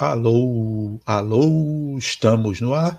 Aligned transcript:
Alô, 0.00 1.00
alô, 1.04 1.98
estamos 1.98 2.60
no 2.60 2.72
ar. 2.72 2.96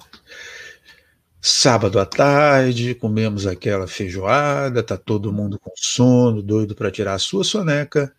Sábado 1.41 1.97
à 1.97 2.05
tarde, 2.05 2.93
comemos 2.93 3.47
aquela 3.47 3.87
feijoada, 3.87 4.83
tá 4.83 4.97
todo 4.97 5.31
mundo 5.31 5.57
com 5.57 5.71
sono, 5.77 6.43
doido 6.43 6.75
para 6.75 6.91
tirar 6.91 7.13
a 7.13 7.17
sua 7.17 7.45
soneca. 7.45 8.13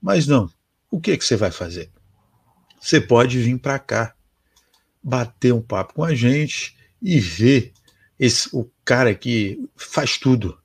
Mas 0.00 0.26
não, 0.26 0.50
o 0.90 0.98
que 0.98 1.14
que 1.14 1.26
você 1.26 1.36
vai 1.36 1.50
fazer? 1.50 1.90
Você 2.80 3.02
pode 3.02 3.38
vir 3.38 3.58
para 3.58 3.78
cá, 3.78 4.14
bater 5.02 5.52
um 5.52 5.60
papo 5.60 5.92
com 5.92 6.02
a 6.02 6.14
gente 6.14 6.74
e 7.02 7.20
ver 7.20 7.74
esse, 8.18 8.48
o 8.50 8.66
cara 8.82 9.14
que 9.14 9.62
faz 9.76 10.16
tudo. 10.16 10.58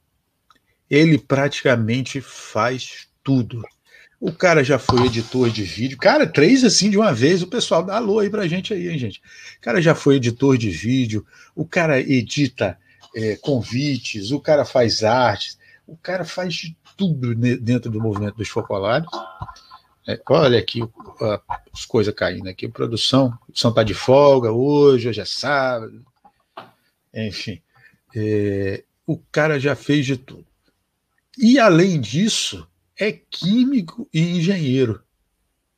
Ele 0.89 1.17
praticamente 1.17 2.21
faz 2.21 3.09
tudo. 3.21 3.61
O 4.21 4.31
cara 4.31 4.63
já 4.63 4.77
foi 4.77 5.07
editor 5.07 5.49
de 5.49 5.63
vídeo. 5.63 5.97
Cara, 5.97 6.27
três 6.27 6.63
assim 6.63 6.91
de 6.91 6.97
uma 6.97 7.11
vez. 7.11 7.41
O 7.41 7.47
pessoal 7.47 7.81
dá 7.81 7.95
alô 7.95 8.19
aí 8.19 8.29
pra 8.29 8.47
gente 8.47 8.71
aí, 8.71 8.87
hein, 8.87 8.99
gente. 8.99 9.19
O 9.57 9.61
cara 9.61 9.81
já 9.81 9.95
foi 9.95 10.17
editor 10.17 10.59
de 10.59 10.69
vídeo. 10.69 11.25
O 11.55 11.65
cara 11.65 11.99
edita 11.99 12.77
é, 13.15 13.35
convites. 13.37 14.29
O 14.29 14.39
cara 14.39 14.63
faz 14.63 15.03
artes. 15.03 15.57
O 15.87 15.97
cara 15.97 16.23
faz 16.23 16.53
de 16.53 16.77
tudo 16.95 17.33
dentro 17.33 17.89
do 17.89 17.99
movimento 17.99 18.35
dos 18.35 18.47
focolares. 18.47 19.09
É, 20.07 20.21
olha 20.29 20.59
aqui 20.59 20.81
as 21.73 21.83
coisas 21.85 22.13
caindo 22.13 22.47
aqui. 22.47 22.67
Produção, 22.67 23.31
produção 23.45 23.73
tá 23.73 23.81
de 23.81 23.95
folga 23.95 24.51
hoje, 24.51 25.09
hoje 25.09 25.21
é 25.21 25.25
sábado. 25.25 26.05
Enfim, 27.11 27.59
é, 28.15 28.83
o 29.07 29.17
cara 29.17 29.59
já 29.59 29.75
fez 29.75 30.05
de 30.05 30.15
tudo. 30.15 30.45
E 31.39 31.57
além 31.57 31.99
disso, 31.99 32.67
é 33.01 33.11
químico 33.11 34.07
e 34.13 34.21
engenheiro. 34.37 35.01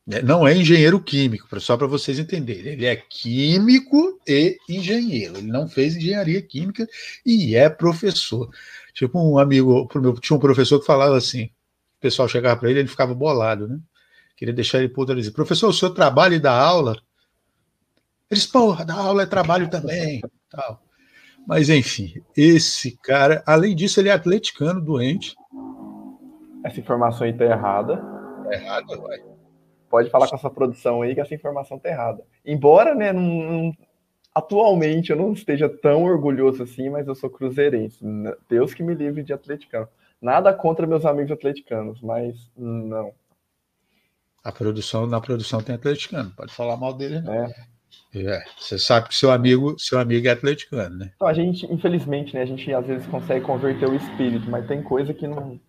É, 0.06 0.20
não 0.20 0.46
é 0.46 0.54
engenheiro 0.54 1.00
químico, 1.02 1.58
só 1.58 1.78
para 1.78 1.86
vocês 1.86 2.18
entenderem. 2.18 2.74
Ele 2.74 2.84
é 2.84 2.94
químico 2.96 4.20
e 4.28 4.58
engenheiro. 4.68 5.38
Ele 5.38 5.50
não 5.50 5.66
fez 5.66 5.96
engenharia 5.96 6.42
química 6.42 6.86
e 7.24 7.56
é 7.56 7.70
professor. 7.70 8.50
Tipo, 8.92 9.18
um 9.18 9.38
amigo, 9.38 9.88
tinha 10.20 10.36
um 10.36 10.40
professor 10.40 10.78
que 10.78 10.84
falava 10.84 11.16
assim: 11.16 11.44
o 11.44 12.00
pessoal 12.00 12.28
chegava 12.28 12.60
para 12.60 12.68
ele, 12.68 12.80
ele 12.80 12.88
ficava 12.88 13.14
bolado, 13.14 13.66
né? 13.66 13.80
Queria 14.36 14.52
deixar 14.52 14.80
ele 14.80 14.90
puto, 14.90 15.12
ele 15.12 15.20
dizia, 15.20 15.32
professor, 15.32 15.70
o 15.70 15.72
senhor 15.72 15.92
trabalha 15.92 16.34
e 16.34 16.40
dá 16.40 16.52
aula? 16.52 17.00
Eles, 18.30 18.44
porra, 18.44 18.84
dar 18.84 18.96
aula 18.96 19.22
é 19.22 19.26
trabalho 19.26 19.70
também. 19.70 20.20
tal. 20.50 20.82
Mas, 21.46 21.70
enfim, 21.70 22.22
esse 22.36 22.98
cara, 23.02 23.42
além 23.46 23.74
disso, 23.74 24.00
ele 24.00 24.08
é 24.08 24.12
atleticano, 24.12 24.80
doente, 24.80 25.34
essa 26.64 26.80
informação 26.80 27.26
aí 27.26 27.32
tá 27.34 27.44
errada. 27.44 27.98
Tá 27.98 28.54
errada, 28.54 28.96
vai. 28.96 29.22
Pode 29.90 30.10
falar 30.10 30.26
com 30.26 30.34
essa 30.34 30.50
produção 30.50 31.02
aí 31.02 31.14
que 31.14 31.20
essa 31.20 31.34
informação 31.34 31.78
tá 31.78 31.90
errada. 31.90 32.24
Embora, 32.44 32.94
né, 32.94 33.12
não, 33.12 33.22
não, 33.22 33.72
atualmente 34.34 35.10
eu 35.10 35.16
não 35.16 35.32
esteja 35.32 35.68
tão 35.68 36.04
orgulhoso 36.04 36.62
assim, 36.62 36.88
mas 36.88 37.06
eu 37.06 37.14
sou 37.14 37.28
cruzeirense. 37.28 38.04
Deus 38.48 38.72
que 38.72 38.82
me 38.82 38.94
livre 38.94 39.22
de 39.22 39.32
atleticano. 39.32 39.86
Nada 40.20 40.52
contra 40.54 40.86
meus 40.86 41.04
amigos 41.04 41.30
atleticanos, 41.30 42.00
mas 42.00 42.50
não. 42.56 43.12
A 44.42 44.50
produção, 44.50 45.06
na 45.06 45.20
produção 45.20 45.62
tem 45.62 45.74
atleticano, 45.74 46.32
pode 46.34 46.52
falar 46.52 46.76
mal 46.76 46.94
dele, 46.94 47.20
não. 47.20 47.32
É. 47.32 47.54
É, 48.16 48.44
você 48.58 48.78
sabe 48.78 49.08
que 49.08 49.14
seu 49.14 49.30
amigo, 49.30 49.76
seu 49.78 49.98
amigo 49.98 50.26
é 50.26 50.30
atleticano, 50.30 50.96
né? 50.96 51.12
Então, 51.14 51.28
a 51.28 51.34
gente, 51.34 51.66
infelizmente, 51.72 52.34
né, 52.34 52.42
a 52.42 52.46
gente 52.46 52.72
às 52.72 52.86
vezes 52.86 53.06
consegue 53.06 53.44
converter 53.44 53.88
o 53.88 53.94
espírito, 53.94 54.48
mas 54.50 54.66
tem 54.66 54.82
coisa 54.82 55.12
que 55.12 55.26
não, 55.26 55.60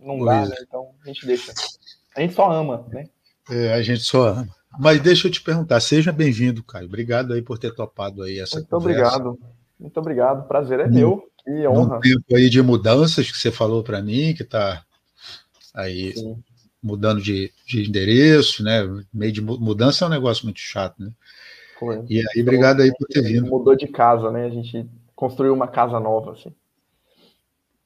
não 0.00 0.18
pois 0.18 0.26
dá, 0.26 0.46
né? 0.46 0.56
Então 0.62 0.90
a 1.02 1.06
gente 1.08 1.26
deixa. 1.26 1.52
A 2.16 2.20
gente 2.20 2.34
só 2.34 2.50
ama, 2.50 2.86
né? 2.88 3.08
É, 3.50 3.72
a 3.72 3.82
gente 3.82 4.02
só 4.02 4.28
ama. 4.28 4.48
Mas 4.78 5.00
deixa 5.00 5.26
eu 5.26 5.32
te 5.32 5.42
perguntar, 5.42 5.80
seja 5.80 6.12
bem-vindo, 6.12 6.62
Caio. 6.62 6.86
Obrigado 6.86 7.32
aí 7.32 7.42
por 7.42 7.58
ter 7.58 7.74
topado 7.74 8.22
aí 8.22 8.38
essa 8.38 8.56
Muito 8.56 8.68
conversa. 8.68 9.16
obrigado. 9.16 9.38
Muito 9.78 9.98
obrigado. 9.98 10.46
Prazer 10.46 10.80
é 10.80 10.86
no, 10.86 10.94
meu. 10.94 11.30
Que 11.42 11.66
honra. 11.66 11.96
Um 11.96 12.00
tempo 12.00 12.36
aí 12.36 12.48
de 12.48 12.62
mudanças 12.62 13.30
que 13.30 13.36
você 13.36 13.50
falou 13.50 13.82
para 13.82 14.02
mim, 14.02 14.34
que 14.34 14.42
está 14.42 14.84
aí 15.74 16.12
Sim. 16.14 16.36
mudando 16.82 17.20
de, 17.20 17.52
de 17.66 17.88
endereço, 17.88 18.62
né? 18.62 18.82
Meio 19.12 19.32
de 19.32 19.40
mudança 19.40 20.04
é 20.04 20.08
um 20.08 20.10
negócio 20.10 20.44
muito 20.44 20.60
chato, 20.60 21.02
né? 21.02 21.10
Foi. 21.78 22.04
E 22.08 22.18
aí, 22.18 22.42
obrigado 22.42 22.82
aí 22.82 22.92
por 22.96 23.08
ter 23.08 23.22
vindo. 23.22 23.46
Mudou 23.46 23.74
de 23.74 23.88
casa, 23.88 24.30
né? 24.30 24.44
A 24.44 24.50
gente 24.50 24.86
construiu 25.16 25.54
uma 25.54 25.66
casa 25.66 25.98
nova, 25.98 26.32
assim. 26.32 26.52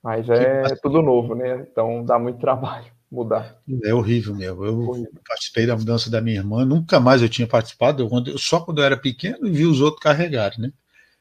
Mas 0.04 0.28
é 0.28 0.62
tudo 0.82 1.00
novo, 1.00 1.34
né? 1.34 1.66
Então 1.70 2.04
dá 2.04 2.18
muito 2.18 2.38
trabalho 2.38 2.92
mudar. 3.10 3.56
É 3.82 3.94
horrível 3.94 4.34
mesmo. 4.34 4.64
Eu 4.66 4.78
horrível. 4.80 5.12
participei 5.26 5.66
da 5.66 5.76
mudança 5.76 6.10
da 6.10 6.20
minha 6.20 6.36
irmã, 6.36 6.62
nunca 6.62 7.00
mais 7.00 7.22
eu 7.22 7.28
tinha 7.28 7.48
participado, 7.48 8.02
eu, 8.02 8.38
só 8.38 8.60
quando 8.60 8.78
eu 8.78 8.84
era 8.84 8.98
pequeno 8.98 9.46
e 9.46 9.50
vi 9.50 9.64
os 9.64 9.80
outros 9.80 10.02
carregarem, 10.02 10.58
né? 10.58 10.72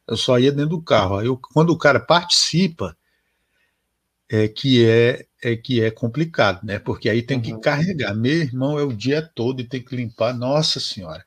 Eu 0.06 0.18
só 0.18 0.38
ia 0.38 0.52
dentro 0.52 0.72
do 0.72 0.82
carro. 0.82 1.18
Aí 1.18 1.28
eu, 1.28 1.38
quando 1.38 1.70
o 1.70 1.78
cara 1.78 1.98
participa, 1.98 2.98
é 4.30 4.50
que 4.50 4.86
é, 4.86 5.26
é 5.44 5.56
que 5.58 5.84
é 5.84 5.92
complicado, 5.92 6.64
né? 6.64 6.80
Porque 6.80 7.10
aí 7.10 7.22
tem 7.22 7.40
que 7.40 7.52
uhum. 7.52 7.60
carregar. 7.60 8.16
Meu 8.16 8.42
irmão 8.42 8.80
é 8.80 8.84
o 8.84 8.94
dia 8.94 9.22
todo 9.22 9.62
e 9.62 9.66
tem 9.66 9.82
que 9.82 9.96
limpar. 9.96 10.34
Nossa 10.34 10.80
Senhora. 10.80 11.24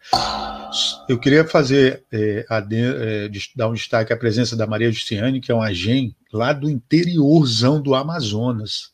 Eu 1.09 1.19
queria 1.19 1.45
fazer 1.45 2.03
é, 2.11 2.47
a, 2.49 2.59
é, 2.59 3.31
dar 3.55 3.69
um 3.69 3.75
destaque 3.75 4.13
à 4.13 4.17
presença 4.17 4.57
da 4.57 4.67
Maria 4.67 4.91
Justiane, 4.91 5.41
que 5.41 5.53
é 5.53 5.55
uma 5.55 5.73
gen 5.73 6.17
lá 6.33 6.53
do 6.53 6.71
interiorzão 6.71 7.81
do 7.81 7.95
Amazonas. 7.95 8.91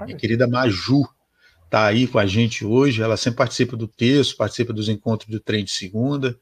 Minha 0.00 0.16
querida 0.16 0.48
Maju 0.48 1.06
está 1.66 1.86
aí 1.86 2.06
com 2.06 2.18
a 2.18 2.26
gente 2.26 2.64
hoje. 2.64 3.02
Ela 3.02 3.16
sempre 3.16 3.38
participa 3.38 3.76
do 3.76 3.86
texto, 3.86 4.36
participa 4.36 4.72
dos 4.72 4.88
encontros 4.88 5.30
do 5.30 5.38
trem 5.38 5.64
de 5.64 5.70
segunda. 5.70 6.36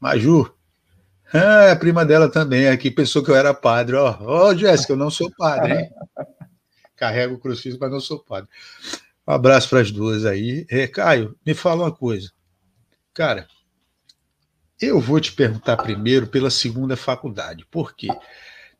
Maju, 0.00 0.50
ah, 1.32 1.72
a 1.72 1.76
prima 1.76 2.06
dela 2.06 2.30
também, 2.30 2.68
aqui 2.68 2.90
pensou 2.90 3.22
que 3.22 3.30
eu 3.30 3.36
era 3.36 3.52
padre. 3.52 3.96
Ó, 3.96 4.16
oh, 4.20 4.48
oh, 4.48 4.56
Jéssica, 4.56 4.94
eu 4.94 4.96
não 4.96 5.10
sou 5.10 5.30
padre, 5.36 5.74
hein? 5.74 5.90
Carrego 6.98 7.34
o 7.34 7.38
crucifixo, 7.38 7.78
mas 7.80 7.90
não 7.90 8.00
sou 8.00 8.18
padre. 8.18 8.50
Um 9.26 9.32
abraço 9.32 9.68
para 9.68 9.80
as 9.80 9.90
duas 9.90 10.24
aí. 10.24 10.66
É, 10.68 10.86
Caio, 10.86 11.36
me 11.46 11.54
fala 11.54 11.84
uma 11.84 11.92
coisa. 11.92 12.32
Cara, 13.14 13.46
eu 14.80 15.00
vou 15.00 15.20
te 15.20 15.32
perguntar 15.32 15.76
primeiro 15.76 16.26
pela 16.26 16.50
segunda 16.50 16.96
faculdade. 16.96 17.64
Por 17.70 17.94
quê? 17.94 18.08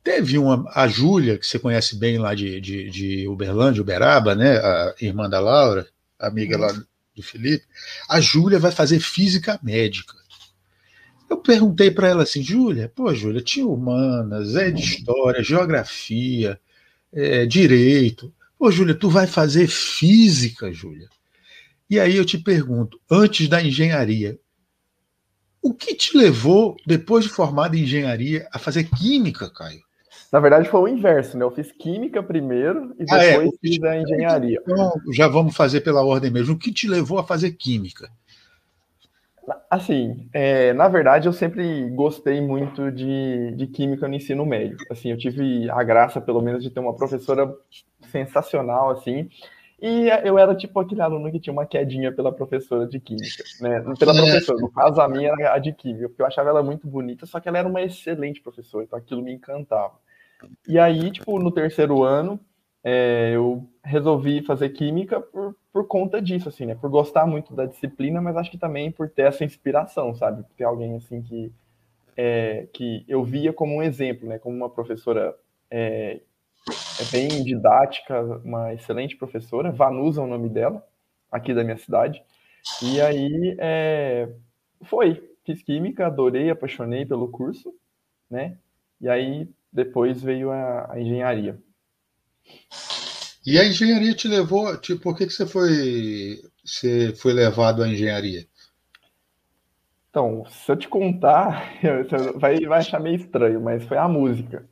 Teve 0.03 0.39
uma, 0.39 0.65
a 0.75 0.89
Júlia, 0.89 1.39
que 1.39 1.47
você 1.47 1.59
conhece 1.59 1.97
bem 1.97 2.19
lá 2.19 2.35
de, 2.35 2.61
de, 2.61 2.91
de 2.91 3.29
Uberlândia, 3.29 3.83
Uberaba, 3.83 4.35
né? 4.35 4.59
A 4.59 4.95
irmã 5.01 5.29
da 5.29 5.39
Laura, 5.39 5.87
amiga 6.19 6.57
lá 6.57 6.73
do 7.15 7.23
Felipe. 7.23 7.65
A 8.09 8.21
Júlia 8.21 8.59
vai 8.59 8.73
fazer 8.73 9.01
física 9.01 9.59
médica. 9.63 10.17
Eu 11.29 11.37
perguntei 11.37 11.91
para 11.91 12.09
ela 12.09 12.23
assim, 12.23 12.43
Júlia, 12.43 12.91
pô, 12.95 13.13
Júlia, 13.15 13.43
tinha 13.43 13.67
humanas, 13.67 14.57
é 14.57 14.71
de 14.71 14.81
história, 14.81 15.43
geografia, 15.43 16.59
é, 17.13 17.47
direito. 17.47 18.33
Pô, 18.59 18.71
Júlia, 18.71 18.95
tu 18.95 19.09
vai 19.09 19.27
fazer 19.27 19.67
física, 19.69 20.73
Júlia? 20.73 21.09
E 21.89 21.99
aí 21.99 22.17
eu 22.17 22.25
te 22.25 22.37
pergunto, 22.37 23.01
antes 23.11 23.49
da 23.49 23.63
engenharia, 23.63 24.39
o 25.63 25.73
que 25.73 25.95
te 25.95 26.17
levou, 26.17 26.77
depois 26.87 27.25
de 27.25 27.31
formado 27.31 27.77
em 27.77 27.83
engenharia, 27.83 28.49
a 28.53 28.59
fazer 28.59 28.85
química, 28.85 29.51
Caio? 29.51 29.81
Na 30.31 30.41
verdade, 30.41 30.69
foi 30.69 30.81
o 30.81 30.89
inverso, 30.89 31.39
né? 31.39 31.45
Eu 31.45 31.51
fiz 31.51 31.73
química 31.73 32.23
primeiro 32.23 32.95
e 32.99 33.05
depois 33.05 33.11
ah, 33.11 33.25
é. 33.25 33.49
fiz 33.61 33.83
a 33.83 33.97
engenharia. 33.97 34.61
Então, 34.63 34.93
já 35.15 35.27
vamos 35.27 35.57
fazer 35.57 35.81
pela 35.81 36.05
ordem 36.05 36.31
mesmo. 36.31 36.55
O 36.55 36.59
que 36.59 36.73
te 36.73 36.87
levou 36.87 37.19
a 37.19 37.25
fazer 37.25 37.53
química? 37.53 38.11
Assim, 39.71 40.29
é, 40.33 40.73
na 40.73 40.89
verdade, 40.89 41.29
eu 41.29 41.33
sempre 41.33 41.91
gostei 41.91 42.41
muito 42.41 42.91
de, 42.91 43.53
de 43.55 43.67
química 43.67 44.09
no 44.09 44.15
ensino 44.15 44.47
médio. 44.47 44.79
Assim, 44.91 45.11
eu 45.11 45.19
tive 45.19 45.69
a 45.71 45.83
graça, 45.83 46.21
pelo 46.21 46.41
menos, 46.41 46.63
de 46.63 46.71
ter 46.71 46.81
uma 46.81 46.95
professora 46.95 47.55
sensacional, 48.11 48.91
assim. 48.91 49.29
E 49.81 50.09
eu 50.25 50.37
era 50.39 50.57
tipo 50.57 50.81
aquele 50.81 51.03
aluno 51.03 51.31
que 51.31 51.39
tinha 51.39 51.53
uma 51.53 51.67
quedinha 51.67 52.11
pela 52.11 52.33
professora 52.33 52.87
de 52.87 52.99
química, 52.99 53.45
né? 53.61 53.81
Pela 53.97 54.13
é. 54.13 54.17
professora, 54.17 54.59
no 54.59 54.73
caso 54.73 55.01
a 55.01 55.09
minha 55.09 55.29
era 55.29 55.55
a 55.55 55.59
de 55.59 55.73
química, 55.73 56.09
porque 56.09 56.21
eu 56.21 56.27
achava 56.27 56.49
ela 56.49 56.63
muito 56.65 56.89
bonita, 56.89 57.27
só 57.27 57.39
que 57.39 57.49
ela 57.49 57.59
era 57.59 57.69
uma 57.69 57.81
excelente 57.81 58.41
professora, 58.41 58.85
então 58.85 58.99
aquilo 58.99 59.23
me 59.23 59.33
encantava. 59.33 59.95
E 60.67 60.79
aí, 60.79 61.13
tipo, 61.13 61.39
no 61.39 61.53
terceiro 61.53 62.03
ano, 62.03 62.41
é, 62.91 63.33
eu 63.35 63.69
resolvi 63.85 64.43
fazer 64.43 64.71
química 64.71 65.21
por, 65.21 65.55
por 65.71 65.87
conta 65.87 66.23
disso, 66.23 66.49
assim, 66.49 66.65
né? 66.65 66.75
Por 66.75 66.89
gostar 66.89 67.27
muito 67.27 67.55
da 67.55 67.67
disciplina, 67.67 68.19
mas 68.19 68.35
acho 68.35 68.51
que 68.51 68.57
também 68.57 68.91
por 68.91 69.11
ter 69.11 69.23
essa 69.23 69.45
inspiração, 69.45 70.15
sabe? 70.15 70.43
Ter 70.57 70.65
alguém, 70.65 70.97
assim, 70.97 71.21
que, 71.21 71.53
é, 72.17 72.67
que 72.73 73.05
eu 73.07 73.23
via 73.23 73.53
como 73.53 73.77
um 73.77 73.83
exemplo, 73.83 74.27
né? 74.27 74.39
Como 74.39 74.57
uma 74.57 74.71
professora 74.71 75.37
é, 75.71 76.23
é 76.99 77.05
bem 77.13 77.45
didática, 77.45 78.23
uma 78.43 78.73
excelente 78.73 79.17
professora, 79.17 79.71
Vanusa 79.71 80.23
é 80.23 80.25
o 80.25 80.27
nome 80.27 80.49
dela, 80.49 80.83
aqui 81.31 81.53
da 81.53 81.63
minha 81.63 81.77
cidade. 81.77 82.23
E 82.83 83.03
aí, 83.03 83.55
é, 83.59 84.31
foi. 84.85 85.29
Fiz 85.45 85.63
química, 85.63 86.07
adorei, 86.07 86.49
apaixonei 86.49 87.05
pelo 87.05 87.29
curso, 87.29 87.75
né? 88.31 88.57
E 88.99 89.09
aí 89.09 89.49
depois 89.71 90.23
veio 90.23 90.51
a, 90.51 90.93
a, 90.93 91.01
engenharia. 91.01 91.59
E 93.47 93.59
a 93.59 93.65
engenharia 93.65 94.15
te 94.15 94.29
levou, 94.29 94.77
tipo, 94.77 95.03
por 95.03 95.17
que, 95.17 95.27
que 95.27 95.33
você 95.33 95.47
foi 95.47 96.41
você 96.65 97.15
foi 97.17 97.33
levado 97.33 97.83
à 97.83 97.89
engenharia? 97.89 98.47
Então, 100.11 100.45
se 100.51 100.71
eu 100.71 100.77
te 100.77 100.89
contar, 100.89 101.73
você 101.81 102.33
vai, 102.33 102.61
vai 102.61 102.79
achar 102.81 103.01
meio 103.01 103.17
estranho, 103.17 103.61
mas 103.61 103.85
foi 103.85 103.97
a 103.97 104.09
música. 104.09 104.69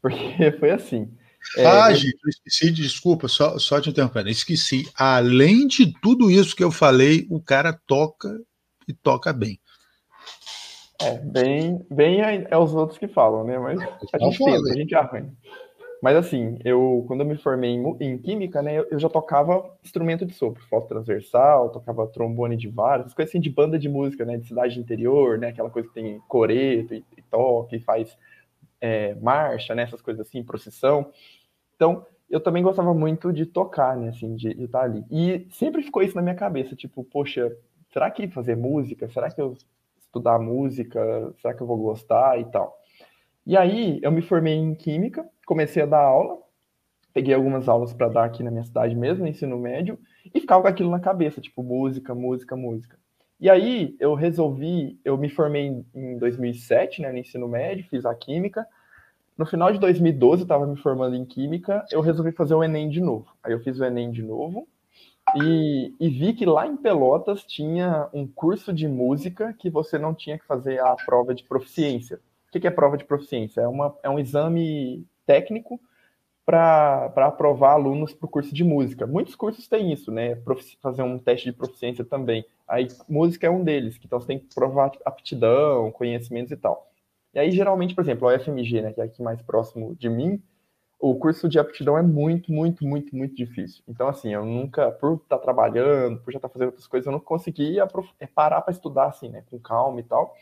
Porque 0.00 0.52
foi 0.58 0.70
assim. 0.70 1.10
É, 1.56 1.66
ah, 1.66 1.92
gente, 1.92 2.18
eu 2.24 2.30
esqueci, 2.30 2.70
desculpa, 2.70 3.26
só, 3.26 3.58
só 3.58 3.80
te 3.80 3.90
interrompendo. 3.90 4.28
Esqueci. 4.28 4.88
Além 4.94 5.66
de 5.66 5.92
tudo 6.00 6.30
isso 6.30 6.54
que 6.54 6.62
eu 6.62 6.70
falei, 6.70 7.26
o 7.28 7.40
cara 7.40 7.72
toca 7.86 8.40
e 8.86 8.92
toca 8.92 9.32
bem. 9.32 9.58
É, 11.00 11.18
bem, 11.18 11.84
bem 11.90 12.22
é, 12.22 12.46
é 12.48 12.56
os 12.56 12.72
outros 12.74 12.96
que 12.96 13.08
falam, 13.08 13.44
né? 13.44 13.58
Mas 13.58 13.80
a 13.80 14.18
gente 14.18 14.38
tenta, 14.38 14.70
a 14.70 14.74
gente 14.74 14.94
arranha. 14.94 15.34
Mas 16.02 16.16
assim, 16.16 16.58
eu 16.64 17.04
quando 17.06 17.20
eu 17.20 17.26
me 17.26 17.36
formei 17.36 17.70
em, 17.70 17.96
em 18.00 18.18
química, 18.18 18.60
né, 18.60 18.84
eu, 18.90 18.98
já 18.98 19.08
tocava 19.08 19.72
instrumento 19.84 20.26
de 20.26 20.34
sopro, 20.34 20.60
flauta 20.68 20.88
transversal, 20.88 21.70
tocava 21.70 22.08
trombone 22.08 22.56
de 22.56 22.68
várias 22.68 23.14
coisas 23.14 23.30
assim 23.30 23.40
de 23.40 23.48
banda 23.48 23.78
de 23.78 23.88
música, 23.88 24.24
né, 24.24 24.36
de 24.36 24.48
cidade 24.48 24.80
interior, 24.80 25.38
né, 25.38 25.48
aquela 25.50 25.70
coisa 25.70 25.86
que 25.86 25.94
tem 25.94 26.18
coreto 26.26 26.92
e, 26.92 27.04
e 27.16 27.22
toca 27.22 27.76
e 27.76 27.80
faz 27.80 28.18
é, 28.80 29.14
marcha, 29.14 29.76
né, 29.76 29.84
essas 29.84 30.02
coisas 30.02 30.26
assim, 30.26 30.42
procissão. 30.42 31.08
Então, 31.76 32.04
eu 32.28 32.40
também 32.40 32.64
gostava 32.64 32.92
muito 32.92 33.32
de 33.32 33.46
tocar, 33.46 33.96
né, 33.96 34.08
assim, 34.08 34.34
de, 34.34 34.52
de 34.54 34.64
estar 34.64 34.82
ali. 34.82 35.04
E 35.08 35.46
sempre 35.52 35.84
ficou 35.84 36.02
isso 36.02 36.16
na 36.16 36.22
minha 36.22 36.34
cabeça, 36.34 36.74
tipo, 36.74 37.04
poxa, 37.04 37.56
será 37.92 38.10
que 38.10 38.26
fazer 38.26 38.56
música? 38.56 39.08
Será 39.08 39.30
que 39.30 39.40
eu 39.40 39.56
estudar 40.00 40.40
música? 40.40 41.32
Será 41.40 41.54
que 41.54 41.62
eu 41.62 41.66
vou 41.66 41.76
gostar 41.76 42.40
e 42.40 42.44
tal? 42.46 42.76
E 43.46 43.56
aí, 43.56 44.00
eu 44.02 44.10
me 44.10 44.22
formei 44.22 44.54
em 44.54 44.74
química, 44.74 45.28
comecei 45.52 45.82
a 45.82 45.86
dar 45.86 46.02
aula, 46.02 46.38
peguei 47.12 47.34
algumas 47.34 47.68
aulas 47.68 47.92
para 47.92 48.08
dar 48.08 48.24
aqui 48.24 48.42
na 48.42 48.50
minha 48.50 48.64
cidade 48.64 48.94
mesmo, 48.94 49.24
no 49.24 49.30
ensino 49.30 49.58
médio, 49.58 49.98
e 50.34 50.40
ficava 50.40 50.62
com 50.62 50.68
aquilo 50.68 50.90
na 50.90 51.00
cabeça, 51.00 51.40
tipo, 51.40 51.62
música, 51.62 52.14
música, 52.14 52.56
música. 52.56 52.98
E 53.38 53.50
aí, 53.50 53.96
eu 54.00 54.14
resolvi, 54.14 54.98
eu 55.04 55.18
me 55.18 55.28
formei 55.28 55.84
em 55.94 56.18
2007, 56.18 57.02
né, 57.02 57.12
no 57.12 57.18
ensino 57.18 57.48
médio, 57.48 57.86
fiz 57.90 58.06
a 58.06 58.14
química, 58.14 58.66
no 59.36 59.46
final 59.46 59.72
de 59.72 59.78
2012, 59.78 60.42
eu 60.42 60.44
estava 60.44 60.66
me 60.66 60.76
formando 60.76 61.16
em 61.16 61.24
Química, 61.24 61.84
eu 61.90 62.00
resolvi 62.00 62.32
fazer 62.32 62.54
o 62.54 62.62
Enem 62.62 62.88
de 62.88 63.00
novo. 63.00 63.26
Aí 63.42 63.52
eu 63.52 63.60
fiz 63.60 63.80
o 63.80 63.84
Enem 63.84 64.10
de 64.10 64.22
novo 64.22 64.68
e, 65.36 65.94
e, 65.98 66.08
vi 66.10 66.34
que 66.34 66.44
lá 66.44 66.66
em 66.66 66.76
Pelotas 66.76 67.42
tinha 67.42 68.08
um 68.12 68.26
curso 68.26 68.72
de 68.72 68.86
música 68.86 69.54
que 69.58 69.70
você 69.70 69.98
não 69.98 70.14
tinha 70.14 70.38
que 70.38 70.46
fazer 70.46 70.80
a 70.80 70.94
prova 71.06 71.34
de 71.34 71.44
proficiência. 71.44 72.20
O 72.48 72.60
que 72.60 72.66
é 72.66 72.70
prova 72.70 72.98
de 72.98 73.04
proficiência? 73.04 73.62
É, 73.62 73.66
uma, 73.66 73.96
é 74.02 74.10
um 74.10 74.18
exame 74.18 75.06
técnico 75.26 75.80
para 76.44 77.12
aprovar 77.16 77.72
alunos 77.72 78.12
para 78.12 78.26
o 78.26 78.28
curso 78.28 78.54
de 78.54 78.64
música. 78.64 79.06
Muitos 79.06 79.34
cursos 79.34 79.68
têm 79.68 79.92
isso, 79.92 80.10
né? 80.10 80.36
Fazer 80.80 81.02
um 81.02 81.18
teste 81.18 81.50
de 81.50 81.56
proficiência 81.56 82.04
também. 82.04 82.44
Aí, 82.66 82.88
música 83.08 83.46
é 83.46 83.50
um 83.50 83.62
deles, 83.62 83.98
então 84.02 84.20
você 84.20 84.26
tem 84.26 84.38
que 84.38 84.54
provar 84.54 84.90
aptidão, 85.04 85.90
conhecimentos 85.92 86.50
e 86.50 86.56
tal. 86.56 86.90
E 87.34 87.38
aí, 87.38 87.50
geralmente, 87.50 87.94
por 87.94 88.02
exemplo, 88.02 88.28
a 88.28 88.34
UFMG, 88.34 88.82
né, 88.82 88.92
que 88.92 89.00
é 89.00 89.04
aqui 89.04 89.22
mais 89.22 89.40
próximo 89.40 89.94
de 89.94 90.08
mim, 90.08 90.42
o 90.98 91.16
curso 91.16 91.48
de 91.48 91.58
aptidão 91.58 91.98
é 91.98 92.02
muito, 92.02 92.52
muito, 92.52 92.84
muito, 92.84 93.16
muito 93.16 93.34
difícil. 93.34 93.82
Então, 93.88 94.06
assim, 94.08 94.32
eu 94.32 94.44
nunca, 94.44 94.90
por 94.92 95.14
estar 95.14 95.38
tá 95.38 95.42
trabalhando, 95.42 96.20
por 96.20 96.32
já 96.32 96.38
estar 96.38 96.48
tá 96.48 96.52
fazendo 96.52 96.68
outras 96.68 96.86
coisas, 96.86 97.06
eu 97.06 97.12
não 97.12 97.20
conseguia 97.20 97.88
é, 98.20 98.26
parar 98.26 98.60
para 98.60 98.72
estudar, 98.72 99.06
assim, 99.06 99.28
né, 99.28 99.42
com 99.50 99.58
calma 99.58 100.00
e 100.00 100.04
tal. 100.04 100.34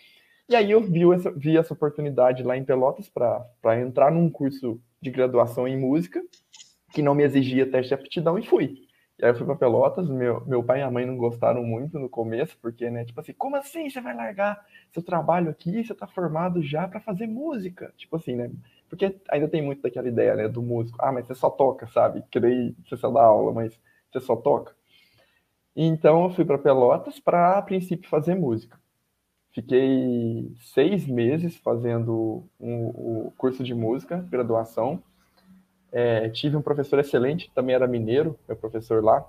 E 0.50 0.56
aí 0.56 0.72
eu 0.72 0.82
vi 0.82 1.08
essa, 1.14 1.30
vi 1.30 1.56
essa 1.56 1.72
oportunidade 1.72 2.42
lá 2.42 2.56
em 2.56 2.64
Pelotas 2.64 3.08
para 3.08 3.80
entrar 3.80 4.10
num 4.10 4.28
curso 4.28 4.80
de 5.00 5.08
graduação 5.08 5.68
em 5.68 5.78
música, 5.78 6.20
que 6.92 7.02
não 7.02 7.14
me 7.14 7.22
exigia 7.22 7.70
teste 7.70 7.90
de 7.90 7.94
aptidão, 7.94 8.36
e 8.36 8.44
fui. 8.44 8.82
E 9.16 9.24
aí 9.24 9.30
eu 9.30 9.36
fui 9.36 9.46
para 9.46 9.54
Pelotas, 9.54 10.10
meu, 10.10 10.44
meu 10.46 10.60
pai 10.60 10.80
e 10.80 10.82
a 10.82 10.90
mãe 10.90 11.06
não 11.06 11.16
gostaram 11.16 11.62
muito 11.62 12.00
no 12.00 12.08
começo, 12.08 12.58
porque, 12.60 12.90
né, 12.90 13.04
tipo 13.04 13.20
assim, 13.20 13.32
como 13.32 13.54
assim 13.54 13.88
você 13.88 14.00
vai 14.00 14.12
largar 14.12 14.60
seu 14.92 15.04
trabalho 15.04 15.50
aqui, 15.50 15.84
você 15.84 15.94
tá 15.94 16.08
formado 16.08 16.60
já 16.60 16.88
para 16.88 16.98
fazer 16.98 17.28
música? 17.28 17.94
Tipo 17.96 18.16
assim, 18.16 18.34
né? 18.34 18.50
Porque 18.88 19.14
ainda 19.30 19.46
tem 19.46 19.62
muito 19.62 19.82
daquela 19.82 20.08
ideia, 20.08 20.34
né, 20.34 20.48
do 20.48 20.60
músico, 20.60 20.98
ah, 21.00 21.12
mas 21.12 21.28
você 21.28 21.34
só 21.36 21.48
toca, 21.48 21.86
sabe? 21.86 22.24
Que 22.28 22.40
daí 22.40 22.74
você 22.84 22.96
só 22.96 23.08
dá 23.08 23.22
aula, 23.22 23.52
mas 23.52 23.78
você 24.10 24.18
só 24.18 24.34
toca. 24.34 24.74
Então 25.76 26.24
eu 26.24 26.30
fui 26.30 26.44
para 26.44 26.58
Pelotas 26.58 27.20
para, 27.20 27.56
a 27.56 27.62
princípio, 27.62 28.10
fazer 28.10 28.34
música. 28.34 28.80
Fiquei 29.52 30.52
seis 30.60 31.06
meses 31.06 31.56
fazendo 31.56 32.12
o 32.12 32.48
um, 32.60 33.26
um 33.26 33.32
curso 33.36 33.64
de 33.64 33.74
música, 33.74 34.24
graduação, 34.30 35.02
é, 35.92 36.28
tive 36.28 36.56
um 36.56 36.62
professor 36.62 36.98
excelente, 36.98 37.50
também 37.54 37.74
era 37.74 37.86
mineiro, 37.86 38.38
meu 38.46 38.56
professor 38.56 39.02
lá. 39.02 39.24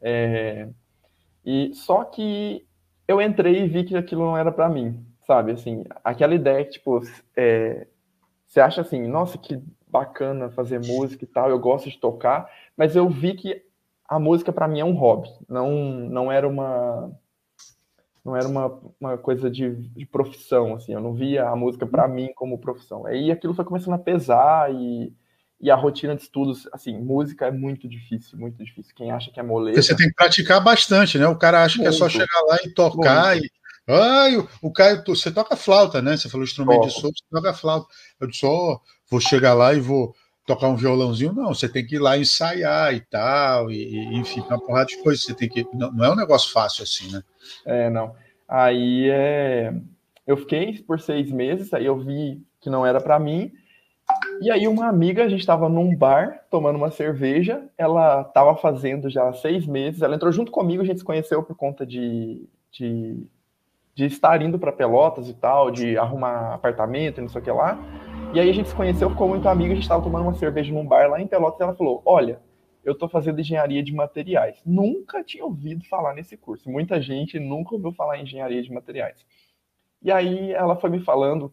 É, 0.00 0.68
e 1.44 1.72
só 1.74 2.04
que 2.04 2.66
eu 3.08 3.20
entrei 3.20 3.62
e 3.62 3.68
vi 3.68 3.84
que 3.84 3.96
aquilo 3.96 4.22
não 4.22 4.36
era 4.36 4.52
para 4.52 4.68
mim, 4.68 5.04
sabe? 5.26 5.52
Assim, 5.52 5.84
aquela 6.04 6.34
ideia 6.34 6.64
que 6.64 6.72
tipo, 6.72 7.00
é, 7.36 7.86
você 8.46 8.60
acha 8.60 8.82
assim, 8.82 9.06
nossa, 9.06 9.38
que 9.38 9.62
bacana 9.88 10.50
fazer 10.50 10.80
música 10.80 11.24
e 11.24 11.26
tal, 11.26 11.50
eu 11.50 11.58
gosto 11.58 11.90
de 11.90 11.98
tocar, 11.98 12.50
mas 12.76 12.94
eu 12.94 13.08
vi 13.08 13.34
que 13.34 13.62
a 14.08 14.18
música 14.18 14.52
para 14.52 14.68
mim 14.68 14.80
é 14.80 14.84
um 14.84 14.94
hobby, 14.94 15.30
não 15.48 15.70
não 15.70 16.30
era 16.30 16.46
uma 16.46 17.10
não 18.24 18.36
era 18.36 18.46
uma, 18.46 18.80
uma 19.00 19.18
coisa 19.18 19.50
de, 19.50 19.74
de 19.74 20.06
profissão, 20.06 20.74
assim, 20.74 20.92
eu 20.92 21.00
não 21.00 21.12
via 21.12 21.48
a 21.48 21.56
música 21.56 21.86
para 21.86 22.06
mim 22.06 22.32
como 22.34 22.58
profissão. 22.58 23.06
Aí 23.06 23.30
aquilo 23.30 23.54
foi 23.54 23.64
começando 23.64 23.94
a 23.94 23.98
pesar 23.98 24.72
e 24.72 25.12
e 25.62 25.70
a 25.70 25.76
rotina 25.76 26.16
de 26.16 26.22
estudos, 26.22 26.68
assim, 26.72 26.98
música 26.98 27.46
é 27.46 27.50
muito 27.52 27.88
difícil, 27.88 28.36
muito 28.36 28.62
difícil. 28.64 28.92
Quem 28.96 29.12
acha 29.12 29.30
que 29.30 29.38
é 29.38 29.44
moleza... 29.44 29.80
Você 29.80 29.96
tem 29.96 30.08
que 30.08 30.14
praticar 30.14 30.60
bastante, 30.60 31.16
né? 31.16 31.28
O 31.28 31.38
cara 31.38 31.62
acha 31.62 31.78
muito, 31.78 31.88
que 31.88 31.94
é 31.94 31.98
só 31.98 32.08
chegar 32.08 32.40
lá 32.48 32.58
e 32.64 32.74
tocar 32.74 33.36
muito. 33.36 33.46
e... 33.46 33.50
Ai, 33.88 34.36
o, 34.36 34.48
o 34.60 34.72
Caio, 34.72 35.04
você 35.06 35.30
toca 35.30 35.56
flauta, 35.56 36.02
né? 36.02 36.16
Você 36.16 36.28
falou 36.28 36.44
instrumento 36.44 36.86
de 36.86 36.92
sopro, 36.92 37.12
você 37.16 37.24
toca 37.30 37.54
flauta. 37.54 37.86
Eu 38.20 38.32
só 38.32 38.80
vou 39.08 39.20
chegar 39.20 39.54
lá 39.54 39.72
e 39.72 39.80
vou 39.80 40.14
tocar 40.46 40.68
um 40.68 40.76
violãozinho, 40.76 41.32
não, 41.32 41.54
você 41.54 41.68
tem 41.68 41.86
que 41.86 41.96
ir 41.96 41.98
lá 41.98 42.18
ensaiar 42.18 42.92
e 42.94 43.00
tal, 43.00 43.70
e, 43.70 44.16
enfim, 44.16 44.40
uma 44.40 44.58
porrada 44.58 44.86
de 44.86 45.02
coisas, 45.02 45.22
você 45.24 45.34
tem 45.34 45.48
que, 45.48 45.66
não, 45.72 45.92
não, 45.92 46.04
é 46.04 46.10
um 46.10 46.16
negócio 46.16 46.52
fácil 46.52 46.82
assim, 46.82 47.12
né? 47.12 47.22
É, 47.64 47.90
não. 47.90 48.14
Aí 48.48 49.08
é, 49.08 49.72
eu 50.26 50.36
fiquei 50.36 50.82
por 50.82 51.00
seis 51.00 51.30
meses, 51.30 51.72
aí 51.72 51.86
eu 51.86 51.96
vi 51.98 52.42
que 52.60 52.68
não 52.68 52.84
era 52.84 53.00
para 53.00 53.18
mim, 53.18 53.52
e 54.40 54.50
aí 54.50 54.66
uma 54.66 54.88
amiga, 54.88 55.24
a 55.24 55.28
gente 55.28 55.40
estava 55.40 55.68
num 55.68 55.94
bar 55.94 56.44
tomando 56.50 56.76
uma 56.76 56.90
cerveja, 56.90 57.64
ela 57.78 58.22
estava 58.22 58.56
fazendo 58.56 59.08
já 59.08 59.32
seis 59.32 59.66
meses, 59.66 60.02
ela 60.02 60.16
entrou 60.16 60.32
junto 60.32 60.50
comigo, 60.50 60.82
a 60.82 60.86
gente 60.86 60.98
se 60.98 61.04
conheceu 61.04 61.42
por 61.42 61.56
conta 61.56 61.86
de, 61.86 62.44
de, 62.72 63.24
de 63.94 64.06
estar 64.06 64.42
indo 64.42 64.58
para 64.58 64.72
Pelotas 64.72 65.28
e 65.28 65.34
tal, 65.34 65.70
de 65.70 65.96
arrumar 65.96 66.54
apartamento 66.54 67.18
e 67.18 67.20
não 67.20 67.28
sei 67.28 67.40
o 67.40 67.44
que 67.44 67.50
lá. 67.50 67.78
E 68.32 68.40
aí 68.40 68.48
a 68.48 68.52
gente 68.52 68.70
se 68.70 68.74
conheceu, 68.74 69.10
ficou 69.10 69.28
muito 69.28 69.46
amigo, 69.46 69.72
a 69.72 69.74
gente 69.74 69.84
estava 69.84 70.02
tomando 70.02 70.22
uma 70.22 70.34
cerveja 70.34 70.72
num 70.72 70.86
bar 70.86 71.10
lá 71.10 71.20
em 71.20 71.26
Pelotas 71.26 71.60
e 71.60 71.62
ela 71.64 71.74
falou, 71.74 72.00
olha, 72.06 72.40
eu 72.82 72.94
estou 72.94 73.06
fazendo 73.06 73.38
engenharia 73.38 73.82
de 73.82 73.92
materiais. 73.92 74.58
Nunca 74.64 75.22
tinha 75.22 75.44
ouvido 75.44 75.84
falar 75.84 76.14
nesse 76.14 76.34
curso. 76.38 76.70
Muita 76.70 77.00
gente 77.00 77.38
nunca 77.38 77.74
ouviu 77.74 77.92
falar 77.92 78.16
em 78.16 78.22
engenharia 78.22 78.62
de 78.62 78.72
materiais. 78.72 79.16
E 80.02 80.10
aí 80.10 80.50
ela 80.50 80.76
foi 80.76 80.88
me 80.88 81.00
falando 81.00 81.52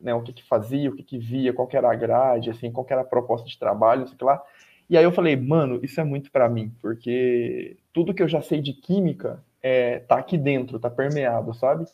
né, 0.00 0.12
o 0.14 0.22
que, 0.22 0.32
que 0.32 0.42
fazia, 0.42 0.90
o 0.90 0.96
que, 0.96 1.04
que 1.04 1.16
via, 1.16 1.52
qual 1.52 1.68
que 1.68 1.76
era 1.76 1.92
a 1.92 1.94
grade, 1.94 2.50
assim, 2.50 2.72
qual 2.72 2.84
que 2.84 2.92
era 2.92 3.02
a 3.02 3.06
proposta 3.06 3.46
de 3.46 3.56
trabalho, 3.56 4.08
sei 4.08 4.16
lá. 4.20 4.42
E 4.90 4.98
aí 4.98 5.04
eu 5.04 5.12
falei, 5.12 5.36
mano, 5.36 5.78
isso 5.80 6.00
é 6.00 6.04
muito 6.04 6.32
para 6.32 6.48
mim, 6.48 6.72
porque 6.82 7.76
tudo 7.92 8.12
que 8.12 8.22
eu 8.22 8.28
já 8.28 8.42
sei 8.42 8.60
de 8.60 8.72
química 8.72 9.42
é, 9.62 10.00
tá 10.00 10.16
aqui 10.16 10.36
dentro, 10.36 10.78
tá 10.80 10.90
permeado, 10.90 11.54
sabe? 11.54 11.86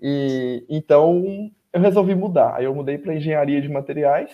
E 0.00 0.64
então 0.68 1.50
eu 1.72 1.80
resolvi 1.80 2.14
mudar. 2.14 2.56
Aí 2.56 2.64
eu 2.64 2.74
mudei 2.74 2.98
para 2.98 3.14
engenharia 3.14 3.60
de 3.60 3.68
materiais, 3.68 4.30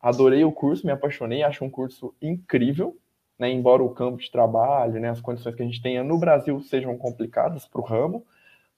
adorei 0.00 0.44
o 0.44 0.52
curso, 0.52 0.84
me 0.84 0.92
apaixonei, 0.92 1.42
acho 1.42 1.64
um 1.64 1.70
curso 1.70 2.14
incrível, 2.20 2.96
né? 3.38 3.50
Embora 3.50 3.82
o 3.82 3.90
campo 3.90 4.18
de 4.18 4.30
trabalho, 4.30 5.00
né, 5.00 5.10
as 5.10 5.20
condições 5.20 5.54
que 5.54 5.62
a 5.62 5.66
gente 5.66 5.82
tenha 5.82 6.02
no 6.02 6.18
Brasil 6.18 6.60
sejam 6.62 6.96
complicadas 6.96 7.66
para 7.66 7.80
o 7.80 7.84
ramo, 7.84 8.24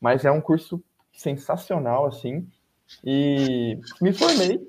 mas 0.01 0.25
é 0.25 0.31
um 0.31 0.41
curso 0.41 0.83
sensacional, 1.13 2.07
assim. 2.07 2.47
E 3.03 3.79
me 4.01 4.13
formei 4.13 4.61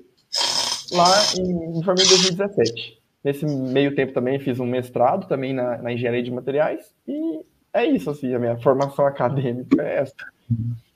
lá 0.92 1.08
em, 1.38 1.76
me 1.76 1.84
formei 1.84 2.04
em 2.04 2.08
2017. 2.08 3.02
Nesse 3.22 3.44
meio 3.44 3.94
tempo 3.94 4.12
também 4.12 4.38
fiz 4.38 4.60
um 4.60 4.66
mestrado 4.66 5.26
também 5.26 5.52
na, 5.52 5.78
na 5.78 5.92
engenharia 5.92 6.22
de 6.22 6.30
materiais 6.30 6.94
e 7.06 7.44
é 7.72 7.84
isso 7.84 8.08
assim, 8.08 8.32
a 8.32 8.38
minha 8.38 8.56
formação 8.58 9.04
acadêmica 9.06 9.82
é 9.82 9.96
essa. 9.98 10.14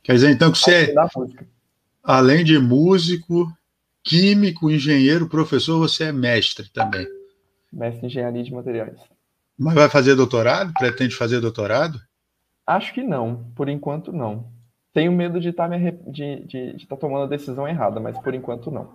Quer 0.02 0.14
dizer 0.14 0.30
então 0.30 0.52
que 0.52 0.58
você 0.58 0.94
além 2.02 2.44
de 2.44 2.58
músico, 2.58 3.46
químico, 4.02 4.70
engenheiro, 4.70 5.28
professor, 5.28 5.78
você 5.78 6.04
é 6.04 6.12
mestre 6.12 6.70
também. 6.70 7.06
Mestre 7.72 8.04
em 8.04 8.06
engenharia 8.06 8.42
de 8.42 8.52
materiais. 8.52 8.98
Mas 9.58 9.74
vai 9.74 9.88
fazer 9.88 10.14
doutorado? 10.14 10.72
Pretende 10.74 11.14
fazer 11.14 11.40
doutorado? 11.40 12.00
Acho 12.66 12.92
que 12.94 13.02
não, 13.02 13.44
por 13.54 13.68
enquanto 13.68 14.12
não. 14.12 14.50
Tenho 14.92 15.12
medo 15.12 15.38
de 15.38 15.52
tá 15.52 15.68
estar 15.76 16.86
tá 16.88 16.96
tomando 16.96 17.24
a 17.24 17.28
decisão 17.28 17.68
errada, 17.68 18.00
mas 18.00 18.18
por 18.18 18.34
enquanto 18.34 18.70
não. 18.70 18.90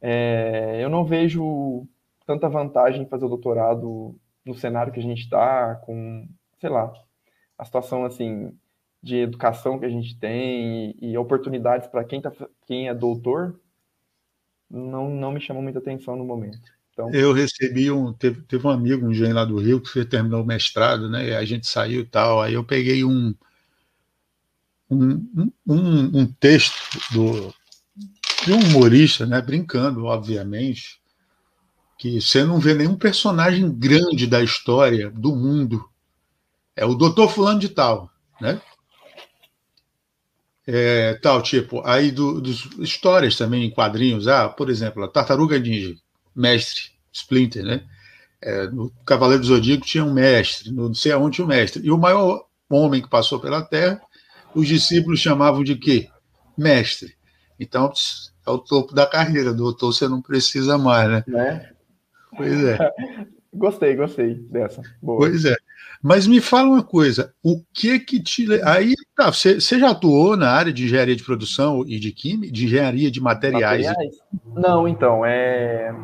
É, 0.00 0.78
eu 0.82 0.88
não 0.88 1.04
vejo 1.04 1.86
tanta 2.26 2.48
vantagem 2.48 3.02
em 3.02 3.08
fazer 3.08 3.24
o 3.24 3.28
doutorado 3.28 4.14
no 4.44 4.54
cenário 4.54 4.92
que 4.92 5.00
a 5.00 5.02
gente 5.02 5.22
está, 5.22 5.76
com, 5.76 6.28
sei 6.60 6.68
lá, 6.68 6.92
a 7.58 7.64
situação 7.64 8.04
assim 8.04 8.52
de 9.04 9.16
educação 9.16 9.78
que 9.78 9.84
a 9.84 9.90
gente 9.90 10.18
tem 10.18 10.96
e, 10.98 11.10
e 11.12 11.18
oportunidades 11.18 11.86
para 11.88 12.02
quem, 12.04 12.22
tá, 12.22 12.32
quem 12.66 12.88
é 12.88 12.94
doutor, 12.94 13.60
não, 14.70 15.10
não 15.10 15.30
me 15.30 15.42
chamou 15.42 15.62
muita 15.62 15.78
atenção 15.78 16.16
no 16.16 16.24
momento. 16.24 16.58
Então... 16.90 17.12
Eu 17.12 17.34
recebi 17.34 17.90
um. 17.90 18.14
Teve, 18.14 18.40
teve 18.42 18.66
um 18.66 18.70
amigo, 18.70 19.06
um 19.06 19.10
engenheiro 19.10 19.36
lá 19.36 19.44
do 19.44 19.58
Rio, 19.58 19.80
que 19.80 20.04
terminou 20.06 20.42
o 20.42 20.46
mestrado, 20.46 21.10
né? 21.10 21.36
A 21.36 21.44
gente 21.44 21.66
saiu 21.66 22.00
e 22.00 22.06
tal. 22.06 22.40
Aí 22.40 22.54
eu 22.54 22.64
peguei 22.64 23.04
um. 23.04 23.34
Um, 24.90 25.50
um, 25.66 26.20
um 26.20 26.26
texto 26.26 26.74
do, 27.12 27.52
de 28.44 28.52
um 28.52 28.60
humorista, 28.60 29.26
né? 29.26 29.42
Brincando, 29.42 30.04
obviamente, 30.04 31.00
que 31.98 32.20
você 32.20 32.44
não 32.44 32.58
vê 32.58 32.74
nenhum 32.74 32.96
personagem 32.96 33.70
grande 33.70 34.26
da 34.26 34.42
história 34.42 35.10
do 35.10 35.34
mundo. 35.34 35.84
É 36.76 36.86
o 36.86 36.94
doutor 36.94 37.28
Fulano 37.28 37.58
de 37.58 37.68
Tal, 37.68 38.10
né? 38.40 38.60
É, 40.66 41.14
tal, 41.14 41.42
tipo, 41.42 41.82
aí 41.84 42.10
do, 42.10 42.40
dos 42.40 42.70
histórias 42.78 43.36
também 43.36 43.64
em 43.64 43.70
quadrinhos, 43.70 44.26
ah, 44.26 44.48
por 44.48 44.70
exemplo, 44.70 45.04
a 45.04 45.08
Tartaruga 45.08 45.58
Ninja, 45.58 45.94
mestre, 46.34 46.84
Splinter, 47.12 47.62
né? 47.62 47.84
É, 48.40 48.66
no 48.68 48.90
Cavaleiro 49.06 49.42
do 49.42 49.46
Zodíaco 49.46 49.84
tinha 49.84 50.04
um 50.04 50.12
mestre, 50.12 50.70
no 50.70 50.88
não 50.88 50.94
sei 50.94 51.12
aonde 51.12 51.36
tinha 51.36 51.44
um 51.44 51.48
mestre. 51.48 51.84
E 51.84 51.90
o 51.90 51.98
maior 51.98 52.46
homem 52.70 53.02
que 53.02 53.08
passou 53.08 53.38
pela 53.38 53.62
Terra, 53.62 54.00
os 54.54 54.66
discípulos 54.66 55.20
chamavam 55.20 55.62
de 55.62 55.76
quê? 55.76 56.08
Mestre. 56.56 57.14
Então, 57.58 57.92
é 58.46 58.50
o 58.50 58.58
topo 58.58 58.94
da 58.94 59.06
carreira, 59.06 59.52
doutor, 59.52 59.92
você 59.92 60.08
não 60.08 60.20
precisa 60.20 60.76
mais, 60.78 61.08
né? 61.08 61.24
né? 61.26 61.70
Pois 62.36 62.64
é. 62.64 62.78
gostei, 63.52 63.94
gostei 63.94 64.34
dessa. 64.34 64.82
Boa. 65.00 65.18
Pois 65.18 65.44
é. 65.44 65.56
Mas 66.04 66.26
me 66.26 66.38
fala 66.38 66.68
uma 66.68 66.82
coisa, 66.82 67.32
o 67.42 67.62
que 67.72 67.98
que 67.98 68.22
te 68.22 68.46
aí 68.62 68.92
tá, 69.16 69.32
você, 69.32 69.58
você 69.58 69.78
já 69.78 69.90
atuou 69.90 70.36
na 70.36 70.50
área 70.50 70.70
de 70.70 70.84
engenharia 70.84 71.16
de 71.16 71.24
produção 71.24 71.82
e 71.86 71.98
de 71.98 72.12
química, 72.12 72.52
de 72.52 72.66
engenharia 72.66 73.10
de 73.10 73.22
materiais? 73.22 73.86
materiais? 73.86 74.22
Não, 74.54 74.86
então 74.86 75.24
é 75.24 75.94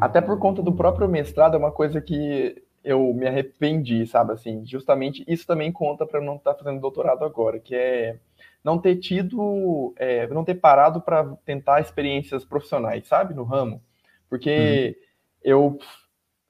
até 0.00 0.22
por 0.22 0.38
conta 0.38 0.62
do 0.62 0.72
próprio 0.72 1.06
mestrado 1.06 1.56
é 1.56 1.58
uma 1.58 1.70
coisa 1.70 2.00
que 2.00 2.56
eu 2.82 3.12
me 3.12 3.26
arrependi, 3.26 4.06
sabe 4.06 4.32
assim, 4.32 4.64
justamente 4.64 5.22
isso 5.28 5.46
também 5.46 5.70
conta 5.70 6.06
para 6.06 6.22
não 6.22 6.36
estar 6.36 6.54
tá 6.54 6.64
fazendo 6.64 6.80
doutorado 6.80 7.22
agora, 7.22 7.60
que 7.60 7.74
é 7.74 8.16
não 8.64 8.78
ter 8.78 8.96
tido, 8.96 9.92
é, 9.98 10.26
não 10.28 10.42
ter 10.42 10.54
parado 10.54 11.02
para 11.02 11.36
tentar 11.44 11.82
experiências 11.82 12.46
profissionais, 12.46 13.06
sabe, 13.06 13.34
no 13.34 13.44
ramo, 13.44 13.82
porque 14.26 14.96
uhum. 14.96 15.02
eu 15.44 15.78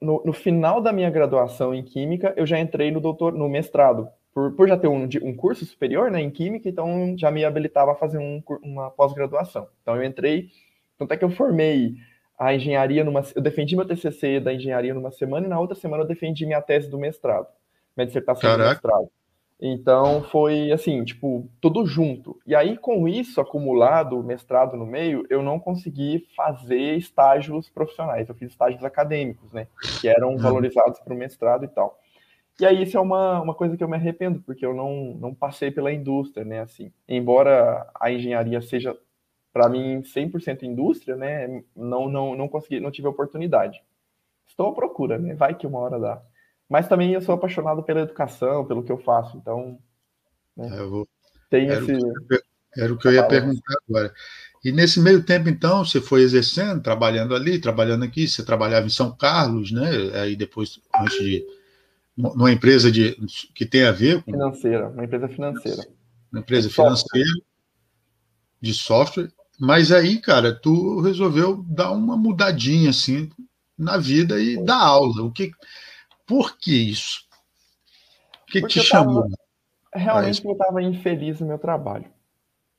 no, 0.00 0.22
no, 0.24 0.32
final 0.32 0.80
da 0.80 0.92
minha 0.92 1.10
graduação 1.10 1.74
em 1.74 1.82
Química, 1.82 2.32
eu 2.36 2.46
já 2.46 2.58
entrei 2.58 2.90
no 2.90 3.00
doutor, 3.00 3.32
no 3.32 3.48
mestrado. 3.48 4.08
Por, 4.32 4.52
por 4.52 4.68
já 4.68 4.76
ter 4.76 4.86
um, 4.86 5.08
um 5.22 5.34
curso 5.34 5.66
superior 5.66 6.10
né, 6.10 6.20
em 6.20 6.30
Química, 6.30 6.68
então 6.68 7.14
já 7.18 7.30
me 7.30 7.44
habilitava 7.44 7.92
a 7.92 7.96
fazer 7.96 8.18
um, 8.18 8.42
uma 8.62 8.90
pós-graduação. 8.90 9.68
Então 9.82 9.96
eu 9.96 10.04
entrei, 10.04 10.48
tanto 10.96 11.12
é 11.12 11.16
que 11.16 11.24
eu 11.24 11.30
formei 11.30 11.94
a 12.38 12.54
engenharia 12.54 13.04
numa. 13.04 13.22
Eu 13.34 13.42
defendi 13.42 13.76
meu 13.76 13.84
TCC 13.84 14.40
da 14.40 14.54
engenharia 14.54 14.94
numa 14.94 15.10
semana 15.10 15.46
e 15.46 15.48
na 15.50 15.60
outra 15.60 15.76
semana 15.76 16.04
eu 16.04 16.06
defendi 16.06 16.46
minha 16.46 16.62
tese 16.62 16.88
do 16.88 16.98
mestrado, 16.98 17.48
minha 17.96 18.06
dissertação 18.06 18.48
Caraca. 18.48 18.64
do 18.64 18.70
mestrado. 18.70 19.10
Então 19.62 20.22
foi 20.22 20.72
assim, 20.72 21.04
tipo, 21.04 21.46
tudo 21.60 21.84
junto. 21.84 22.40
E 22.46 22.54
aí, 22.54 22.78
com 22.78 23.06
isso 23.06 23.40
acumulado, 23.42 24.22
mestrado 24.22 24.74
no 24.74 24.86
meio, 24.86 25.26
eu 25.28 25.42
não 25.42 25.60
consegui 25.60 26.26
fazer 26.34 26.96
estágios 26.96 27.68
profissionais. 27.68 28.28
Eu 28.28 28.34
fiz 28.34 28.50
estágios 28.50 28.82
acadêmicos, 28.82 29.52
né? 29.52 29.66
Que 30.00 30.08
eram 30.08 30.30
uhum. 30.30 30.38
valorizados 30.38 30.98
para 31.00 31.12
o 31.12 31.16
mestrado 31.16 31.64
e 31.64 31.68
tal. 31.68 31.98
E 32.58 32.64
aí, 32.64 32.82
isso 32.82 32.96
é 32.96 33.00
uma, 33.00 33.42
uma 33.42 33.54
coisa 33.54 33.76
que 33.76 33.84
eu 33.84 33.88
me 33.88 33.96
arrependo, 33.96 34.40
porque 34.40 34.64
eu 34.64 34.74
não, 34.74 35.14
não 35.20 35.34
passei 35.34 35.70
pela 35.70 35.92
indústria, 35.92 36.44
né? 36.44 36.60
Assim, 36.60 36.90
embora 37.06 37.86
a 38.00 38.10
engenharia 38.10 38.62
seja, 38.62 38.96
para 39.52 39.68
mim, 39.68 40.00
100% 40.00 40.62
indústria, 40.62 41.16
né? 41.16 41.62
Não, 41.76 42.08
não, 42.08 42.34
não 42.34 42.48
consegui, 42.48 42.80
não 42.80 42.90
tive 42.90 43.08
oportunidade. 43.08 43.82
Estou 44.46 44.68
à 44.68 44.74
procura, 44.74 45.18
né? 45.18 45.34
Vai 45.34 45.54
que 45.54 45.66
uma 45.66 45.80
hora 45.80 45.98
dá. 45.98 46.22
Mas 46.70 46.86
também 46.86 47.12
eu 47.12 47.20
sou 47.20 47.34
apaixonado 47.34 47.82
pela 47.82 48.02
educação, 48.02 48.64
pelo 48.64 48.84
que 48.84 48.92
eu 48.92 48.98
faço, 48.98 49.36
então. 49.36 49.76
Né, 50.56 50.68
é, 50.72 50.82
vou... 50.84 51.06
tem 51.50 51.68
era 51.68 51.82
esse. 51.82 51.92
O 51.92 52.12
eu... 52.30 52.40
Era 52.76 52.92
o 52.92 52.96
que 52.96 53.08
eu 53.08 53.12
ia 53.12 53.26
perguntar 53.26 53.74
agora. 53.88 54.14
E 54.64 54.70
nesse 54.70 55.00
meio 55.00 55.24
tempo, 55.24 55.48
então, 55.48 55.84
você 55.84 56.00
foi 56.00 56.22
exercendo, 56.22 56.80
trabalhando 56.80 57.34
ali, 57.34 57.58
trabalhando 57.58 58.04
aqui, 58.04 58.28
você 58.28 58.44
trabalhava 58.44 58.86
em 58.86 58.90
São 58.90 59.10
Carlos, 59.10 59.72
né? 59.72 59.90
Aí 60.20 60.36
depois, 60.36 60.78
antes 60.94 61.18
de. 61.18 61.44
numa 62.16 62.52
empresa 62.52 62.92
de, 62.92 63.16
que 63.52 63.66
tem 63.66 63.84
a 63.84 63.90
ver 63.90 64.22
com. 64.22 64.30
Financeira, 64.30 64.88
uma 64.88 65.04
empresa 65.04 65.28
financeira. 65.28 65.82
Uma 66.30 66.40
empresa 66.40 66.68
de 66.68 66.74
financeira, 66.74 67.26
software. 67.26 67.46
de 68.60 68.74
software. 68.74 69.32
Mas 69.58 69.90
aí, 69.90 70.20
cara, 70.20 70.54
tu 70.54 71.00
resolveu 71.00 71.64
dar 71.68 71.90
uma 71.90 72.16
mudadinha, 72.16 72.90
assim, 72.90 73.28
na 73.76 73.96
vida 73.96 74.40
e 74.40 74.62
dar 74.62 74.78
aula. 74.78 75.24
O 75.24 75.32
que 75.32 75.50
por 76.30 76.56
que 76.56 76.90
isso? 76.90 77.26
O 78.42 78.52
que, 78.52 78.60
que 78.60 78.68
te 78.68 78.80
chamou? 78.82 79.22
Tava, 79.22 79.34
realmente 79.92 80.44
eu 80.44 80.52
estava 80.52 80.80
infeliz 80.80 81.40
no 81.40 81.48
meu 81.48 81.58
trabalho. 81.58 82.08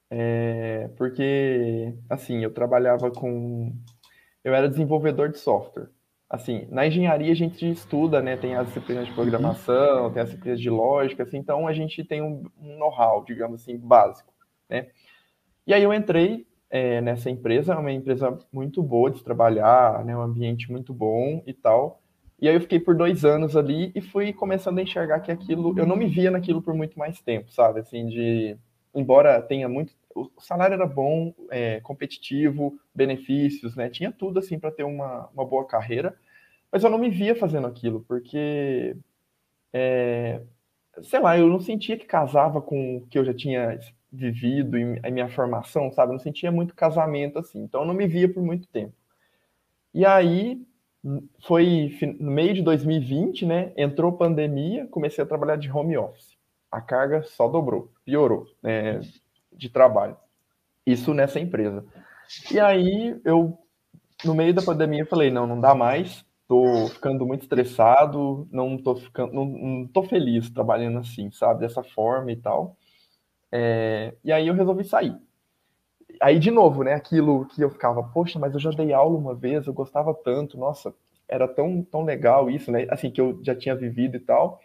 É, 0.10 0.89
porque, 0.96 1.93
assim, 2.10 2.41
eu 2.46 2.53
trabalhava 2.53 3.12
com. 3.12 3.75
Eu 4.41 4.55
era 4.55 4.70
desenvolvedor 4.70 5.27
de 5.27 5.38
software. 5.38 5.89
Assim, 6.29 6.65
na 6.72 6.88
engenharia 6.88 7.29
a 7.29 7.36
gente 7.36 7.70
estuda, 7.70 8.22
né? 8.22 8.38
Tem 8.38 8.55
as 8.55 8.67
disciplinas 8.67 9.05
de 9.05 9.13
programação, 9.13 10.05
uhum. 10.05 10.13
tem 10.13 10.22
as 10.22 10.29
disciplinas 10.29 10.62
de 10.62 10.70
lógica, 10.70 11.24
assim, 11.24 11.38
então 11.38 11.67
a 11.67 11.74
gente 11.74 12.05
tem 12.05 12.22
um, 12.22 12.50
um 12.58 12.77
know-how, 12.77 13.25
digamos 13.25 13.62
assim, 13.62 13.77
básico, 13.77 14.34
né? 14.70 14.88
E 15.67 15.74
aí 15.74 15.84
eu 15.84 15.93
entrei 15.93 16.48
é, 16.70 17.01
nessa 17.01 17.29
empresa, 17.29 17.77
uma 17.77 17.91
empresa 17.91 18.39
muito 18.51 18.81
boa 18.81 19.12
de 19.12 19.22
trabalhar, 19.22 20.05
né? 20.05 20.15
Um 20.15 20.22
ambiente 20.22 20.72
muito 20.72 20.93
bom 20.93 21.43
e 21.46 21.53
tal. 21.53 22.00
E 22.41 22.50
aí 22.50 22.55
eu 22.55 22.62
fiquei 22.62 22.79
por 22.79 22.95
dois 22.95 23.24
anos 23.24 23.55
ali 23.55 23.91
e 23.93 24.01
fui 24.01 24.33
começando 24.33 24.79
a 24.79 24.81
enxergar 24.81 25.19
que 25.19 25.31
aquilo, 25.31 25.77
eu 25.77 25.86
não 25.86 25.95
me 25.95 26.07
via 26.07 26.31
naquilo 26.31 26.60
por 26.60 26.74
muito 26.74 26.98
mais 26.98 27.21
tempo, 27.21 27.51
sabe? 27.51 27.81
Assim, 27.81 28.07
de, 28.07 28.57
embora 28.95 29.39
tenha 29.43 29.69
muito, 29.69 29.93
o 30.15 30.27
salário 30.39 30.74
era 30.74 30.88
bom, 30.88 31.33
é, 31.51 31.79
competitivo, 31.81 32.79
benefícios, 32.95 33.75
né? 33.75 33.89
Tinha 33.89 34.12
tudo 34.12 34.39
assim 34.39 34.57
para 34.57 34.71
ter 34.71 34.83
uma, 34.83 35.29
uma 35.33 35.45
boa 35.45 35.67
carreira, 35.67 36.17
mas 36.71 36.83
eu 36.83 36.89
não 36.89 36.98
me 36.98 37.12
via 37.12 37.36
fazendo 37.36 37.67
aquilo, 37.67 38.03
porque, 38.07 38.98
é, 39.71 40.41
sei 41.03 41.19
lá, 41.19 41.38
eu 41.38 41.48
não 41.48 41.60
sentia 41.60 41.98
que 41.98 42.05
casava 42.07 42.60
com 42.60 42.98
o 42.98 43.07
que 43.07 43.19
eu 43.19 43.25
já 43.25 43.36
tinha 43.36 43.79
vivido 44.12 44.77
e 44.79 45.00
a 45.03 45.12
minha 45.12 45.29
formação, 45.29 45.91
sabe? 45.91 46.12
Eu 46.12 46.13
não 46.13 46.19
sentia 46.19 46.51
muito 46.51 46.74
casamento 46.75 47.38
assim, 47.38 47.60
então 47.62 47.81
eu 47.81 47.88
não 47.88 47.93
me 47.93 48.07
via 48.07 48.27
por 48.33 48.41
muito 48.43 48.67
tempo. 48.67 48.93
E 49.93 50.05
aí 50.05 50.60
foi 51.41 51.98
no 52.20 52.31
meio 52.31 52.53
de 52.53 52.62
2020, 52.62 53.46
né? 53.46 53.74
Entrou 53.75 54.13
pandemia, 54.13 54.88
comecei 54.88 55.24
a 55.24 55.27
trabalhar 55.27 55.55
de 55.55 55.72
home 55.72 55.98
office. 55.98 56.38
A 56.72 56.79
carga 56.79 57.24
só 57.24 57.48
dobrou, 57.48 57.91
piorou, 58.05 58.46
né, 58.62 59.01
de 59.51 59.70
trabalho. 59.70 60.15
Isso 60.86 61.13
nessa 61.13 61.39
empresa. 61.39 61.86
E 62.51 62.60
aí 62.60 63.20
eu, 63.25 63.58
no 64.24 64.34
meio 64.34 64.53
da 64.53 64.62
pandemia, 64.62 65.05
falei, 65.05 65.31
não, 65.31 65.46
não 65.48 65.60
dá 65.60 65.75
mais. 65.75 66.25
Tô 66.48 66.88
ficando 66.88 67.25
muito 67.25 67.43
estressado, 67.43 68.48
não 68.51 68.77
tô 68.77 68.96
ficando, 68.96 69.34
não, 69.34 69.46
não 69.46 69.88
tô 69.88 70.03
feliz 70.03 70.50
trabalhando 70.50 71.00
assim, 71.00 71.31
sabe, 71.31 71.62
dessa 71.62 71.84
forma 71.84 72.31
e 72.31 72.36
tal. 72.36 72.77
É, 73.51 74.15
e 74.24 74.31
aí 74.31 74.48
eu 74.48 74.53
resolvi 74.53 74.84
sair 74.84 75.17
aí, 76.21 76.39
de 76.39 76.51
novo, 76.51 76.83
né, 76.83 76.93
aquilo 76.93 77.45
que 77.47 77.61
eu 77.61 77.69
ficava, 77.69 78.03
poxa, 78.03 78.37
mas 78.39 78.53
eu 78.53 78.59
já 78.59 78.69
dei 78.69 78.93
aula 78.93 79.17
uma 79.17 79.33
vez, 79.35 79.65
eu 79.65 79.73
gostava 79.73 80.13
tanto, 80.13 80.57
nossa, 80.57 80.93
era 81.27 81.47
tão, 81.47 81.81
tão 81.83 82.03
legal 82.03 82.49
isso, 82.49 82.71
né, 82.71 82.85
assim, 82.89 83.09
que 83.09 83.19
eu 83.19 83.39
já 83.43 83.55
tinha 83.55 83.75
vivido 83.75 84.15
e 84.17 84.19
tal, 84.19 84.61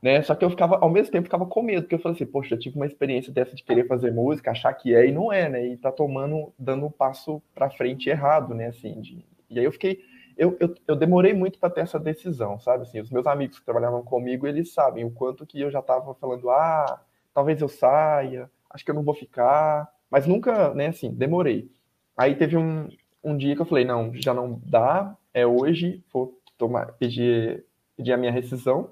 né, 0.00 0.22
só 0.22 0.34
que 0.34 0.44
eu 0.44 0.50
ficava, 0.50 0.78
ao 0.78 0.88
mesmo 0.88 1.10
tempo, 1.10 1.24
ficava 1.24 1.46
com 1.46 1.62
medo, 1.62 1.82
porque 1.82 1.94
eu 1.96 1.98
falei 1.98 2.14
assim, 2.14 2.26
poxa, 2.26 2.54
eu 2.54 2.58
tive 2.58 2.76
uma 2.76 2.86
experiência 2.86 3.32
dessa 3.32 3.56
de 3.56 3.64
querer 3.64 3.86
fazer 3.88 4.12
música, 4.12 4.50
achar 4.52 4.72
que 4.72 4.94
é 4.94 5.06
e 5.06 5.12
não 5.12 5.32
é, 5.32 5.48
né, 5.48 5.66
e 5.66 5.76
tá 5.76 5.90
tomando, 5.90 6.52
dando 6.58 6.86
um 6.86 6.90
passo 6.90 7.42
para 7.54 7.70
frente 7.70 8.08
errado, 8.08 8.54
né, 8.54 8.68
assim, 8.68 9.00
de, 9.00 9.24
e 9.50 9.58
aí 9.58 9.64
eu 9.64 9.72
fiquei, 9.72 10.00
eu, 10.36 10.56
eu, 10.60 10.74
eu 10.86 10.96
demorei 10.96 11.32
muito 11.32 11.58
para 11.58 11.70
ter 11.70 11.80
essa 11.80 11.98
decisão, 11.98 12.58
sabe, 12.60 12.82
assim, 12.84 13.00
os 13.00 13.10
meus 13.10 13.26
amigos 13.26 13.58
que 13.58 13.64
trabalhavam 13.64 14.02
comigo, 14.02 14.46
eles 14.46 14.72
sabem 14.72 15.04
o 15.04 15.10
quanto 15.10 15.46
que 15.46 15.60
eu 15.60 15.70
já 15.70 15.82
tava 15.82 16.14
falando, 16.14 16.50
ah, 16.50 17.00
talvez 17.32 17.60
eu 17.60 17.68
saia, 17.68 18.50
acho 18.70 18.84
que 18.84 18.90
eu 18.90 18.94
não 18.94 19.02
vou 19.02 19.14
ficar, 19.14 19.88
mas 20.10 20.26
nunca, 20.26 20.72
né, 20.74 20.88
assim, 20.88 21.12
demorei. 21.12 21.70
Aí 22.16 22.34
teve 22.34 22.56
um, 22.56 22.88
um 23.22 23.36
dia 23.36 23.56
que 23.56 23.62
eu 23.62 23.66
falei, 23.66 23.84
não, 23.84 24.14
já 24.14 24.32
não 24.32 24.60
dá, 24.64 25.16
é 25.32 25.46
hoje, 25.46 26.02
vou 26.12 26.38
tomar, 26.56 26.92
pedir, 26.92 27.64
pedir 27.96 28.12
a 28.12 28.16
minha 28.16 28.30
rescisão. 28.32 28.90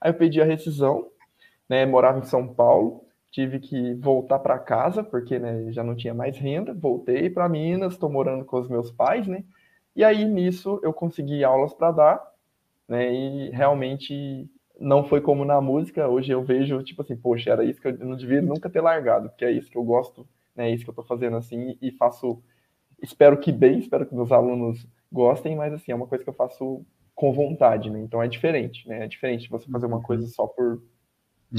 Aí 0.00 0.10
eu 0.10 0.14
pedi 0.14 0.40
a 0.40 0.44
rescisão, 0.44 1.08
né, 1.68 1.86
morava 1.86 2.18
em 2.18 2.24
São 2.24 2.46
Paulo, 2.46 3.04
tive 3.30 3.60
que 3.60 3.94
voltar 3.94 4.38
para 4.40 4.58
casa, 4.58 5.02
porque 5.02 5.38
né, 5.38 5.70
já 5.72 5.84
não 5.84 5.94
tinha 5.94 6.12
mais 6.12 6.36
renda, 6.36 6.74
voltei 6.74 7.30
para 7.30 7.48
Minas, 7.48 7.94
estou 7.94 8.10
morando 8.10 8.44
com 8.44 8.58
os 8.58 8.68
meus 8.68 8.90
pais, 8.90 9.26
né, 9.26 9.44
e 9.94 10.02
aí 10.02 10.24
nisso 10.24 10.80
eu 10.82 10.92
consegui 10.92 11.44
aulas 11.44 11.72
para 11.72 11.92
dar, 11.92 12.32
né, 12.88 13.12
e 13.12 13.50
realmente 13.50 14.50
não 14.80 15.04
foi 15.04 15.20
como 15.20 15.44
na 15.44 15.60
música, 15.60 16.08
hoje 16.08 16.32
eu 16.32 16.42
vejo, 16.42 16.82
tipo 16.82 17.02
assim, 17.02 17.16
poxa, 17.16 17.50
era 17.50 17.64
isso 17.64 17.80
que 17.80 17.88
eu 17.88 17.98
não 17.98 18.16
devia 18.16 18.42
nunca 18.42 18.68
ter 18.68 18.80
largado, 18.80 19.28
porque 19.28 19.44
é 19.44 19.52
isso 19.52 19.70
que 19.70 19.76
eu 19.76 19.84
gosto, 19.84 20.26
é 20.64 20.70
isso 20.70 20.84
que 20.84 20.90
eu 20.90 20.94
tô 20.94 21.02
fazendo 21.02 21.36
assim, 21.36 21.76
e 21.80 21.90
faço, 21.92 22.42
espero 23.02 23.38
que 23.38 23.52
bem, 23.52 23.78
espero 23.78 24.06
que 24.06 24.14
meus 24.14 24.32
alunos 24.32 24.86
gostem, 25.10 25.56
mas 25.56 25.72
assim, 25.72 25.92
é 25.92 25.94
uma 25.94 26.06
coisa 26.06 26.24
que 26.24 26.30
eu 26.30 26.34
faço 26.34 26.84
com 27.14 27.32
vontade, 27.32 27.90
né, 27.90 28.00
então 28.00 28.22
é 28.22 28.28
diferente, 28.28 28.88
né, 28.88 29.04
é 29.04 29.08
diferente 29.08 29.50
você 29.50 29.70
fazer 29.70 29.86
uma 29.86 30.00
coisa 30.00 30.26
só 30.28 30.46
por... 30.46 30.82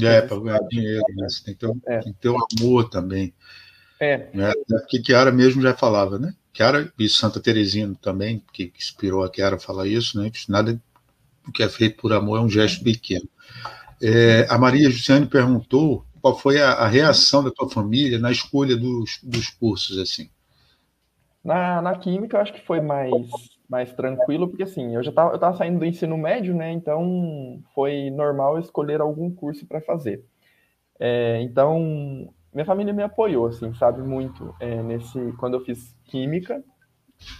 É, 0.00 0.22
para 0.22 0.40
ganhar 0.40 0.60
dinheiro, 0.68 1.04
né, 1.16 1.28
você 1.28 1.44
tem 1.44 1.54
que, 1.54 1.60
ter, 1.60 1.92
é. 1.92 1.98
tem 1.98 2.12
que 2.12 2.18
ter 2.18 2.30
um 2.30 2.38
amor 2.58 2.88
também. 2.88 3.34
É. 4.00 4.30
Né? 4.34 4.52
Porque 4.66 5.00
Kiara 5.00 5.30
mesmo 5.30 5.60
já 5.60 5.74
falava, 5.74 6.18
né, 6.18 6.34
Kiara 6.52 6.92
e 6.98 7.08
Santa 7.08 7.40
Teresina 7.40 7.94
também, 8.00 8.42
que 8.52 8.72
inspirou 8.76 9.22
a 9.22 9.30
Kiara 9.30 9.56
a 9.56 9.60
falar 9.60 9.86
isso, 9.86 10.20
né, 10.20 10.30
que 10.30 10.50
nada 10.50 10.80
que 11.52 11.62
é 11.62 11.68
feito 11.68 12.00
por 12.00 12.12
amor 12.12 12.38
é 12.38 12.40
um 12.40 12.48
gesto 12.48 12.84
pequeno. 12.84 13.28
É, 14.00 14.46
a 14.48 14.58
Maria 14.58 14.90
Jussiane 14.90 15.26
perguntou 15.26 16.04
qual 16.22 16.38
foi 16.38 16.62
a, 16.62 16.70
a, 16.70 16.86
reação 16.86 17.42
da 17.42 17.50
tua 17.50 17.68
família 17.68 18.16
na 18.16 18.30
escolha 18.30 18.76
dos, 18.76 19.18
dos 19.24 19.48
cursos, 19.50 19.98
assim. 19.98 20.30
Na, 21.44 21.82
na 21.82 21.98
química, 21.98 22.36
eu 22.36 22.40
acho 22.40 22.52
que 22.52 22.64
foi 22.64 22.80
mais, 22.80 23.10
mais 23.68 23.92
tranquilo, 23.92 24.46
porque 24.46 24.62
assim, 24.62 24.94
eu 24.94 25.02
já 25.02 25.10
estava 25.10 25.34
eu 25.34 25.38
tava 25.40 25.56
saindo 25.56 25.80
do 25.80 25.84
ensino 25.84 26.16
médio, 26.16 26.54
né? 26.54 26.70
Então 26.70 27.60
foi 27.74 28.08
normal 28.10 28.60
escolher 28.60 29.00
algum 29.00 29.34
curso 29.34 29.66
para 29.66 29.80
fazer. 29.80 30.24
É, 31.00 31.40
então, 31.42 32.32
minha 32.54 32.64
família 32.64 32.92
me 32.92 33.02
apoiou, 33.02 33.46
assim, 33.46 33.74
sabe, 33.74 34.00
muito 34.00 34.54
é, 34.60 34.80
nesse 34.80 35.32
quando 35.38 35.54
eu 35.54 35.64
fiz 35.64 35.96
química, 36.04 36.62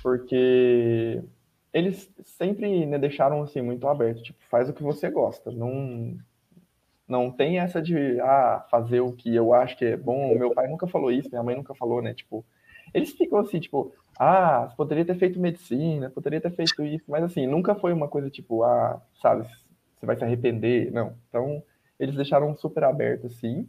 porque 0.03 1.23
eles 1.73 2.13
sempre 2.25 2.85
né, 2.85 2.99
deixaram 2.99 3.43
assim 3.43 3.63
muito 3.63 3.87
aberto, 3.87 4.25
tipo, 4.25 4.41
faz 4.51 4.69
o 4.69 4.73
que 4.73 4.83
você 4.83 5.09
gosta, 5.09 5.53
não 5.53 6.19
não 7.07 7.31
tem 7.31 7.59
essa 7.59 7.81
de 7.81 8.21
ah, 8.21 8.65
fazer 8.71 9.01
o 9.01 9.13
que 9.13 9.35
eu 9.35 9.53
acho 9.53 9.77
que 9.77 9.85
é 9.85 9.97
bom. 9.97 10.37
Meu 10.39 10.53
pai 10.53 10.69
nunca 10.69 10.87
falou 10.87 11.11
isso, 11.11 11.29
minha 11.31 11.43
mãe 11.43 11.57
nunca 11.57 11.75
falou, 11.75 12.01
né? 12.01 12.15
Tipo, 12.15 12.45
eles 12.95 13.13
ficam 13.13 13.39
assim, 13.39 13.61
tipo, 13.61 13.93
ah, 14.19 14.73
poderia 14.77 15.05
ter 15.05 15.17
feito 15.17 15.41
medicina, 15.41 16.11
poderia 16.11 16.41
ter 16.41 16.51
feito 16.51 16.85
isso, 16.85 17.05
mas 17.09 17.25
assim, 17.25 17.47
nunca 17.47 17.75
foi 17.75 17.93
uma 17.93 18.09
coisa 18.09 18.31
tipo, 18.31 18.63
ah, 18.63 19.01
sabe, 19.21 19.47
você 19.99 20.07
vai 20.07 20.17
se 20.17 20.25
arrepender, 20.25 20.93
não. 20.93 21.15
Então, 21.29 21.63
eles 21.99 22.15
deixaram 22.17 22.57
super 22.57 22.85
aberto 22.85 23.27
assim. 23.27 23.69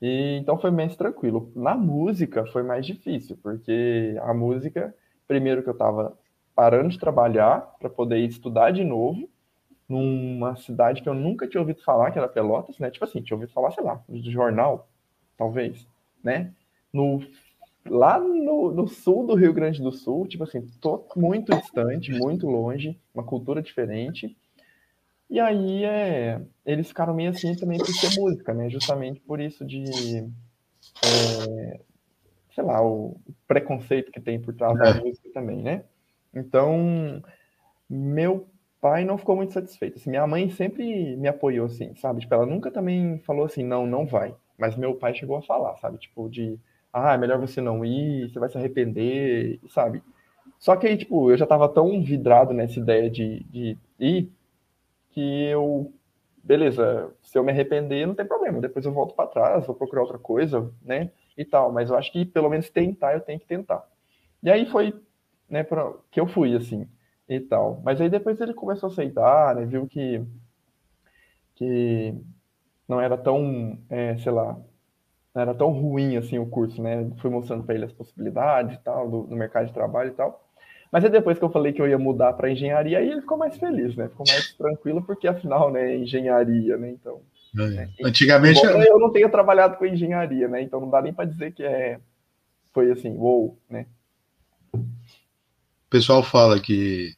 E 0.00 0.38
então 0.40 0.58
foi 0.58 0.70
mais 0.70 0.96
tranquilo. 0.96 1.52
Na 1.54 1.74
música 1.76 2.46
foi 2.46 2.62
mais 2.62 2.86
difícil, 2.86 3.38
porque 3.42 4.16
a 4.22 4.32
música, 4.32 4.94
primeiro 5.28 5.62
que 5.62 5.68
eu 5.68 5.76
tava 5.76 6.16
parando 6.54 6.88
de 6.88 6.98
trabalhar 6.98 7.60
para 7.78 7.90
poder 7.90 8.18
estudar 8.18 8.70
de 8.70 8.84
novo 8.84 9.28
numa 9.90 10.54
cidade 10.54 11.02
que 11.02 11.08
eu 11.08 11.14
nunca 11.14 11.48
tinha 11.48 11.60
ouvido 11.60 11.82
falar, 11.82 12.12
que 12.12 12.18
era 12.18 12.28
Pelotas, 12.28 12.78
né? 12.78 12.92
Tipo 12.92 13.04
assim, 13.04 13.20
tinha 13.20 13.36
ouvido 13.36 13.52
falar, 13.52 13.72
sei 13.72 13.82
lá, 13.82 14.00
do 14.08 14.30
jornal, 14.30 14.88
talvez, 15.36 15.84
né? 16.22 16.52
No, 16.92 17.20
lá 17.84 18.16
no, 18.20 18.70
no, 18.70 18.86
sul 18.86 19.26
do 19.26 19.34
Rio 19.34 19.52
Grande 19.52 19.82
do 19.82 19.90
Sul, 19.90 20.28
tipo 20.28 20.44
assim, 20.44 20.64
tô 20.80 21.04
muito 21.16 21.52
distante, 21.56 22.12
muito 22.12 22.46
longe, 22.46 22.96
uma 23.12 23.24
cultura 23.24 23.60
diferente. 23.60 24.36
E 25.28 25.40
aí 25.40 25.84
é, 25.84 26.40
eles 26.64 26.86
ficaram 26.86 27.12
meio 27.12 27.30
assim 27.30 27.56
também 27.56 27.78
por 27.78 27.88
ser 27.88 28.20
música, 28.20 28.54
né? 28.54 28.70
Justamente 28.70 29.18
por 29.18 29.40
isso 29.40 29.64
de, 29.64 29.84
é, 31.04 31.80
sei 32.54 32.62
lá, 32.62 32.80
o 32.80 33.16
preconceito 33.48 34.12
que 34.12 34.20
tem 34.20 34.40
por 34.40 34.54
trás 34.54 34.78
da 34.78 34.90
é. 34.90 34.94
música 35.00 35.28
também, 35.34 35.62
né? 35.64 35.82
Então, 36.32 37.20
meu 37.88 38.46
pai 38.80 39.04
não 39.04 39.18
ficou 39.18 39.36
muito 39.36 39.52
satisfeito. 39.52 39.98
Assim, 39.98 40.10
minha 40.10 40.26
mãe 40.26 40.50
sempre 40.50 41.16
me 41.16 41.28
apoiou, 41.28 41.66
assim, 41.66 41.94
sabe? 41.96 42.20
Tipo, 42.20 42.34
ela 42.34 42.46
nunca 42.46 42.70
também 42.70 43.18
falou 43.20 43.44
assim, 43.44 43.62
não, 43.64 43.86
não 43.86 44.06
vai. 44.06 44.34
Mas 44.58 44.76
meu 44.76 44.94
pai 44.94 45.14
chegou 45.14 45.36
a 45.36 45.42
falar, 45.42 45.76
sabe? 45.76 45.98
Tipo, 45.98 46.28
de, 46.28 46.58
ah, 46.92 47.14
é 47.14 47.18
melhor 47.18 47.38
você 47.38 47.60
não 47.60 47.84
ir, 47.84 48.30
você 48.30 48.38
vai 48.38 48.48
se 48.48 48.58
arrepender, 48.58 49.60
sabe? 49.68 50.02
Só 50.58 50.76
que 50.76 50.86
aí, 50.86 50.96
tipo, 50.96 51.30
eu 51.30 51.36
já 51.36 51.46
tava 51.46 51.68
tão 51.68 52.02
vidrado 52.02 52.52
nessa 52.52 52.78
ideia 52.78 53.10
de, 53.10 53.44
de 53.44 53.78
ir, 53.98 54.30
que 55.10 55.44
eu, 55.46 55.92
beleza, 56.42 57.12
se 57.22 57.38
eu 57.38 57.44
me 57.44 57.52
arrepender, 57.52 58.06
não 58.06 58.14
tem 58.14 58.26
problema, 58.26 58.60
depois 58.60 58.84
eu 58.84 58.92
volto 58.92 59.14
para 59.14 59.28
trás, 59.28 59.66
vou 59.66 59.74
procurar 59.74 60.02
outra 60.02 60.18
coisa, 60.18 60.70
né? 60.82 61.10
E 61.36 61.44
tal, 61.44 61.72
mas 61.72 61.90
eu 61.90 61.96
acho 61.96 62.12
que 62.12 62.24
pelo 62.24 62.50
menos 62.50 62.70
tentar, 62.70 63.14
eu 63.14 63.20
tenho 63.20 63.40
que 63.40 63.46
tentar. 63.46 63.84
E 64.42 64.50
aí 64.50 64.66
foi 64.66 64.94
né, 65.48 65.62
pra, 65.64 65.92
que 66.10 66.20
eu 66.20 66.26
fui, 66.26 66.54
assim, 66.56 66.86
e 67.30 67.40
tal. 67.40 67.80
Mas 67.84 68.00
aí 68.00 68.10
depois 68.10 68.40
ele 68.40 68.52
começou 68.52 68.88
a 68.88 68.92
aceitar, 68.92 69.54
né, 69.54 69.64
viu 69.64 69.86
que, 69.86 70.20
que 71.54 72.12
não 72.88 73.00
era 73.00 73.16
tão, 73.16 73.78
é, 73.88 74.16
sei 74.18 74.32
lá, 74.32 74.58
não 75.32 75.42
era 75.42 75.54
tão 75.54 75.70
ruim, 75.70 76.16
assim, 76.16 76.38
o 76.38 76.46
curso, 76.46 76.82
né, 76.82 77.08
fui 77.18 77.30
mostrando 77.30 77.62
para 77.62 77.76
ele 77.76 77.84
as 77.84 77.92
possibilidades 77.92 78.76
e 78.76 78.82
tal, 78.82 79.08
do, 79.08 79.22
do 79.22 79.36
mercado 79.36 79.66
de 79.66 79.72
trabalho 79.72 80.10
e 80.10 80.14
tal. 80.14 80.44
Mas 80.90 81.04
aí 81.04 81.10
depois 81.10 81.38
que 81.38 81.44
eu 81.44 81.50
falei 81.50 81.72
que 81.72 81.80
eu 81.80 81.88
ia 81.88 81.98
mudar 81.98 82.32
para 82.32 82.50
engenharia, 82.50 82.98
aí 82.98 83.08
ele 83.08 83.20
ficou 83.20 83.38
mais 83.38 83.56
feliz, 83.56 83.94
né? 83.94 84.08
Ficou 84.08 84.26
mais 84.26 84.52
tranquilo, 84.54 85.00
porque 85.02 85.28
afinal, 85.28 85.70
né, 85.70 85.96
engenharia, 85.96 86.76
né? 86.76 86.90
Então. 86.90 87.20
É. 87.56 87.68
Né? 87.68 87.90
Antigamente. 88.04 88.60
eu 88.64 88.98
não 88.98 89.12
tenho 89.12 89.30
trabalhado 89.30 89.76
com 89.76 89.86
engenharia, 89.86 90.48
né? 90.48 90.62
Então 90.62 90.80
não 90.80 90.90
dá 90.90 91.00
nem 91.00 91.12
para 91.12 91.26
dizer 91.26 91.52
que 91.52 91.62
é. 91.62 92.00
Foi 92.72 92.90
assim, 92.90 93.16
uou, 93.16 93.56
né? 93.68 93.86
O 94.72 94.80
pessoal 95.90 96.22
fala 96.22 96.58
que, 96.60 97.14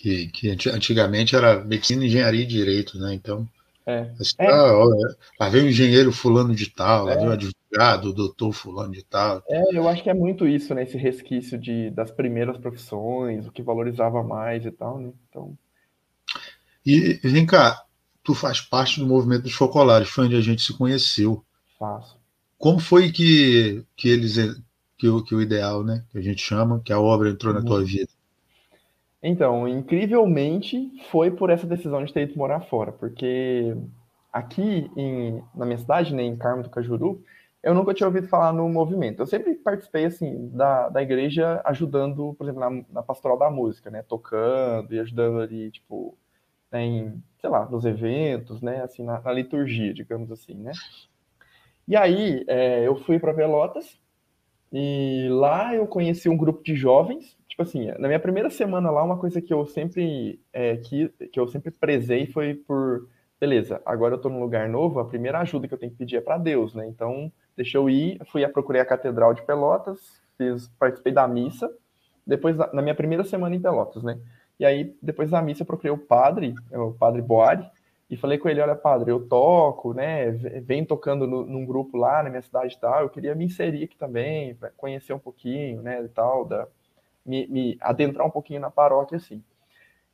que, 0.00 0.28
que 0.28 0.50
antigamente 0.50 1.34
era 1.34 1.64
medicina, 1.64 2.04
engenharia 2.04 2.42
e 2.42 2.46
direito, 2.46 2.98
né? 2.98 3.14
Então, 3.14 3.48
é. 3.84 4.10
Assim, 4.20 4.34
é. 4.38 4.46
Ah, 4.46 4.72
lá 5.40 5.48
vem 5.48 5.64
o 5.64 5.68
engenheiro 5.68 6.12
fulano 6.12 6.54
de 6.54 6.70
tal, 6.70 7.08
é. 7.08 7.14
lá 7.14 7.20
vem 7.20 7.28
o 7.28 7.32
advogado, 7.32 8.10
o 8.10 8.12
doutor 8.12 8.52
fulano 8.52 8.92
de 8.92 9.04
tal. 9.04 9.42
É, 9.48 9.76
eu 9.76 9.88
acho 9.88 10.02
que 10.02 10.10
é 10.10 10.14
muito 10.14 10.46
isso, 10.46 10.72
né? 10.72 10.84
Esse 10.84 10.96
resquício 10.96 11.58
de, 11.58 11.90
das 11.90 12.12
primeiras 12.12 12.56
profissões, 12.58 13.46
o 13.46 13.50
que 13.50 13.60
valorizava 13.60 14.22
mais 14.22 14.64
e 14.64 14.70
tal, 14.70 15.00
né? 15.00 15.10
Então... 15.28 15.58
E 16.86 17.18
vem 17.24 17.44
cá, 17.44 17.82
tu 18.22 18.34
faz 18.34 18.60
parte 18.60 19.00
do 19.00 19.06
movimento 19.06 19.42
dos 19.42 19.54
focolares, 19.54 20.08
foi 20.08 20.26
onde 20.26 20.36
a 20.36 20.40
gente 20.40 20.62
se 20.62 20.72
conheceu. 20.72 21.44
Faço. 21.76 22.16
Como 22.56 22.78
foi 22.78 23.10
que, 23.10 23.84
que 23.96 24.08
eles 24.08 24.36
que 24.96 25.08
o, 25.08 25.22
que 25.22 25.34
o 25.34 25.42
ideal, 25.42 25.82
né? 25.84 26.04
Que 26.10 26.18
a 26.18 26.22
gente 26.22 26.40
chama, 26.40 26.80
que 26.84 26.92
a 26.92 27.00
obra 27.00 27.30
entrou 27.30 27.52
na 27.52 27.62
tua 27.62 27.80
uhum. 27.80 27.84
vida? 27.84 28.10
Então, 29.22 29.66
incrivelmente, 29.66 30.92
foi 31.10 31.30
por 31.30 31.50
essa 31.50 31.66
decisão 31.66 32.04
de 32.04 32.12
ter 32.12 32.22
ido 32.22 32.38
morar 32.38 32.60
fora, 32.60 32.92
porque 32.92 33.76
aqui 34.32 34.90
em, 34.96 35.42
na 35.54 35.66
minha 35.66 35.78
cidade, 35.78 36.14
né, 36.14 36.22
em 36.22 36.36
Carmo 36.36 36.62
do 36.62 36.70
Cajuru, 36.70 37.22
eu 37.62 37.74
nunca 37.74 37.92
tinha 37.92 38.06
ouvido 38.06 38.28
falar 38.28 38.52
no 38.52 38.68
movimento. 38.68 39.20
Eu 39.20 39.26
sempre 39.26 39.54
participei, 39.56 40.04
assim, 40.04 40.48
da, 40.50 40.88
da 40.88 41.02
igreja 41.02 41.60
ajudando, 41.64 42.34
por 42.34 42.44
exemplo, 42.44 42.60
na, 42.60 42.84
na 42.92 43.02
pastoral 43.02 43.36
da 43.36 43.50
música, 43.50 43.90
né, 43.90 44.02
tocando 44.02 44.94
e 44.94 45.00
ajudando 45.00 45.40
ali, 45.40 45.70
tipo, 45.72 46.16
né, 46.70 46.84
em, 46.84 47.22
sei 47.40 47.50
lá, 47.50 47.66
nos 47.66 47.84
eventos, 47.84 48.62
né, 48.62 48.82
assim, 48.82 49.02
na, 49.02 49.20
na 49.20 49.32
liturgia, 49.32 49.92
digamos 49.92 50.30
assim, 50.30 50.54
né. 50.54 50.72
E 51.88 51.96
aí, 51.96 52.44
é, 52.46 52.86
eu 52.86 52.96
fui 52.96 53.18
para 53.18 53.34
Pelotas, 53.34 53.98
e 54.72 55.28
lá 55.30 55.74
eu 55.74 55.86
conheci 55.86 56.28
um 56.28 56.36
grupo 56.36 56.62
de 56.62 56.76
jovens. 56.76 57.37
Tipo 57.48 57.62
assim, 57.62 57.86
na 57.98 58.08
minha 58.08 58.20
primeira 58.20 58.50
semana 58.50 58.90
lá, 58.90 59.02
uma 59.02 59.18
coisa 59.18 59.40
que 59.40 59.52
eu 59.52 59.66
sempre 59.66 60.40
é, 60.52 60.76
que, 60.76 61.08
que 61.32 61.40
eu 61.40 61.48
sempre 61.48 61.70
prezei 61.70 62.26
foi 62.26 62.54
por 62.54 63.08
beleza, 63.40 63.80
agora 63.86 64.14
eu 64.14 64.20
tô 64.20 64.28
num 64.28 64.40
lugar 64.40 64.68
novo, 64.68 64.98
a 64.98 65.04
primeira 65.04 65.38
ajuda 65.40 65.68
que 65.68 65.74
eu 65.74 65.78
tenho 65.78 65.92
que 65.92 65.98
pedir 65.98 66.16
é 66.16 66.20
para 66.20 66.38
Deus, 66.38 66.74
né? 66.74 66.86
Então, 66.86 67.32
deixa 67.56 67.78
eu 67.78 67.88
ir, 67.88 68.20
fui 68.26 68.44
a 68.44 68.48
procurei 68.48 68.80
a 68.80 68.84
Catedral 68.84 69.32
de 69.32 69.42
Pelotas, 69.42 70.20
fiz, 70.36 70.68
participei 70.78 71.12
da 71.12 71.26
missa, 71.26 71.70
depois 72.26 72.56
na 72.56 72.82
minha 72.82 72.94
primeira 72.94 73.24
semana 73.24 73.54
em 73.54 73.60
Pelotas, 73.60 74.02
né? 74.02 74.18
E 74.58 74.64
aí, 74.64 74.96
depois 75.00 75.30
da 75.30 75.40
missa, 75.40 75.62
eu 75.62 75.66
procurei 75.66 75.92
o 75.92 75.98
padre, 75.98 76.54
o 76.72 76.92
padre 76.92 77.22
Boari, 77.22 77.64
e 78.10 78.16
falei 78.16 78.38
com 78.38 78.48
ele, 78.48 78.60
olha, 78.60 78.74
padre, 78.74 79.12
eu 79.12 79.28
toco, 79.28 79.92
né, 79.92 80.30
venho 80.30 80.86
tocando 80.86 81.26
no, 81.26 81.44
num 81.44 81.64
grupo 81.64 81.96
lá 81.96 82.22
na 82.22 82.30
minha 82.30 82.42
cidade 82.42 82.74
e 82.74 82.78
tal, 82.78 83.02
eu 83.02 83.10
queria 83.10 83.34
me 83.34 83.44
inserir 83.44 83.84
aqui 83.84 83.96
também, 83.96 84.56
conhecer 84.76 85.12
um 85.12 85.18
pouquinho, 85.18 85.82
né, 85.82 86.02
e 86.02 86.08
tal, 86.08 86.44
da, 86.44 86.66
me, 87.28 87.46
me, 87.46 87.78
adentrar 87.80 88.26
um 88.26 88.30
pouquinho 88.30 88.60
na 88.60 88.70
paróquia, 88.70 89.16
assim. 89.16 89.42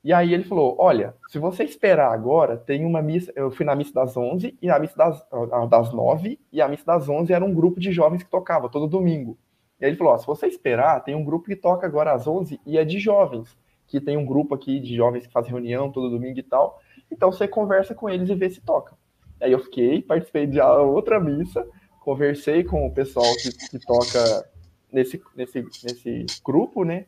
E 0.02 0.12
aí 0.12 0.34
ele 0.34 0.44
falou, 0.44 0.76
olha, 0.78 1.14
se 1.28 1.38
você 1.38 1.64
esperar 1.64 2.12
agora, 2.12 2.58
tem 2.58 2.84
uma 2.84 3.00
missa, 3.00 3.32
eu 3.34 3.50
fui 3.50 3.64
na 3.64 3.74
missa 3.74 3.94
das 3.94 4.14
11 4.16 4.58
e 4.60 4.68
a 4.68 4.78
missa 4.78 4.96
das, 4.96 5.26
das 5.70 5.94
9, 5.94 6.38
e 6.52 6.60
a 6.60 6.68
missa 6.68 6.84
das 6.84 7.08
11 7.08 7.32
era 7.32 7.44
um 7.44 7.54
grupo 7.54 7.80
de 7.80 7.90
jovens 7.90 8.22
que 8.22 8.30
tocava 8.30 8.68
todo 8.68 8.86
domingo. 8.86 9.38
E 9.80 9.84
aí 9.84 9.90
ele 9.90 9.96
falou, 9.96 10.18
se 10.18 10.26
você 10.26 10.46
esperar, 10.46 11.02
tem 11.02 11.14
um 11.14 11.24
grupo 11.24 11.46
que 11.46 11.56
toca 11.56 11.86
agora 11.86 12.12
às 12.12 12.26
11 12.26 12.60
e 12.66 12.76
é 12.76 12.84
de 12.84 12.98
jovens, 12.98 13.56
que 13.86 14.00
tem 14.00 14.16
um 14.16 14.26
grupo 14.26 14.54
aqui 14.54 14.78
de 14.78 14.94
jovens 14.94 15.26
que 15.26 15.32
faz 15.32 15.46
reunião 15.46 15.90
todo 15.90 16.10
domingo 16.10 16.38
e 16.38 16.42
tal, 16.42 16.80
então 17.10 17.32
você 17.32 17.48
conversa 17.48 17.94
com 17.94 18.10
eles 18.10 18.28
e 18.28 18.34
vê 18.34 18.50
se 18.50 18.60
toca. 18.60 18.94
Aí 19.40 19.52
eu 19.52 19.58
fiquei, 19.58 20.02
participei 20.02 20.46
de 20.46 20.60
outra 20.60 21.18
missa, 21.18 21.66
conversei 22.00 22.62
com 22.62 22.86
o 22.86 22.92
pessoal 22.92 23.26
que, 23.36 23.68
que 23.68 23.78
toca 23.86 24.53
nesse, 24.94 25.22
nesse, 25.36 25.62
nesse 25.62 26.26
grupo, 26.44 26.84
né? 26.84 27.06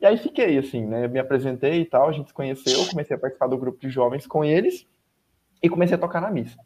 E 0.00 0.06
aí 0.06 0.18
fiquei, 0.18 0.58
assim, 0.58 0.84
né? 0.84 1.08
Me 1.08 1.18
apresentei 1.18 1.80
e 1.80 1.84
tal, 1.84 2.08
a 2.08 2.12
gente 2.12 2.28
se 2.28 2.34
conheceu, 2.34 2.86
comecei 2.90 3.16
a 3.16 3.18
participar 3.18 3.46
do 3.46 3.58
grupo 3.58 3.80
de 3.80 3.88
jovens 3.88 4.26
com 4.26 4.44
eles. 4.44 4.86
e 5.62 5.68
comecei 5.68 5.96
a 5.96 6.00
tocar 6.00 6.20
na 6.20 6.30
missa. 6.30 6.58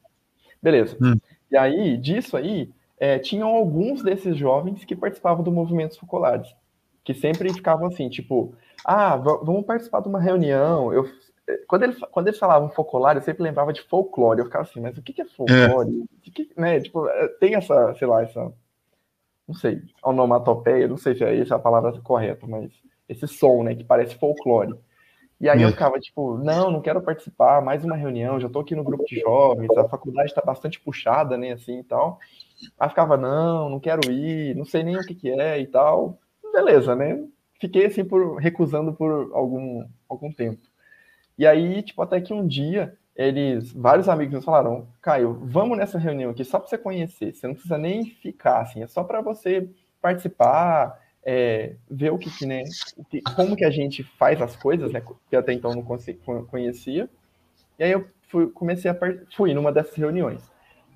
Beleza. 0.61 0.97
Hum. 1.01 1.15
E 1.51 1.57
aí, 1.57 1.97
disso 1.97 2.37
aí, 2.37 2.71
é, 2.99 3.19
tinham 3.19 3.49
alguns 3.49 4.03
desses 4.03 4.37
jovens 4.37 4.85
que 4.85 4.97
participavam 4.97 5.45
do 5.45 5.53
movimento 5.53 5.99
focolares, 5.99 6.49
que 7.05 7.15
sempre 7.15 7.53
ficavam 7.53 7.87
assim, 7.87 8.09
tipo, 8.09 8.55
ah, 8.85 9.17
vamos 9.17 9.65
participar 9.65 10.01
de 10.01 10.09
uma 10.09 10.21
reunião. 10.21 10.93
Eu, 10.93 11.09
é, 11.49 11.59
quando, 11.69 11.85
ele, 11.85 11.95
quando 12.11 12.29
eles 12.29 12.39
falavam 12.39 12.69
focolar, 12.71 13.17
eu 13.17 13.23
sempre 13.23 13.43
lembrava 13.43 13.73
de 13.73 13.83
folclore. 13.83 14.41
Eu 14.41 14.47
ficava 14.47 14.65
assim, 14.65 14.81
mas 14.81 14.99
o 14.99 15.03
que, 15.03 15.21
é 15.21 15.25
folclore? 15.25 16.09
É. 16.27 16.31
Que, 16.31 16.51
né, 16.57 16.81
tipo, 16.81 17.09
é, 17.09 17.29
tem 17.41 17.55
essa, 17.55 17.95
sei 17.95 18.07
lá, 18.07 18.23
essa, 18.23 18.53
não 19.49 19.55
sei, 19.55 19.83
onomatopeia, 20.03 20.87
não 20.87 20.99
sei 20.99 21.15
se 21.15 21.25
é 21.25 21.41
essa 21.41 21.57
a 21.57 21.59
palavra 21.59 21.99
correta, 22.03 22.47
mas 22.47 22.71
esse 23.09 23.27
som, 23.27 23.63
né, 23.63 23.75
que 23.75 23.83
parece 23.83 24.15
folclore. 24.17 24.79
E 25.41 25.49
aí 25.49 25.63
eu 25.63 25.71
ficava 25.71 25.99
tipo, 26.01 26.37
não, 26.37 26.71
não 26.71 26.83
quero 26.83 27.01
participar, 27.01 27.63
mais 27.63 27.85
uma 27.85 27.97
reunião, 27.97 28.41
já 28.41 28.49
tô 28.49 28.61
aqui 28.61 28.75
no 28.75 28.85
grupo 28.85 29.05
de 29.07 29.21
jovens, 29.21 29.71
a 29.79 29.89
faculdade 29.89 30.29
está 30.29 30.43
bastante 30.43 30.81
puxada, 30.81 31.39
né, 31.39 31.53
assim 31.53 31.79
e 31.79 31.85
tal. 31.85 32.19
Aí 32.79 32.89
ficava, 32.89 33.17
não, 33.17 33.71
não 33.71 33.81
quero 33.81 34.11
ir, 34.11 34.55
não 34.55 34.65
sei 34.65 34.83
nem 34.83 34.97
o 34.97 35.07
que 35.07 35.15
que 35.15 35.31
é 35.31 35.59
e 35.61 35.67
tal. 35.67 36.19
Beleza, 36.53 36.95
né? 36.95 37.25
Fiquei 37.61 37.87
assim 37.87 38.05
por 38.05 38.37
recusando 38.37 38.93
por 38.93 39.31
algum 39.33 39.87
algum 40.09 40.33
tempo. 40.33 40.61
E 41.39 41.47
aí, 41.47 41.83
tipo, 41.83 42.03
até 42.03 42.21
que 42.21 42.35
um 42.35 42.47
dia 42.47 42.99
eles, 43.19 43.73
vários 43.73 44.09
amigos 44.09 44.33
me 44.33 44.45
falaram, 44.45 44.87
Caio, 45.03 45.41
vamos 45.43 45.77
nessa 45.77 45.99
reunião 45.99 46.31
aqui 46.31 46.45
só 46.45 46.61
para 46.61 46.69
você 46.69 46.79
conhecer, 46.79 47.35
você 47.35 47.49
não 47.49 47.55
precisa 47.55 47.77
nem 47.77 48.05
ficar 48.05 48.61
assim, 48.61 48.81
é 48.81 48.87
só 48.87 49.03
para 49.03 49.21
você 49.21 49.69
participar, 50.01 50.97
é, 51.25 51.75
ver 51.91 52.13
o 52.13 52.19
que, 52.19 52.31
que 52.31 52.47
né, 52.47 52.63
o 52.97 53.05
que, 53.05 53.21
como 53.35 53.57
que 53.57 53.65
a 53.65 53.71
gente 53.71 54.05
faz 54.05 54.41
as 54.41 54.55
coisas, 54.55 54.93
né, 54.93 55.03
que 55.29 55.35
até 55.35 55.53
então 55.53 55.75
não 55.75 55.83
conhecia. 56.47 57.11
E 57.77 57.83
aí 57.83 57.91
eu 57.91 58.07
fui, 58.29 58.49
comecei 58.51 58.89
a 58.89 58.97
fui 59.35 59.53
numa 59.53 59.73
dessas 59.73 59.95
reuniões. 59.97 60.41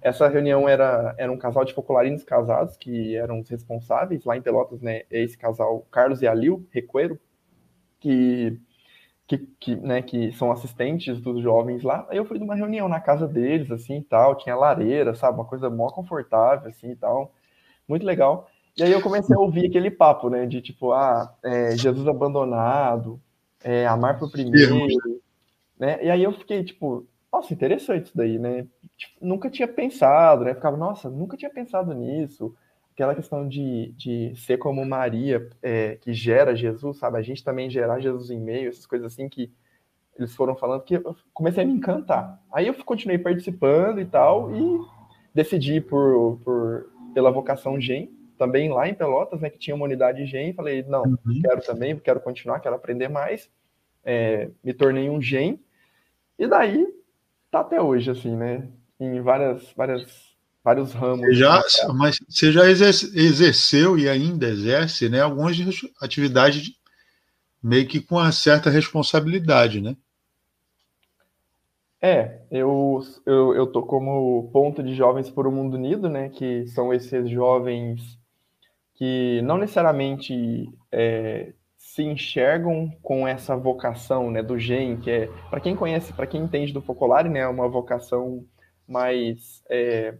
Essa 0.00 0.28
reunião 0.28 0.68
era, 0.68 1.14
era 1.18 1.30
um 1.30 1.36
casal 1.36 1.64
de 1.64 1.74
focolarinos 1.74 2.24
casados 2.24 2.76
que 2.76 3.16
eram 3.16 3.40
os 3.40 3.48
responsáveis 3.48 4.24
lá 4.24 4.36
em 4.36 4.42
Pelotas, 4.42 4.80
né? 4.80 5.02
Esse 5.10 5.36
casal, 5.36 5.86
Carlos 5.90 6.22
e 6.22 6.26
Alil 6.26 6.66
Recuero, 6.70 7.20
que, 8.00 8.60
que, 9.32 9.48
que, 9.58 9.76
né, 9.76 10.02
que 10.02 10.32
são 10.32 10.52
assistentes 10.52 11.20
dos 11.20 11.42
jovens 11.42 11.82
lá. 11.82 12.06
Aí 12.10 12.16
eu 12.16 12.24
fui 12.24 12.38
numa 12.38 12.54
reunião 12.54 12.88
na 12.88 13.00
casa 13.00 13.26
deles, 13.26 13.70
assim 13.70 13.98
e 13.98 14.02
tal. 14.02 14.36
Tinha 14.36 14.54
lareira, 14.54 15.14
sabe? 15.14 15.38
Uma 15.38 15.44
coisa 15.44 15.70
mó 15.70 15.88
confortável, 15.90 16.68
assim 16.68 16.90
e 16.90 16.96
tal. 16.96 17.32
Muito 17.88 18.04
legal. 18.04 18.48
E 18.76 18.82
aí 18.82 18.92
eu 18.92 19.02
comecei 19.02 19.34
a 19.34 19.40
ouvir 19.40 19.66
aquele 19.66 19.90
papo, 19.90 20.28
né? 20.28 20.46
De 20.46 20.60
tipo, 20.60 20.92
ah, 20.92 21.34
é, 21.42 21.76
Jesus 21.76 22.06
abandonado, 22.06 23.20
é, 23.62 23.86
amar 23.86 24.18
por 24.18 24.30
primeiro, 24.30 24.86
né? 25.78 25.98
E 26.02 26.10
aí 26.10 26.22
eu 26.22 26.32
fiquei, 26.32 26.64
tipo, 26.64 27.06
nossa, 27.32 27.52
interessante 27.52 28.06
isso 28.06 28.16
daí, 28.16 28.38
né? 28.38 28.66
Tipo, 28.96 29.14
nunca 29.20 29.50
tinha 29.50 29.68
pensado, 29.68 30.44
né? 30.44 30.54
Ficava, 30.54 30.76
nossa, 30.76 31.08
nunca 31.08 31.36
tinha 31.36 31.50
pensado 31.50 31.94
nisso. 31.94 32.54
Aquela 32.92 33.14
questão 33.14 33.48
de, 33.48 33.92
de 33.92 34.34
ser 34.36 34.58
como 34.58 34.84
Maria, 34.84 35.48
é, 35.62 35.96
que 35.96 36.12
gera 36.12 36.54
Jesus, 36.54 36.98
sabe? 36.98 37.18
A 37.18 37.22
gente 37.22 37.42
também 37.42 37.70
gerar 37.70 38.00
Jesus 38.00 38.30
em 38.30 38.40
meio, 38.40 38.68
essas 38.68 38.86
coisas 38.86 39.12
assim 39.12 39.28
que 39.28 39.50
eles 40.16 40.34
foram 40.34 40.54
falando, 40.54 40.82
que 40.82 40.94
eu 40.94 41.16
comecei 41.32 41.64
a 41.64 41.66
me 41.66 41.72
encantar. 41.72 42.40
Aí 42.52 42.66
eu 42.66 42.74
continuei 42.84 43.18
participando 43.18 44.00
e 44.00 44.04
tal, 44.04 44.54
e 44.54 44.80
decidi 45.34 45.80
por, 45.80 46.38
por 46.44 46.92
pela 47.14 47.30
vocação 47.30 47.80
GEM, 47.80 48.10
também 48.38 48.70
lá 48.70 48.88
em 48.88 48.94
Pelotas, 48.94 49.40
né, 49.40 49.50
que 49.50 49.58
tinha 49.58 49.74
uma 49.74 49.84
unidade 49.84 50.26
GEM, 50.26 50.52
falei, 50.52 50.82
não, 50.82 51.02
uhum. 51.02 51.40
quero 51.42 51.60
também, 51.62 51.98
quero 51.98 52.20
continuar, 52.20 52.60
quero 52.60 52.74
aprender 52.74 53.08
mais, 53.08 53.50
é, 54.04 54.50
me 54.64 54.72
tornei 54.72 55.08
um 55.08 55.20
GEM, 55.20 55.60
e 56.38 56.46
daí 56.46 56.86
tá 57.50 57.60
até 57.60 57.80
hoje, 57.80 58.10
assim, 58.10 58.34
né, 58.36 58.68
em 58.98 59.20
várias, 59.20 59.72
várias, 59.74 60.31
vários 60.64 60.92
ramos. 60.92 61.36
Já, 61.36 61.62
mas 61.94 62.18
você 62.28 62.52
já 62.52 62.68
exerceu 62.68 63.98
e 63.98 64.08
ainda 64.08 64.48
exerce, 64.48 65.08
né, 65.08 65.20
algumas 65.20 65.56
atividades 66.00 66.70
meio 67.62 67.86
que 67.86 68.00
com 68.00 68.16
uma 68.16 68.32
certa 68.32 68.70
responsabilidade, 68.70 69.80
né? 69.80 69.96
É, 72.04 72.40
eu, 72.50 73.00
eu, 73.24 73.54
eu 73.54 73.66
tô 73.68 73.82
como 73.82 74.50
ponto 74.52 74.82
de 74.82 74.92
jovens 74.92 75.30
por 75.30 75.46
um 75.46 75.52
mundo 75.52 75.74
unido, 75.74 76.08
né? 76.08 76.28
Que 76.30 76.66
são 76.66 76.92
esses 76.92 77.30
jovens 77.30 78.18
que 78.94 79.40
não 79.42 79.56
necessariamente 79.56 80.68
é, 80.90 81.52
se 81.76 82.02
enxergam 82.02 82.90
com 83.02 83.26
essa 83.26 83.56
vocação 83.56 84.30
né, 84.30 84.42
do 84.42 84.58
GEM, 84.58 84.96
que 84.98 85.10
é, 85.10 85.26
para 85.50 85.60
quem 85.60 85.74
conhece, 85.74 86.12
para 86.12 86.26
quem 86.26 86.42
entende 86.42 86.72
do 86.72 86.80
Focolare, 86.80 87.28
né, 87.28 87.40
é 87.40 87.48
uma 87.48 87.68
vocação 87.68 88.46
mais, 88.86 89.62
é, 89.68 90.14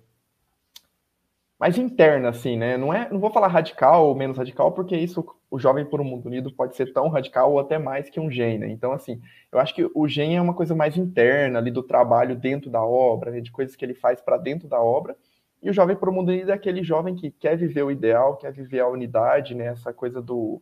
mais 1.62 1.78
interna, 1.78 2.30
assim, 2.30 2.56
né? 2.56 2.76
Não, 2.76 2.92
é, 2.92 3.08
não 3.08 3.20
vou 3.20 3.30
falar 3.30 3.46
radical 3.46 4.08
ou 4.08 4.16
menos 4.16 4.36
radical, 4.36 4.72
porque 4.72 4.96
isso, 4.96 5.24
o 5.48 5.60
Jovem 5.60 5.84
por 5.84 6.00
um 6.00 6.04
Mundo 6.04 6.26
Unido 6.26 6.52
pode 6.52 6.74
ser 6.74 6.92
tão 6.92 7.06
radical 7.06 7.52
ou 7.52 7.60
até 7.60 7.78
mais 7.78 8.10
que 8.10 8.18
um 8.18 8.28
GEM, 8.28 8.58
né? 8.58 8.68
Então, 8.68 8.90
assim, 8.90 9.22
eu 9.52 9.60
acho 9.60 9.72
que 9.72 9.88
o 9.94 10.08
GEM 10.08 10.36
é 10.36 10.42
uma 10.42 10.54
coisa 10.54 10.74
mais 10.74 10.96
interna 10.96 11.60
ali 11.60 11.70
do 11.70 11.80
trabalho 11.80 12.34
dentro 12.34 12.68
da 12.68 12.84
obra, 12.84 13.30
né, 13.30 13.40
de 13.40 13.52
coisas 13.52 13.76
que 13.76 13.84
ele 13.84 13.94
faz 13.94 14.20
para 14.20 14.38
dentro 14.38 14.66
da 14.66 14.82
obra, 14.82 15.16
e 15.62 15.70
o 15.70 15.72
jovem 15.72 15.94
para 15.94 16.10
o 16.10 16.12
mundo 16.12 16.30
unido 16.30 16.50
é 16.50 16.54
aquele 16.54 16.82
jovem 16.82 17.14
que 17.14 17.30
quer 17.30 17.56
viver 17.56 17.84
o 17.84 17.92
ideal, 17.92 18.36
quer 18.38 18.50
viver 18.52 18.80
a 18.80 18.88
unidade, 18.88 19.54
né? 19.54 19.66
Essa 19.66 19.92
coisa 19.92 20.20
do, 20.20 20.60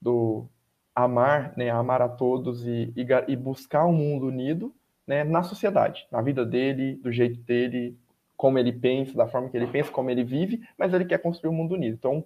do 0.00 0.46
amar, 0.94 1.52
né? 1.54 1.68
Amar 1.68 2.00
a 2.00 2.08
todos 2.08 2.66
e, 2.66 2.90
e, 2.96 3.06
e 3.28 3.36
buscar 3.36 3.84
um 3.84 3.92
mundo 3.92 4.28
unido, 4.28 4.74
né? 5.06 5.22
Na 5.22 5.42
sociedade, 5.42 6.06
na 6.10 6.22
vida 6.22 6.46
dele, 6.46 6.96
do 6.96 7.12
jeito 7.12 7.38
dele, 7.42 7.94
como 8.40 8.58
ele 8.58 8.72
pensa, 8.72 9.14
da 9.14 9.28
forma 9.28 9.50
que 9.50 9.56
ele 9.56 9.66
pensa, 9.66 9.92
como 9.92 10.08
ele 10.08 10.24
vive, 10.24 10.62
mas 10.78 10.94
ele 10.94 11.04
quer 11.04 11.18
construir 11.18 11.50
um 11.50 11.54
mundo 11.54 11.74
unido. 11.74 11.94
Então, 11.94 12.24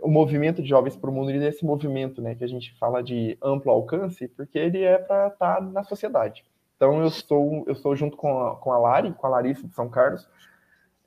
o 0.00 0.08
movimento 0.08 0.62
de 0.62 0.68
jovens 0.68 0.94
para 0.94 1.10
o 1.10 1.12
mundo 1.12 1.28
unido 1.28 1.44
é 1.44 1.48
esse 1.48 1.64
movimento, 1.64 2.22
né? 2.22 2.36
Que 2.36 2.44
a 2.44 2.48
gente 2.48 2.72
fala 2.78 3.02
de 3.02 3.36
amplo 3.42 3.72
alcance, 3.72 4.28
porque 4.28 4.58
ele 4.58 4.82
é 4.82 4.96
para 4.96 5.26
estar 5.26 5.56
tá 5.56 5.60
na 5.60 5.82
sociedade. 5.82 6.44
Então, 6.76 7.02
eu 7.02 7.10
sou 7.10 7.64
eu 7.66 7.74
sou 7.74 7.96
junto 7.96 8.16
com 8.16 8.46
a, 8.46 8.56
com 8.56 8.70
a 8.72 8.78
Lari, 8.78 9.12
com 9.12 9.26
a 9.26 9.30
Larissa 9.30 9.66
de 9.66 9.74
São 9.74 9.88
Carlos 9.88 10.28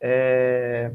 é, 0.02 0.92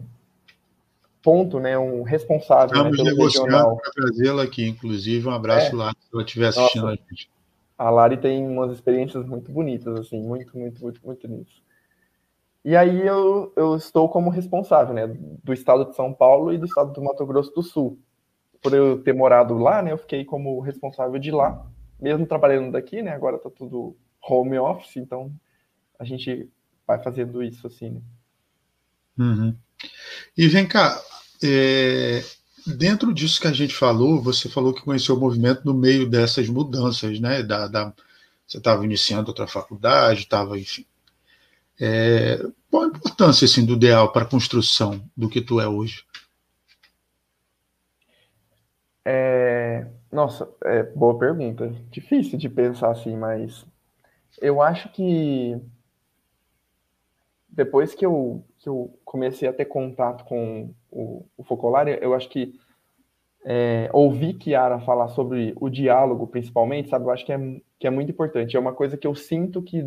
ponto, 1.22 1.58
né, 1.60 1.78
um 1.78 2.02
responsável 2.02 2.76
Estamos 2.76 2.98
né, 2.98 3.04
negociando 3.04 3.76
para 3.76 3.92
trazê-la 3.92 4.42
aqui, 4.42 4.66
inclusive, 4.68 5.26
um 5.26 5.32
abraço 5.32 5.74
é. 5.74 5.76
lá, 5.76 5.92
se 5.92 6.08
ela 6.12 6.22
estiver 6.22 6.46
assistindo 6.48 6.82
Nossa, 6.82 6.94
a 6.94 6.96
gente. 6.96 7.30
A 7.76 7.90
Lari 7.90 8.16
tem 8.16 8.46
umas 8.46 8.72
experiências 8.72 9.26
muito 9.26 9.50
bonitas, 9.50 9.98
assim, 9.98 10.22
muito, 10.22 10.56
muito, 10.56 10.82
muito, 10.82 11.00
muito 11.04 11.28
nisso. 11.28 11.63
E 12.64 12.74
aí 12.74 13.06
eu, 13.06 13.52
eu 13.56 13.76
estou 13.76 14.08
como 14.08 14.30
responsável, 14.30 14.94
né, 14.94 15.06
do 15.42 15.52
estado 15.52 15.84
de 15.84 15.94
São 15.94 16.14
Paulo 16.14 16.52
e 16.52 16.58
do 16.58 16.64
estado 16.64 16.92
do 16.92 17.02
Mato 17.02 17.26
Grosso 17.26 17.52
do 17.52 17.62
Sul. 17.62 17.98
Por 18.62 18.72
eu 18.72 19.02
ter 19.02 19.12
morado 19.12 19.58
lá, 19.58 19.82
né, 19.82 19.92
eu 19.92 19.98
fiquei 19.98 20.24
como 20.24 20.58
responsável 20.60 21.18
de 21.18 21.30
lá, 21.30 21.66
mesmo 22.00 22.26
trabalhando 22.26 22.72
daqui, 22.72 23.02
né, 23.02 23.12
agora 23.12 23.38
tá 23.38 23.50
tudo 23.50 23.96
home 24.22 24.58
office, 24.58 24.96
então 24.96 25.30
a 25.98 26.04
gente 26.04 26.48
vai 26.86 27.02
fazendo 27.02 27.42
isso 27.42 27.66
assim, 27.66 27.90
né. 27.90 28.00
Uhum. 29.18 29.54
E 30.36 30.48
vem 30.48 30.66
cá, 30.66 30.98
é, 31.42 32.22
dentro 32.66 33.12
disso 33.12 33.40
que 33.40 33.46
a 33.46 33.52
gente 33.52 33.74
falou, 33.74 34.22
você 34.22 34.48
falou 34.48 34.72
que 34.72 34.82
conheceu 34.82 35.14
o 35.14 35.20
movimento 35.20 35.62
no 35.64 35.74
meio 35.74 36.08
dessas 36.08 36.48
mudanças, 36.48 37.20
né? 37.20 37.42
Da, 37.42 37.68
da 37.68 37.92
você 38.46 38.58
estava 38.58 38.84
iniciando 38.84 39.28
outra 39.28 39.46
faculdade, 39.46 40.20
estava, 40.20 40.58
enfim. 40.58 40.84
É, 41.80 42.38
qual 42.70 42.84
a 42.84 42.86
importância 42.88 43.44
assim, 43.44 43.64
do 43.64 43.74
ideal 43.74 44.12
para 44.12 44.22
a 44.22 44.28
construção 44.28 45.02
do 45.16 45.28
que 45.28 45.40
tu 45.40 45.60
é 45.60 45.66
hoje? 45.66 46.04
É, 49.04 49.86
nossa, 50.10 50.48
é, 50.64 50.82
boa 50.82 51.18
pergunta. 51.18 51.74
Difícil 51.90 52.38
de 52.38 52.48
pensar 52.48 52.90
assim, 52.90 53.16
mas 53.16 53.66
eu 54.40 54.62
acho 54.62 54.88
que 54.92 55.60
depois 57.48 57.94
que 57.94 58.04
eu, 58.04 58.44
que 58.58 58.68
eu 58.68 58.98
comecei 59.04 59.48
a 59.48 59.52
ter 59.52 59.66
contato 59.66 60.24
com 60.24 60.74
o, 60.90 61.24
o 61.36 61.44
Focolare, 61.44 61.98
eu 62.00 62.14
acho 62.14 62.28
que 62.28 62.58
é, 63.44 63.90
ouvir 63.92 64.34
Kiara 64.34 64.80
falar 64.80 65.08
sobre 65.08 65.52
o 65.60 65.68
diálogo, 65.68 66.26
principalmente, 66.26 66.88
sabe, 66.88 67.04
eu 67.04 67.10
acho 67.10 67.26
que 67.26 67.32
é, 67.32 67.38
que 67.78 67.86
é 67.86 67.90
muito 67.90 68.10
importante. 68.10 68.56
É 68.56 68.60
uma 68.60 68.72
coisa 68.72 68.96
que 68.96 69.06
eu 69.06 69.14
sinto 69.14 69.62
que 69.62 69.84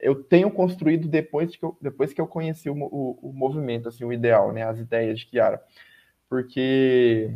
eu 0.00 0.22
tenho 0.22 0.50
construído 0.50 1.08
depois 1.08 1.56
que 1.56 1.64
eu, 1.64 1.76
depois 1.80 2.12
que 2.12 2.20
eu 2.20 2.26
conheci 2.26 2.68
o, 2.68 2.74
o, 2.74 3.18
o 3.22 3.32
movimento, 3.32 3.88
assim, 3.88 4.04
o 4.04 4.12
ideal, 4.12 4.52
né, 4.52 4.62
as 4.62 4.78
ideias 4.78 5.18
de 5.20 5.26
Kiara. 5.26 5.62
Porque 6.28 7.30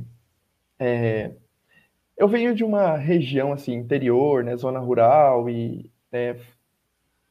é, 0.79 1.33
eu 2.17 2.29
venho 2.29 2.55
de 2.55 2.65
uma 2.65 2.97
região, 2.97 3.53
assim, 3.53 3.75
interior, 3.75 4.43
né, 4.45 4.57
zona 4.57 4.79
rural, 4.79 5.49
e 5.49 5.91
é, 6.13 6.37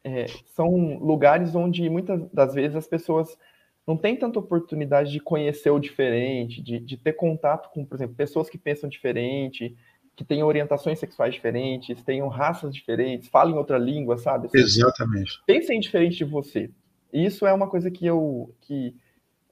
é, 0.04 0.26
são 0.46 0.98
lugares 0.98 1.56
onde 1.56 1.90
muitas 1.90 2.30
das 2.32 2.54
vezes 2.54 2.76
as 2.76 2.88
pessoas 2.88 3.38
não 3.86 3.96
têm 3.96 4.16
tanta 4.18 4.40
oportunidade 4.40 5.12
de 5.12 5.20
conhecer 5.20 5.70
o 5.70 5.80
diferente, 5.80 6.62
de, 6.62 6.80
de 6.80 6.98
ter 6.98 7.14
contato 7.14 7.70
com, 7.72 7.86
por 7.86 7.96
exemplo, 7.96 8.16
pessoas 8.16 8.50
que 8.50 8.58
pensam 8.58 8.90
diferente, 8.90 9.78
que 10.18 10.26
tenham 10.26 10.48
orientações 10.48 10.98
sexuais 10.98 11.36
diferentes, 11.36 12.04
tenham 12.04 12.28
raças 12.28 12.74
diferentes, 12.74 13.30
falem 13.30 13.56
outra 13.56 13.78
língua, 13.78 14.18
sabe? 14.18 14.48
Assim, 14.48 14.58
Exatamente. 14.58 15.40
Pensem 15.46 15.80
diferente 15.80 16.18
de 16.18 16.26
você. 16.26 16.72
Isso 17.14 17.46
é 17.46 17.54
uma 17.54 17.70
coisa 17.70 17.92
que 17.92 18.04
eu 18.04 18.52
que 18.62 18.96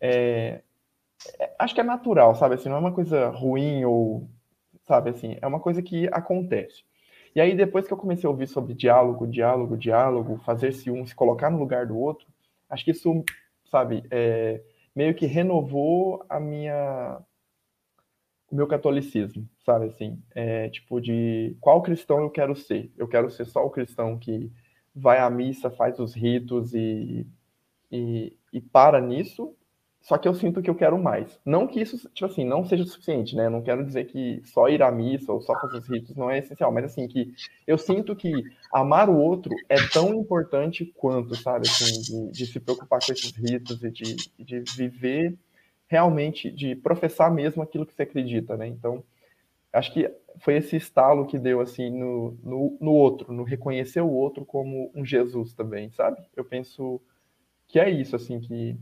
é, 0.01 0.61
acho 1.59 1.75
que 1.75 1.81
é 1.81 1.83
natural, 1.83 2.33
sabe? 2.35 2.55
Assim, 2.55 2.67
não 2.67 2.77
é 2.77 2.79
uma 2.79 2.91
coisa 2.91 3.29
ruim 3.29 3.85
ou 3.85 4.27
sabe 4.87 5.11
assim, 5.11 5.37
é 5.39 5.45
uma 5.45 5.59
coisa 5.59 5.83
que 5.83 6.07
acontece. 6.11 6.83
E 7.35 7.39
aí 7.39 7.55
depois 7.55 7.85
que 7.85 7.93
eu 7.93 7.97
comecei 7.97 8.25
a 8.25 8.31
ouvir 8.31 8.47
sobre 8.47 8.73
diálogo, 8.73 9.27
diálogo, 9.27 9.77
diálogo, 9.77 10.41
fazer-se 10.45 10.89
um, 10.89 11.05
se 11.05 11.13
colocar 11.13 11.51
no 11.51 11.59
lugar 11.59 11.85
do 11.85 11.95
outro, 11.95 12.25
acho 12.67 12.83
que 12.83 12.91
isso, 12.91 13.23
sabe, 13.69 14.03
é, 14.09 14.61
meio 14.95 15.13
que 15.13 15.27
renovou 15.27 16.25
a 16.27 16.39
minha 16.39 17.19
o 18.49 18.55
meu 18.55 18.67
catolicismo, 18.67 19.47
sabe 19.65 19.87
assim? 19.87 20.21
É, 20.33 20.69
tipo, 20.69 20.99
de 21.01 21.55
qual 21.59 21.81
cristão 21.81 22.19
eu 22.21 22.29
quero 22.29 22.55
ser? 22.55 22.91
Eu 22.97 23.07
quero 23.07 23.29
ser 23.29 23.45
só 23.45 23.65
o 23.65 23.69
cristão 23.69 24.17
que 24.17 24.51
vai 24.95 25.19
à 25.19 25.29
missa, 25.29 25.69
faz 25.69 25.99
os 25.99 26.13
ritos 26.13 26.73
e, 26.73 27.27
e, 27.91 28.37
e 28.53 28.61
para 28.61 29.01
nisso, 29.01 29.55
só 30.05 30.19
que 30.19 30.27
eu 30.27 30.35
sinto 30.35 30.61
que 30.61 30.69
eu 30.69 30.75
quero 30.75 31.01
mais. 31.01 31.39
Não 31.43 31.65
que 31.65 31.81
isso, 31.81 31.97
tipo 32.13 32.27
assim, 32.27 32.45
não 32.45 32.63
seja 32.63 32.85
suficiente, 32.85 33.35
né? 33.35 33.49
Não 33.49 33.63
quero 33.63 33.83
dizer 33.83 34.05
que 34.05 34.39
só 34.45 34.69
ir 34.69 34.83
à 34.83 34.91
missa 34.91 35.33
ou 35.33 35.41
só 35.41 35.59
fazer 35.59 35.79
os 35.79 35.89
ritos 35.89 36.15
não 36.15 36.29
é 36.29 36.37
essencial, 36.37 36.71
mas 36.71 36.85
assim, 36.85 37.07
que 37.07 37.33
eu 37.65 37.75
sinto 37.75 38.15
que 38.15 38.31
amar 38.71 39.09
o 39.09 39.17
outro 39.17 39.51
é 39.67 39.77
tão 39.91 40.13
importante 40.13 40.85
quanto, 40.95 41.35
sabe? 41.35 41.67
Assim, 41.67 42.01
de, 42.01 42.31
de 42.31 42.45
se 42.45 42.59
preocupar 42.59 42.99
com 43.03 43.11
esses 43.11 43.31
ritos 43.31 43.83
e 43.83 43.89
de, 43.89 44.15
de 44.37 44.59
viver 44.77 45.35
realmente 45.87 46.51
de 46.51 46.75
professar 46.75 47.31
mesmo 47.31 47.61
aquilo 47.61 47.85
que 47.85 47.93
você 47.93 48.03
acredita, 48.03 48.57
né? 48.57 48.67
Então, 48.67 49.03
acho 49.71 49.93
que 49.93 50.11
foi 50.39 50.55
esse 50.55 50.75
estalo 50.75 51.25
que 51.25 51.37
deu 51.37 51.61
assim 51.61 51.89
no, 51.89 52.37
no, 52.43 52.77
no, 52.81 52.91
outro, 52.91 53.31
no 53.31 53.43
reconhecer 53.43 54.01
o 54.01 54.11
outro 54.11 54.45
como 54.45 54.91
um 54.95 55.05
Jesus 55.05 55.53
também, 55.53 55.91
sabe? 55.91 56.17
Eu 56.35 56.43
penso 56.43 57.01
que 57.67 57.79
é 57.79 57.89
isso 57.89 58.15
assim 58.15 58.39
que 58.39 58.77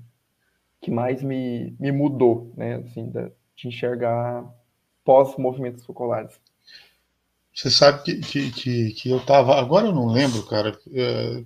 que 0.83 0.91
mais 0.91 1.23
me, 1.23 1.73
me 1.79 1.91
mudou, 1.93 2.53
né? 2.57 2.75
Assim, 2.75 3.09
de, 3.09 3.31
enxergar 3.65 4.43
pós 5.05 5.37
movimentos 5.37 5.85
focolares. 5.85 6.37
Você 7.53 7.71
sabe 7.71 8.03
que, 8.03 8.19
que, 8.19 8.51
que, 8.51 8.91
que, 8.91 9.09
eu 9.09 9.25
tava. 9.25 9.55
Agora 9.55 9.87
eu 9.87 9.93
não 9.93 10.07
lembro, 10.07 10.45
cara. 10.45 10.77
É, 10.91 11.43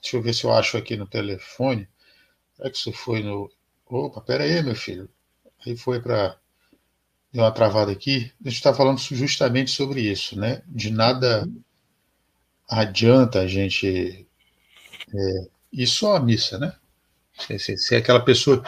deixa 0.00 0.16
eu 0.16 0.22
ver 0.22 0.34
se 0.34 0.44
eu 0.44 0.52
acho 0.52 0.76
aqui 0.76 0.96
no 0.96 1.06
telefone. 1.06 1.86
É 2.58 2.68
que 2.68 2.76
isso 2.76 2.92
foi 2.92 3.22
no. 3.22 3.48
Opa, 3.88 4.20
pera 4.20 4.44
aí, 4.44 4.62
meu 4.62 4.74
filho. 4.74 5.08
Aí 5.64 5.76
foi 5.76 6.00
para. 6.00 6.36
Deu 7.32 7.44
uma 7.44 7.52
travada 7.52 7.92
aqui. 7.92 8.32
A 8.44 8.48
gente 8.48 8.58
está 8.58 8.74
falando 8.74 8.98
justamente 8.98 9.70
sobre 9.70 10.00
isso, 10.00 10.38
né? 10.38 10.62
De 10.66 10.90
nada 10.90 11.48
adianta 12.68 13.40
a 13.40 13.46
gente 13.46 14.26
é, 15.14 15.48
ir 15.72 15.86
só 15.86 16.16
a 16.16 16.20
missa, 16.20 16.58
né? 16.58 16.72
Se, 17.58 17.76
se 17.76 17.94
é 17.94 17.98
aquela 17.98 18.20
pessoa. 18.20 18.64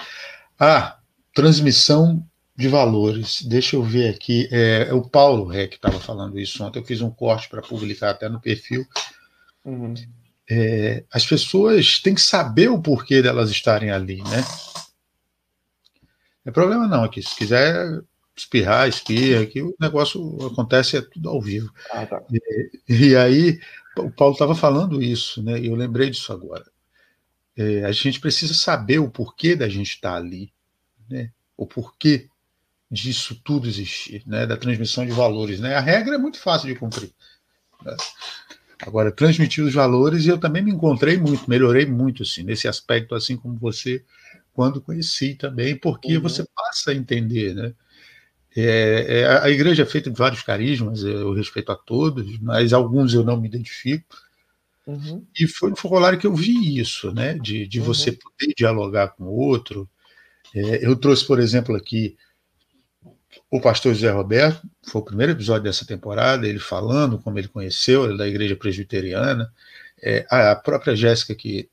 Ah, 0.58 0.98
transmissão 1.34 2.24
de 2.54 2.68
valores. 2.68 3.42
Deixa 3.42 3.76
eu 3.76 3.82
ver 3.82 4.14
aqui. 4.14 4.48
É, 4.50 4.88
é 4.90 4.94
o 4.94 5.02
Paulo 5.02 5.50
que 5.50 5.76
estava 5.76 5.98
falando 6.00 6.38
isso 6.38 6.62
ontem. 6.62 6.78
Eu 6.80 6.84
fiz 6.84 7.00
um 7.00 7.10
corte 7.10 7.48
para 7.48 7.62
publicar 7.62 8.10
até 8.10 8.28
no 8.28 8.40
perfil. 8.40 8.86
Uhum. 9.64 9.94
É, 10.50 11.04
as 11.12 11.26
pessoas 11.26 12.00
têm 12.00 12.14
que 12.14 12.20
saber 12.20 12.68
o 12.70 12.80
porquê 12.80 13.20
delas 13.20 13.50
estarem 13.50 13.90
ali, 13.90 14.22
né? 14.22 14.44
Não 16.44 16.50
é 16.50 16.52
problema 16.52 16.86
não 16.86 17.04
aqui. 17.04 17.22
Se 17.22 17.36
quiser 17.36 18.02
espirrar, 18.36 18.88
espirra, 18.88 19.44
que 19.46 19.62
o 19.62 19.74
negócio 19.80 20.46
acontece 20.46 20.96
é 20.96 21.02
tudo 21.02 21.28
ao 21.28 21.40
vivo. 21.40 21.72
Ah, 21.90 22.06
tá. 22.06 22.22
e, 22.88 23.08
e, 23.08 23.16
aí 23.16 23.60
o 23.96 24.10
Paulo 24.10 24.32
estava 24.32 24.54
falando 24.54 25.02
isso, 25.02 25.42
né? 25.42 25.58
E 25.58 25.66
eu 25.66 25.74
lembrei 25.74 26.10
disso 26.10 26.32
agora. 26.32 26.64
É, 27.56 27.84
a 27.84 27.92
gente 27.92 28.20
precisa 28.20 28.54
saber 28.54 28.98
o 29.00 29.10
porquê 29.10 29.56
da 29.56 29.68
gente 29.68 29.90
estar 29.90 30.12
tá 30.12 30.16
ali, 30.16 30.52
né? 31.10 31.30
O 31.56 31.66
porquê 31.66 32.28
disso 32.90 33.40
tudo 33.44 33.66
existir, 33.66 34.22
né? 34.26 34.46
Da 34.46 34.56
transmissão 34.56 35.04
de 35.04 35.12
valores, 35.12 35.58
né? 35.58 35.74
A 35.74 35.80
regra 35.80 36.14
é 36.14 36.18
muito 36.18 36.38
fácil 36.38 36.68
de 36.68 36.76
cumprir. 36.76 37.12
Né? 37.84 37.96
Agora, 38.80 39.10
transmitir 39.10 39.64
os 39.64 39.74
valores, 39.74 40.26
eu 40.26 40.38
também 40.38 40.62
me 40.62 40.70
encontrei 40.70 41.18
muito, 41.18 41.50
melhorei 41.50 41.84
muito, 41.84 42.22
assim, 42.22 42.44
nesse 42.44 42.68
aspecto, 42.68 43.14
assim 43.14 43.36
como 43.36 43.56
você, 43.56 44.04
quando 44.58 44.80
conheci 44.80 45.36
também, 45.36 45.76
porque 45.76 46.16
uhum. 46.16 46.22
você 46.22 46.44
passa 46.52 46.90
a 46.90 46.94
entender, 46.94 47.54
né? 47.54 47.72
É, 48.56 49.20
é, 49.20 49.26
a 49.40 49.48
igreja 49.48 49.84
é 49.84 49.86
feita 49.86 50.10
de 50.10 50.18
vários 50.18 50.42
carismas, 50.42 51.04
eu 51.04 51.32
respeito 51.32 51.70
a 51.70 51.76
todos, 51.76 52.40
mas 52.40 52.72
alguns 52.72 53.14
eu 53.14 53.22
não 53.22 53.40
me 53.40 53.46
identifico. 53.46 54.16
Uhum. 54.84 55.24
E 55.38 55.46
foi 55.46 55.70
no 55.70 55.76
Focolário 55.76 56.18
que 56.18 56.26
eu 56.26 56.34
vi 56.34 56.76
isso, 56.76 57.12
né? 57.12 57.34
De, 57.34 57.68
de 57.68 57.78
uhum. 57.78 57.84
você 57.84 58.10
poder 58.10 58.52
dialogar 58.56 59.10
com 59.10 59.26
o 59.26 59.36
outro. 59.36 59.88
É, 60.52 60.84
eu 60.84 60.96
trouxe, 60.96 61.24
por 61.24 61.38
exemplo, 61.38 61.76
aqui 61.76 62.16
o 63.48 63.60
pastor 63.60 63.94
José 63.94 64.10
Roberto, 64.10 64.68
foi 64.82 65.00
o 65.02 65.04
primeiro 65.04 65.30
episódio 65.30 65.62
dessa 65.62 65.86
temporada, 65.86 66.48
ele 66.48 66.58
falando 66.58 67.16
como 67.20 67.38
ele 67.38 67.46
conheceu, 67.46 68.06
ele 68.06 68.14
é 68.14 68.16
da 68.16 68.26
igreja 68.26 68.56
presbiteriana. 68.56 69.52
É, 70.02 70.26
a 70.28 70.56
própria 70.56 70.96
Jéssica, 70.96 71.32
que 71.32 71.70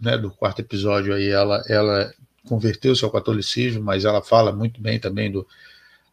né, 0.00 0.16
do 0.16 0.30
quarto 0.30 0.60
episódio 0.60 1.14
aí, 1.14 1.28
ela, 1.28 1.62
ela 1.68 2.12
converteu-se 2.48 3.04
ao 3.04 3.10
catolicismo, 3.10 3.82
mas 3.82 4.04
ela 4.04 4.22
fala 4.22 4.52
muito 4.52 4.80
bem 4.80 4.98
também 4.98 5.30
do, 5.30 5.46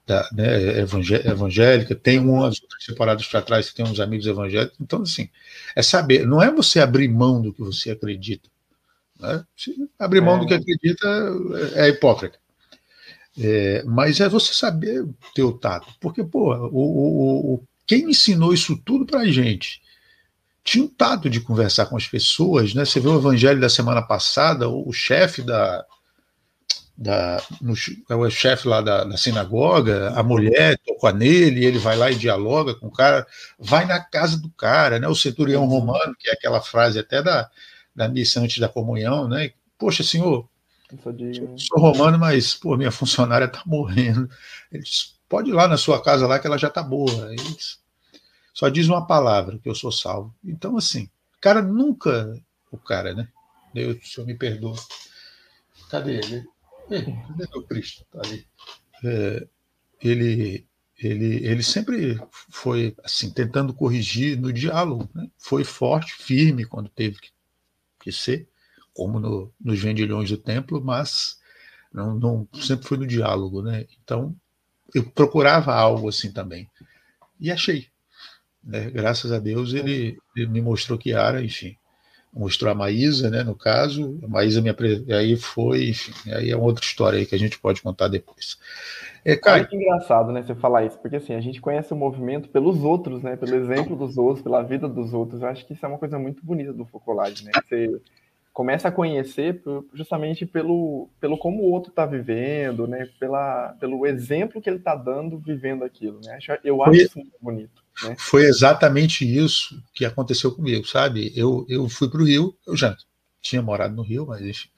da, 0.05 0.27
né, 0.33 0.79
evangélica, 1.25 1.95
tem 1.95 2.19
umas 2.19 2.61
outras 2.61 2.83
separadas 2.83 3.25
para 3.27 3.41
trás 3.41 3.69
que 3.69 3.75
tem 3.75 3.85
uns 3.85 3.99
amigos 3.99 4.27
evangélicos. 4.27 4.77
Então, 4.79 5.01
assim, 5.01 5.29
é 5.75 5.81
saber, 5.81 6.25
não 6.25 6.41
é 6.41 6.51
você 6.51 6.79
abrir 6.79 7.07
mão 7.07 7.41
do 7.41 7.53
que 7.53 7.61
você 7.61 7.91
acredita. 7.91 8.49
Né? 9.19 9.43
abrir 9.97 10.21
mão 10.21 10.37
é. 10.37 10.39
do 10.39 10.47
que 10.47 10.53
acredita 10.53 11.07
é 11.75 11.87
hipócrita. 11.87 12.37
É, 13.39 13.83
mas 13.83 14.19
é 14.19 14.27
você 14.27 14.53
saber 14.53 15.05
ter 15.33 15.43
o 15.43 15.53
tato. 15.53 15.87
Porque, 15.99 16.23
pô, 16.23 16.55
o, 16.55 16.77
o, 16.77 17.53
o 17.53 17.63
quem 17.85 18.09
ensinou 18.09 18.53
isso 18.53 18.75
tudo 18.83 19.05
para 19.05 19.21
a 19.21 19.31
gente 19.31 19.81
tinha 20.67 20.83
um 20.83 20.87
tato 20.89 21.29
de 21.29 21.39
conversar 21.39 21.85
com 21.85 21.95
as 21.95 22.05
pessoas, 22.05 22.73
né? 22.73 22.83
Você 22.83 22.99
viu 22.99 23.13
o 23.13 23.17
evangelho 23.17 23.61
da 23.61 23.69
semana 23.69 24.01
passada, 24.01 24.67
o 24.67 24.91
chefe 24.91 25.41
da, 25.41 25.85
da, 26.97 27.41
no, 27.61 27.73
é 28.09 28.15
o 28.15 28.29
chefe 28.29 28.67
lá 28.67 28.81
da, 28.81 29.05
da, 29.05 29.15
sinagoga, 29.15 30.09
a 30.09 30.21
mulher 30.21 30.77
toca 30.85 31.13
nele, 31.13 31.63
ele 31.63 31.79
vai 31.79 31.95
lá 31.95 32.11
e 32.11 32.15
dialoga 32.15 32.75
com 32.75 32.87
o 32.87 32.91
cara, 32.91 33.25
vai 33.57 33.85
na 33.85 34.01
casa 34.01 34.37
do 34.37 34.49
cara, 34.49 34.99
né? 34.99 35.07
O 35.07 35.15
centurião 35.15 35.63
uhum. 35.63 35.69
romano, 35.69 36.13
que 36.19 36.29
é 36.29 36.33
aquela 36.33 36.59
frase 36.59 36.99
até 36.99 37.23
da, 37.23 37.49
da 37.95 38.09
missa 38.09 38.41
antes 38.41 38.57
da 38.59 38.67
comunhão, 38.67 39.25
né? 39.25 39.51
Poxa, 39.77 40.03
senhor, 40.03 40.49
eu 40.91 41.57
sou 41.57 41.79
romano, 41.79 42.19
mas 42.19 42.55
pô, 42.55 42.75
minha 42.75 42.91
funcionária 42.91 43.45
está 43.45 43.63
morrendo. 43.65 44.29
Ele 44.69 44.83
diz, 44.83 45.15
pode 45.29 45.49
ir 45.49 45.53
lá 45.53 45.65
na 45.65 45.77
sua 45.77 46.03
casa 46.03 46.27
lá 46.27 46.37
que 46.39 46.47
ela 46.47 46.57
já 46.57 46.67
está 46.67 46.83
boa. 46.83 47.31
Eles 47.31 47.79
só 48.57 48.69
diz 48.69 48.87
uma 48.87 49.05
palavra 49.05 49.59
que 49.59 49.69
eu 49.69 49.75
sou 49.75 49.91
salvo. 49.91 50.33
Então, 50.43 50.77
assim, 50.77 51.03
o 51.37 51.39
cara 51.39 51.61
nunca, 51.61 52.33
o 52.71 52.77
cara, 52.79 53.13
né? 53.13 53.27
Deus, 53.71 53.97
o 54.03 54.07
senhor 54.07 54.25
me 54.25 54.33
perdoa. 54.33 54.75
Cadê 55.91 56.15
ele? 56.15 56.43
cadê 56.89 57.47
o 57.55 57.61
Cristo? 57.61 58.03
Tá 58.11 58.19
ali. 58.23 58.47
É, 59.03 59.47
ele, 60.01 60.65
ele, 60.97 61.45
ele 61.45 61.61
sempre 61.61 62.19
foi 62.49 62.95
assim 63.03 63.29
tentando 63.29 63.75
corrigir 63.75 64.35
no 64.41 64.51
diálogo, 64.51 65.07
né? 65.13 65.29
foi 65.37 65.63
forte, 65.63 66.11
firme 66.13 66.65
quando 66.65 66.89
teve 66.89 67.19
que, 67.19 67.29
que 67.99 68.11
ser, 68.11 68.49
como 68.91 69.19
no, 69.19 69.53
nos 69.61 69.79
vendilhões 69.79 70.31
do 70.31 70.37
templo, 70.37 70.83
mas 70.83 71.37
não, 71.93 72.15
não 72.15 72.47
sempre 72.59 72.87
foi 72.87 72.97
no 72.97 73.05
diálogo, 73.05 73.61
né? 73.61 73.85
Então 74.03 74.35
eu 74.95 75.07
procurava 75.11 75.75
algo 75.75 76.09
assim 76.09 76.31
também 76.31 76.67
e 77.39 77.51
achei. 77.51 77.95
Né? 78.63 78.89
Graças 78.89 79.31
a 79.31 79.39
Deus 79.39 79.73
ele, 79.73 80.17
ele 80.35 80.47
me 80.47 80.61
mostrou 80.61 80.97
que 80.97 81.13
era, 81.13 81.43
enfim 81.43 81.77
mostrou 82.37 82.71
a 82.71 82.75
Maísa, 82.75 83.29
né, 83.29 83.43
no 83.43 83.55
caso, 83.55 84.19
a 84.23 84.27
Maísa 84.27 84.61
me 84.61 84.69
apresentou, 84.69 85.15
aí 85.15 85.35
foi, 85.35 85.89
enfim, 85.89 86.31
aí 86.31 86.51
é 86.51 86.55
outra 86.55 86.83
história 86.83 87.19
aí 87.19 87.25
que 87.25 87.35
a 87.35 87.39
gente 87.39 87.59
pode 87.59 87.81
contar 87.81 88.07
depois. 88.07 88.57
É, 89.25 89.35
cara, 89.35 89.65
que 89.65 89.75
engraçado, 89.75 90.31
né, 90.31 90.43
você 90.43 90.55
falar 90.55 90.85
isso, 90.85 90.97
porque 90.99 91.17
assim, 91.17 91.33
a 91.33 91.41
gente 91.41 91.59
conhece 91.59 91.91
o 91.93 91.97
movimento 91.97 92.49
pelos 92.49 92.83
outros, 92.83 93.21
né, 93.23 93.35
pelo 93.35 93.55
exemplo 93.55 93.95
dos 93.95 94.17
outros, 94.17 94.43
pela 94.43 94.61
vida 94.61 94.87
dos 94.87 95.13
outros, 95.13 95.41
eu 95.41 95.47
acho 95.47 95.65
que 95.65 95.73
isso 95.73 95.85
é 95.85 95.89
uma 95.89 95.97
coisa 95.97 96.19
muito 96.19 96.45
bonita 96.45 96.71
do 96.71 96.85
Focolade, 96.85 97.43
né, 97.43 97.51
você 97.67 97.99
começa 98.53 98.87
a 98.87 98.91
conhecer 98.91 99.61
justamente 99.93 100.45
pelo, 100.45 101.09
pelo 101.19 101.37
como 101.37 101.63
o 101.63 101.71
outro 101.71 101.89
está 101.89 102.05
vivendo, 102.05 102.87
né, 102.87 103.07
pela, 103.19 103.75
pelo 103.79 104.05
exemplo 104.05 104.61
que 104.61 104.69
ele 104.69 104.77
está 104.77 104.95
dando 104.95 105.37
vivendo 105.37 105.83
aquilo, 105.83 106.19
né, 106.23 106.37
eu 106.63 106.83
acho 106.83 106.95
isso 106.95 107.19
muito 107.19 107.37
bonito. 107.41 107.86
Né? 108.03 108.15
Foi 108.17 108.43
exatamente 108.43 109.25
isso 109.25 109.81
que 109.93 110.05
aconteceu 110.05 110.51
comigo, 110.51 110.85
sabe? 110.87 111.31
Eu, 111.35 111.65
eu 111.67 111.87
fui 111.89 112.09
para 112.09 112.21
o 112.21 112.25
Rio, 112.25 112.57
eu 112.65 112.75
já 112.75 112.95
tinha 113.41 113.61
morado 113.61 113.95
no 113.95 114.03
Rio, 114.03 114.25
mas 114.25 114.41
enfim, 114.41 114.69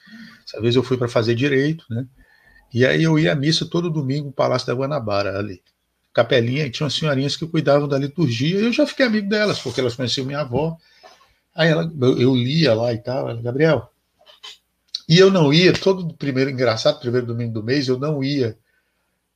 dessa 0.46 0.62
vez 0.62 0.76
eu 0.76 0.84
fui 0.84 0.98
para 0.98 1.08
fazer 1.08 1.36
direito, 1.36 1.86
né? 1.90 2.06
E 2.74 2.86
aí 2.86 3.04
eu 3.04 3.18
ia 3.18 3.34
à 3.34 3.36
missa 3.36 3.66
todo 3.66 3.90
domingo 3.90 4.28
no 4.28 4.32
Palácio 4.32 4.68
da 4.68 4.74
Guanabara 4.74 5.38
ali. 5.40 5.62
capelinha 6.14 6.66
e 6.66 6.70
tinha 6.70 6.86
umas 6.86 6.94
senhorinhas 6.94 7.36
que 7.36 7.48
cuidavam 7.48 7.88
da 7.88 7.98
liturgia, 7.98 8.60
e 8.60 8.66
eu 8.66 8.74
já 8.74 8.86
fiquei 8.86 9.06
amigo 9.06 9.28
delas, 9.28 9.60
porque 9.60 9.80
elas 9.80 9.96
conheciam 9.96 10.26
minha 10.26 10.42
avó. 10.42 10.78
Aí 11.56 11.70
ela, 11.70 11.92
eu, 12.02 12.20
eu 12.20 12.36
lia 12.36 12.74
lá 12.74 12.94
e 12.94 12.98
tal, 13.00 13.30
ela, 13.30 13.42
Gabriel. 13.42 13.92
E 15.08 15.18
eu 15.18 15.32
não 15.32 15.52
ia, 15.52 15.74
todo 15.74 16.14
primeiro, 16.14 16.52
engraçado, 16.52 17.00
primeiro 17.00 17.26
domingo 17.26 17.54
do 17.54 17.64
mês, 17.64 17.88
eu 17.88 17.98
não 17.98 18.24
ia, 18.24 18.56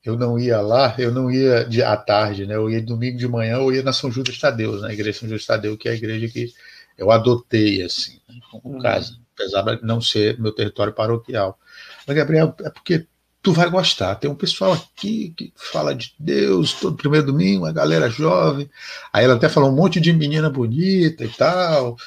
eu 0.03 0.17
não 0.17 0.37
ia 0.37 0.59
lá, 0.61 0.93
eu 0.97 1.11
não 1.11 1.31
ia 1.31 1.63
de, 1.63 1.81
à 1.81 1.95
tarde, 1.95 2.45
né? 2.45 2.55
Eu 2.55 2.69
ia 2.69 2.81
domingo 2.81 3.17
de 3.17 3.27
manhã, 3.27 3.55
eu 3.57 3.71
ia 3.73 3.83
na 3.83 3.93
São 3.93 4.11
Judas 4.11 4.37
Tadeu, 4.37 4.79
na 4.81 4.91
igreja 4.91 5.19
São 5.19 5.29
Judas 5.29 5.45
Tadeu, 5.45 5.77
que 5.77 5.87
é 5.87 5.91
a 5.91 5.95
igreja 5.95 6.27
que 6.27 6.53
eu 6.97 7.09
adotei, 7.09 7.81
assim, 7.81 8.19
né, 8.27 8.35
como 8.51 8.75
uhum. 8.75 8.81
casa, 8.81 9.17
apesar 9.33 9.61
de 9.63 9.83
não 9.83 10.01
ser 10.01 10.39
meu 10.39 10.51
território 10.51 10.93
paroquial. 10.93 11.57
Mas, 12.05 12.15
Gabriel, 12.15 12.53
é 12.61 12.69
porque 12.69 13.07
tu 13.41 13.51
vai 13.51 13.69
gostar. 13.69 14.15
Tem 14.15 14.29
um 14.29 14.35
pessoal 14.35 14.73
aqui 14.73 15.33
que 15.35 15.53
fala 15.55 15.93
de 15.93 16.13
Deus 16.17 16.73
todo 16.73 16.95
primeiro 16.95 17.27
domingo, 17.27 17.65
a 17.65 17.71
galera 17.71 18.09
jovem. 18.09 18.69
Aí 19.11 19.25
ela 19.25 19.35
até 19.35 19.49
falou 19.49 19.69
um 19.69 19.75
monte 19.75 19.99
de 19.99 20.13
menina 20.13 20.49
bonita 20.49 21.25
e 21.25 21.29
tal. 21.29 21.97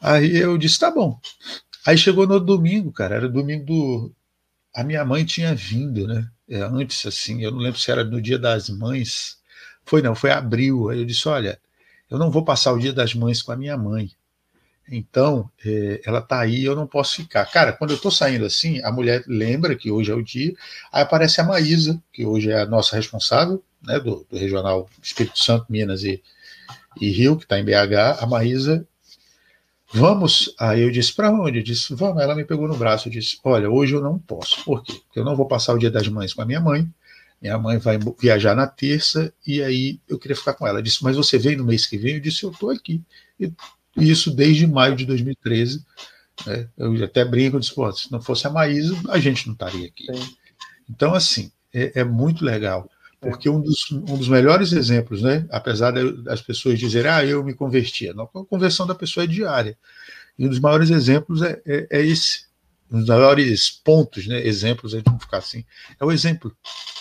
Aí 0.00 0.36
eu 0.36 0.56
disse, 0.56 0.78
tá 0.78 0.90
bom. 0.90 1.20
Aí 1.86 1.98
chegou 1.98 2.26
no 2.26 2.40
domingo, 2.40 2.90
cara, 2.90 3.16
era 3.16 3.28
domingo 3.28 3.64
do. 3.64 4.12
A 4.74 4.82
minha 4.82 5.04
mãe 5.04 5.24
tinha 5.24 5.54
vindo, 5.54 6.06
né? 6.06 6.28
É, 6.48 6.60
antes, 6.60 7.04
assim, 7.06 7.42
eu 7.42 7.50
não 7.50 7.58
lembro 7.58 7.78
se 7.78 7.90
era 7.90 8.04
no 8.04 8.20
dia 8.20 8.38
das 8.38 8.68
mães. 8.68 9.38
Foi 9.84 10.02
não, 10.02 10.14
foi 10.14 10.30
abril. 10.30 10.88
Aí 10.88 10.98
eu 10.98 11.04
disse: 11.04 11.28
olha, 11.28 11.60
eu 12.10 12.18
não 12.18 12.30
vou 12.30 12.44
passar 12.44 12.72
o 12.72 12.78
dia 12.78 12.92
das 12.92 13.14
mães 13.14 13.42
com 13.42 13.52
a 13.52 13.56
minha 13.56 13.76
mãe. 13.76 14.10
Então, 14.90 15.50
é, 15.64 16.02
ela 16.04 16.18
está 16.18 16.40
aí, 16.40 16.64
eu 16.64 16.74
não 16.76 16.86
posso 16.86 17.16
ficar. 17.16 17.46
Cara, 17.46 17.72
quando 17.72 17.90
eu 17.90 17.96
estou 17.96 18.10
saindo 18.10 18.44
assim, 18.44 18.82
a 18.82 18.90
mulher 18.90 19.24
lembra 19.26 19.74
que 19.76 19.90
hoje 19.90 20.10
é 20.10 20.14
o 20.14 20.22
dia, 20.22 20.52
aí 20.92 21.02
aparece 21.02 21.40
a 21.40 21.44
Maísa, 21.44 22.02
que 22.12 22.26
hoje 22.26 22.50
é 22.50 22.60
a 22.60 22.66
nossa 22.66 22.96
responsável, 22.96 23.62
né, 23.82 23.98
do, 23.98 24.26
do 24.30 24.36
Regional 24.36 24.88
Espírito 25.02 25.42
Santo, 25.42 25.66
Minas 25.68 26.02
e, 26.02 26.22
e 27.00 27.10
Rio, 27.10 27.36
que 27.36 27.44
está 27.44 27.58
em 27.58 27.64
BH. 27.64 28.20
A 28.20 28.26
Maísa, 28.26 28.86
vamos. 29.92 30.54
Aí 30.58 30.82
eu 30.82 30.90
disse, 30.90 31.12
para 31.12 31.30
onde? 31.30 31.58
Eu 31.58 31.64
disse, 31.64 31.94
vamos. 31.94 32.22
Ela 32.22 32.34
me 32.34 32.44
pegou 32.44 32.66
no 32.68 32.76
braço, 32.76 33.08
eu 33.08 33.12
disse, 33.12 33.38
olha, 33.44 33.70
hoje 33.70 33.94
eu 33.94 34.00
não 34.00 34.18
posso. 34.18 34.64
Por 34.64 34.82
quê? 34.82 34.92
Porque 34.92 35.18
eu 35.18 35.24
não 35.24 35.36
vou 35.36 35.46
passar 35.46 35.74
o 35.74 35.78
dia 35.78 35.90
das 35.90 36.08
mães 36.08 36.32
com 36.32 36.42
a 36.42 36.46
minha 36.46 36.60
mãe, 36.60 36.88
minha 37.40 37.58
mãe 37.58 37.78
vai 37.78 37.98
viajar 38.20 38.54
na 38.54 38.66
terça, 38.66 39.32
e 39.46 39.62
aí 39.62 40.00
eu 40.08 40.18
queria 40.18 40.36
ficar 40.36 40.54
com 40.54 40.66
ela. 40.66 40.78
Ela 40.78 40.82
disse, 40.82 41.02
mas 41.02 41.16
você 41.16 41.38
vem 41.38 41.56
no 41.56 41.64
mês 41.64 41.86
que 41.86 41.98
vem? 41.98 42.14
Eu 42.14 42.20
disse, 42.20 42.44
eu 42.44 42.50
estou 42.50 42.70
aqui. 42.70 43.02
E 43.38 43.52
isso 43.96 44.30
desde 44.30 44.66
maio 44.66 44.96
de 44.96 45.04
2013. 45.04 45.84
Né? 46.46 46.68
Eu 46.76 47.04
até 47.04 47.24
brinco, 47.24 47.60
disse, 47.60 47.74
Pô, 47.74 47.90
se 47.92 48.10
não 48.10 48.20
fosse 48.20 48.46
a 48.46 48.50
Maísa, 48.50 48.96
a 49.08 49.18
gente 49.18 49.46
não 49.46 49.54
estaria 49.54 49.86
aqui. 49.86 50.06
Sim. 50.06 50.36
Então, 50.88 51.14
assim, 51.14 51.50
é, 51.72 52.00
é, 52.00 52.04
muito 52.04 52.44
legal, 52.44 52.88
porque 53.22 53.48
um 53.48 53.60
dos, 53.60 53.90
um 53.92 54.18
dos 54.18 54.28
melhores 54.28 54.72
exemplos, 54.72 55.22
né, 55.22 55.46
apesar 55.48 55.92
das 55.92 56.42
pessoas 56.42 56.78
dizerem, 56.78 57.08
ah, 57.08 57.24
eu 57.24 57.44
me 57.44 57.54
convertia, 57.54 58.12
não, 58.12 58.24
a 58.24 58.44
conversão 58.44 58.84
da 58.84 58.96
pessoa 58.96 59.22
é 59.22 59.28
diária. 59.28 59.78
E 60.36 60.44
um 60.44 60.48
dos 60.48 60.58
maiores 60.58 60.90
exemplos 60.90 61.40
é, 61.40 61.62
é, 61.64 61.86
é 61.88 62.02
esse, 62.04 62.46
um 62.90 62.98
dos 62.98 63.08
maiores 63.08 63.70
pontos, 63.70 64.26
né, 64.26 64.44
exemplos, 64.44 64.92
a 64.92 64.96
gente 64.96 65.06
não 65.06 65.20
ficar 65.20 65.38
assim, 65.38 65.64
é 66.00 66.04
o 66.04 66.10
exemplo. 66.10 66.54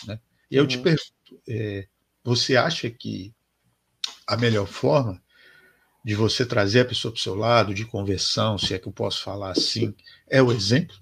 Né? 0.06 0.20
E 0.50 0.58
eu 0.58 0.62
uhum. 0.62 0.68
te 0.68 0.78
pergunto, 0.78 1.12
é, 1.50 1.88
você 2.24 2.56
acha 2.56 2.88
que 2.88 3.34
a 4.28 4.38
melhor 4.38 4.68
forma 4.68 5.20
de 6.06 6.14
você 6.14 6.46
trazer 6.46 6.82
a 6.82 6.86
pessoa 6.86 7.12
para 7.12 7.20
o 7.20 7.22
seu 7.22 7.34
lado, 7.34 7.74
de 7.74 7.84
conversão, 7.84 8.60
se 8.60 8.76
é 8.76 8.80
que 8.80 8.88
eu 8.88 8.94
posso 8.94 9.24
falar 9.24 9.52
assim, 9.52 9.94
é 10.30 10.42
o 10.42 10.52
exemplo? 10.52 10.96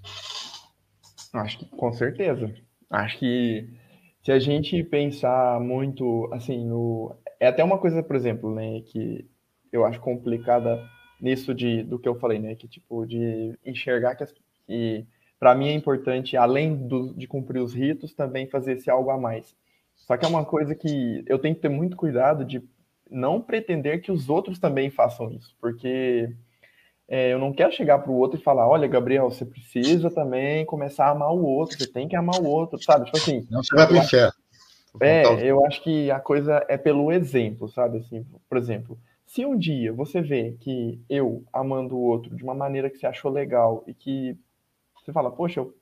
Acho 1.33 1.59
que 1.59 1.65
com 1.65 1.91
certeza. 1.91 2.53
Acho 2.89 3.19
que 3.19 3.78
se 4.29 4.33
a 4.33 4.37
gente 4.37 4.83
pensar 4.83 5.59
muito 5.59 6.29
assim 6.31 6.63
no 6.63 7.15
é 7.39 7.47
até 7.47 7.63
uma 7.63 7.79
coisa, 7.79 8.03
por 8.03 8.15
exemplo, 8.15 8.53
né, 8.53 8.81
que 8.81 9.27
eu 9.71 9.83
acho 9.83 9.99
complicada 9.99 10.79
nisso 11.19 11.51
de 11.51 11.81
do 11.81 11.97
que 11.97 12.07
eu 12.07 12.13
falei, 12.13 12.37
né, 12.37 12.53
que 12.53 12.67
tipo 12.67 13.07
de 13.07 13.57
enxergar 13.65 14.13
que, 14.13 14.23
que 14.67 15.07
para 15.39 15.55
mim 15.55 15.69
é 15.69 15.73
importante 15.73 16.37
além 16.37 16.75
do, 16.75 17.11
de 17.15 17.25
cumprir 17.25 17.59
os 17.59 17.73
ritos 17.73 18.13
também 18.13 18.45
fazer 18.45 18.73
esse 18.73 18.87
algo 18.87 19.09
a 19.09 19.17
mais. 19.17 19.55
Só 19.95 20.15
que 20.15 20.25
é 20.25 20.27
uma 20.27 20.45
coisa 20.45 20.75
que 20.75 21.23
eu 21.25 21.39
tenho 21.39 21.55
que 21.55 21.61
ter 21.61 21.69
muito 21.69 21.97
cuidado 21.97 22.45
de 22.45 22.61
não 23.09 23.41
pretender 23.41 23.99
que 23.99 24.11
os 24.11 24.29
outros 24.29 24.59
também 24.59 24.91
façam 24.91 25.31
isso, 25.31 25.57
porque 25.59 26.31
é, 27.09 27.33
eu 27.33 27.39
não 27.39 27.51
quero 27.51 27.71
chegar 27.71 27.97
para 27.99 28.11
o 28.11 28.15
outro 28.15 28.39
e 28.39 28.43
falar, 28.43 28.67
olha, 28.67 28.87
Gabriel, 28.87 29.31
você 29.31 29.43
precisa 29.43 30.11
também 30.11 30.63
começar 30.65 31.07
a 31.07 31.09
amar 31.09 31.33
o 31.33 31.43
outro, 31.43 31.77
você 31.77 31.91
tem 31.91 32.07
que 32.07 32.15
amar 32.15 32.39
o 32.39 32.45
outro, 32.45 32.81
sabe? 32.81 33.05
Tipo 33.05 33.17
assim. 33.17 33.47
Não, 33.49 33.63
você 33.63 33.75
vai 33.75 33.87
para 33.87 33.95
o 33.95 33.97
inferno. 33.97 34.33
É, 35.01 35.23
eu 35.43 35.65
acho 35.65 35.81
que 35.81 36.11
a 36.11 36.19
coisa 36.19 36.63
é 36.67 36.77
pelo 36.77 37.11
exemplo, 37.11 37.67
sabe? 37.67 37.97
Assim, 37.97 38.25
por 38.47 38.57
exemplo, 38.57 38.99
se 39.25 39.45
um 39.45 39.57
dia 39.57 39.91
você 39.91 40.21
vê 40.21 40.55
que 40.59 40.99
eu 41.09 41.43
amando 41.51 41.95
o 41.95 42.01
outro 42.01 42.35
de 42.35 42.43
uma 42.43 42.53
maneira 42.53 42.89
que 42.89 42.97
você 42.97 43.07
achou 43.07 43.31
legal 43.31 43.83
e 43.87 43.93
que 43.93 44.37
você 44.95 45.11
fala, 45.11 45.31
poxa, 45.31 45.59
eu, 45.59 45.75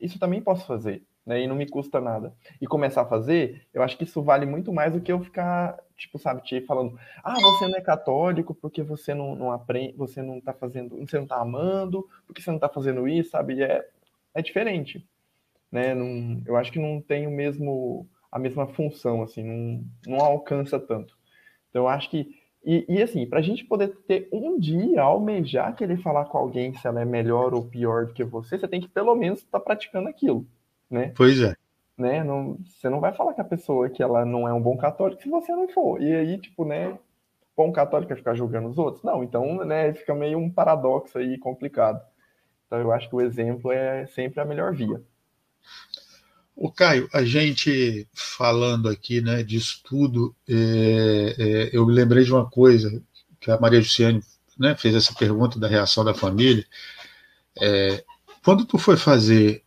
isso 0.00 0.18
também 0.18 0.40
posso 0.40 0.66
fazer 0.66 1.02
né, 1.30 1.40
e 1.40 1.46
não 1.46 1.54
me 1.54 1.64
custa 1.64 2.00
nada, 2.00 2.34
e 2.60 2.66
começar 2.66 3.02
a 3.02 3.06
fazer, 3.06 3.64
eu 3.72 3.84
acho 3.84 3.96
que 3.96 4.02
isso 4.02 4.20
vale 4.20 4.44
muito 4.44 4.72
mais 4.72 4.92
do 4.92 5.00
que 5.00 5.12
eu 5.12 5.20
ficar, 5.20 5.78
tipo, 5.96 6.18
sabe, 6.18 6.42
te 6.42 6.60
falando, 6.62 6.98
ah, 7.22 7.36
você 7.40 7.68
não 7.68 7.76
é 7.76 7.80
católico 7.80 8.52
porque 8.52 8.82
você 8.82 9.14
não, 9.14 9.36
não 9.36 9.52
aprende, 9.52 9.94
você 9.96 10.20
não 10.20 10.40
tá 10.40 10.52
fazendo, 10.52 10.98
você 10.98 11.20
não 11.20 11.28
tá 11.28 11.36
amando, 11.36 12.04
porque 12.26 12.42
você 12.42 12.50
não 12.50 12.58
tá 12.58 12.68
fazendo 12.68 13.06
isso, 13.06 13.30
sabe, 13.30 13.54
e 13.54 13.62
é, 13.62 13.88
é 14.34 14.42
diferente, 14.42 15.06
né, 15.70 15.94
não, 15.94 16.42
eu 16.44 16.56
acho 16.56 16.72
que 16.72 16.80
não 16.80 17.00
tem 17.00 17.28
o 17.28 17.30
mesmo, 17.30 18.08
a 18.32 18.36
mesma 18.36 18.66
função, 18.66 19.22
assim, 19.22 19.44
não, 19.44 19.84
não 20.08 20.24
alcança 20.24 20.80
tanto. 20.80 21.16
Então, 21.68 21.82
eu 21.82 21.88
acho 21.88 22.10
que 22.10 22.40
e, 22.62 22.84
e, 22.88 23.02
assim, 23.02 23.24
para 23.24 23.38
a 23.38 23.42
gente 23.42 23.64
poder 23.64 23.88
ter 24.06 24.28
um 24.30 24.58
dia, 24.58 25.00
almejar 25.00 25.74
querer 25.74 25.96
falar 26.02 26.26
com 26.26 26.36
alguém 26.36 26.74
se 26.74 26.86
ela 26.86 27.00
é 27.00 27.06
melhor 27.06 27.54
ou 27.54 27.64
pior 27.66 28.06
do 28.06 28.12
que 28.12 28.22
você, 28.22 28.58
você 28.58 28.68
tem 28.68 28.82
que 28.82 28.88
pelo 28.88 29.14
menos 29.14 29.38
estar 29.38 29.58
tá 29.58 29.64
praticando 29.64 30.08
aquilo 30.08 30.46
né? 30.90 31.12
Pois 31.16 31.40
é. 31.40 31.54
Né? 31.96 32.24
Não, 32.24 32.58
você 32.64 32.88
não 32.88 33.00
vai 33.00 33.12
falar 33.12 33.34
que 33.34 33.40
a 33.40 33.44
pessoa 33.44 33.88
que 33.90 34.02
ela 34.02 34.24
não 34.24 34.48
é 34.48 34.52
um 34.52 34.60
bom 34.60 34.76
católico 34.76 35.22
se 35.22 35.28
você 35.28 35.52
não 35.52 35.68
for. 35.68 36.02
E 36.02 36.12
aí, 36.14 36.38
tipo, 36.38 36.64
né? 36.64 36.98
Bom 37.56 37.70
católico 37.72 38.12
é 38.12 38.16
ficar 38.16 38.34
julgando 38.34 38.68
os 38.68 38.78
outros? 38.78 39.04
Não, 39.04 39.22
então, 39.22 39.64
né, 39.66 39.92
fica 39.92 40.14
meio 40.14 40.38
um 40.38 40.50
paradoxo 40.50 41.18
aí 41.18 41.36
complicado. 41.36 42.00
Então, 42.66 42.78
eu 42.78 42.90
acho 42.90 43.08
que 43.08 43.14
o 43.14 43.20
exemplo 43.20 43.70
é 43.70 44.06
sempre 44.06 44.40
a 44.40 44.44
melhor 44.46 44.74
via. 44.74 45.02
O 46.56 46.70
Caio, 46.70 47.08
a 47.12 47.22
gente 47.22 48.08
falando 48.14 48.88
aqui, 48.88 49.20
né, 49.20 49.42
disso 49.42 49.82
tudo, 49.84 50.34
é, 50.48 51.34
é, 51.38 51.70
eu 51.72 51.86
me 51.86 51.92
lembrei 51.92 52.24
de 52.24 52.32
uma 52.32 52.48
coisa 52.48 53.02
que 53.38 53.50
a 53.50 53.58
Maria 53.58 53.78
Luciane 53.78 54.22
né, 54.58 54.74
fez 54.76 54.94
essa 54.94 55.14
pergunta 55.14 55.58
da 55.58 55.68
reação 55.68 56.04
da 56.04 56.14
família. 56.14 56.64
É, 57.60 58.04
quando 58.44 58.64
tu 58.64 58.78
foi 58.78 58.96
fazer 58.96 59.62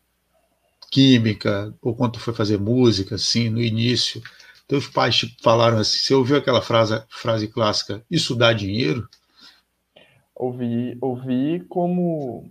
química, 0.93 1.73
ou 1.81 1.95
quando 1.95 2.19
foi 2.19 2.35
fazer 2.35 2.59
música, 2.59 3.15
assim, 3.15 3.49
no 3.49 3.59
início, 3.59 4.21
teus 4.67 4.87
pais 4.87 5.19
falaram 5.41 5.79
assim, 5.79 5.97
você 5.97 6.13
ouviu 6.13 6.37
aquela 6.37 6.61
frase, 6.61 7.03
frase 7.09 7.47
clássica, 7.47 8.03
isso 8.11 8.35
dá 8.35 8.53
dinheiro? 8.53 9.09
Ouvi, 10.35 10.95
ouvi 11.01 11.65
como 11.67 12.47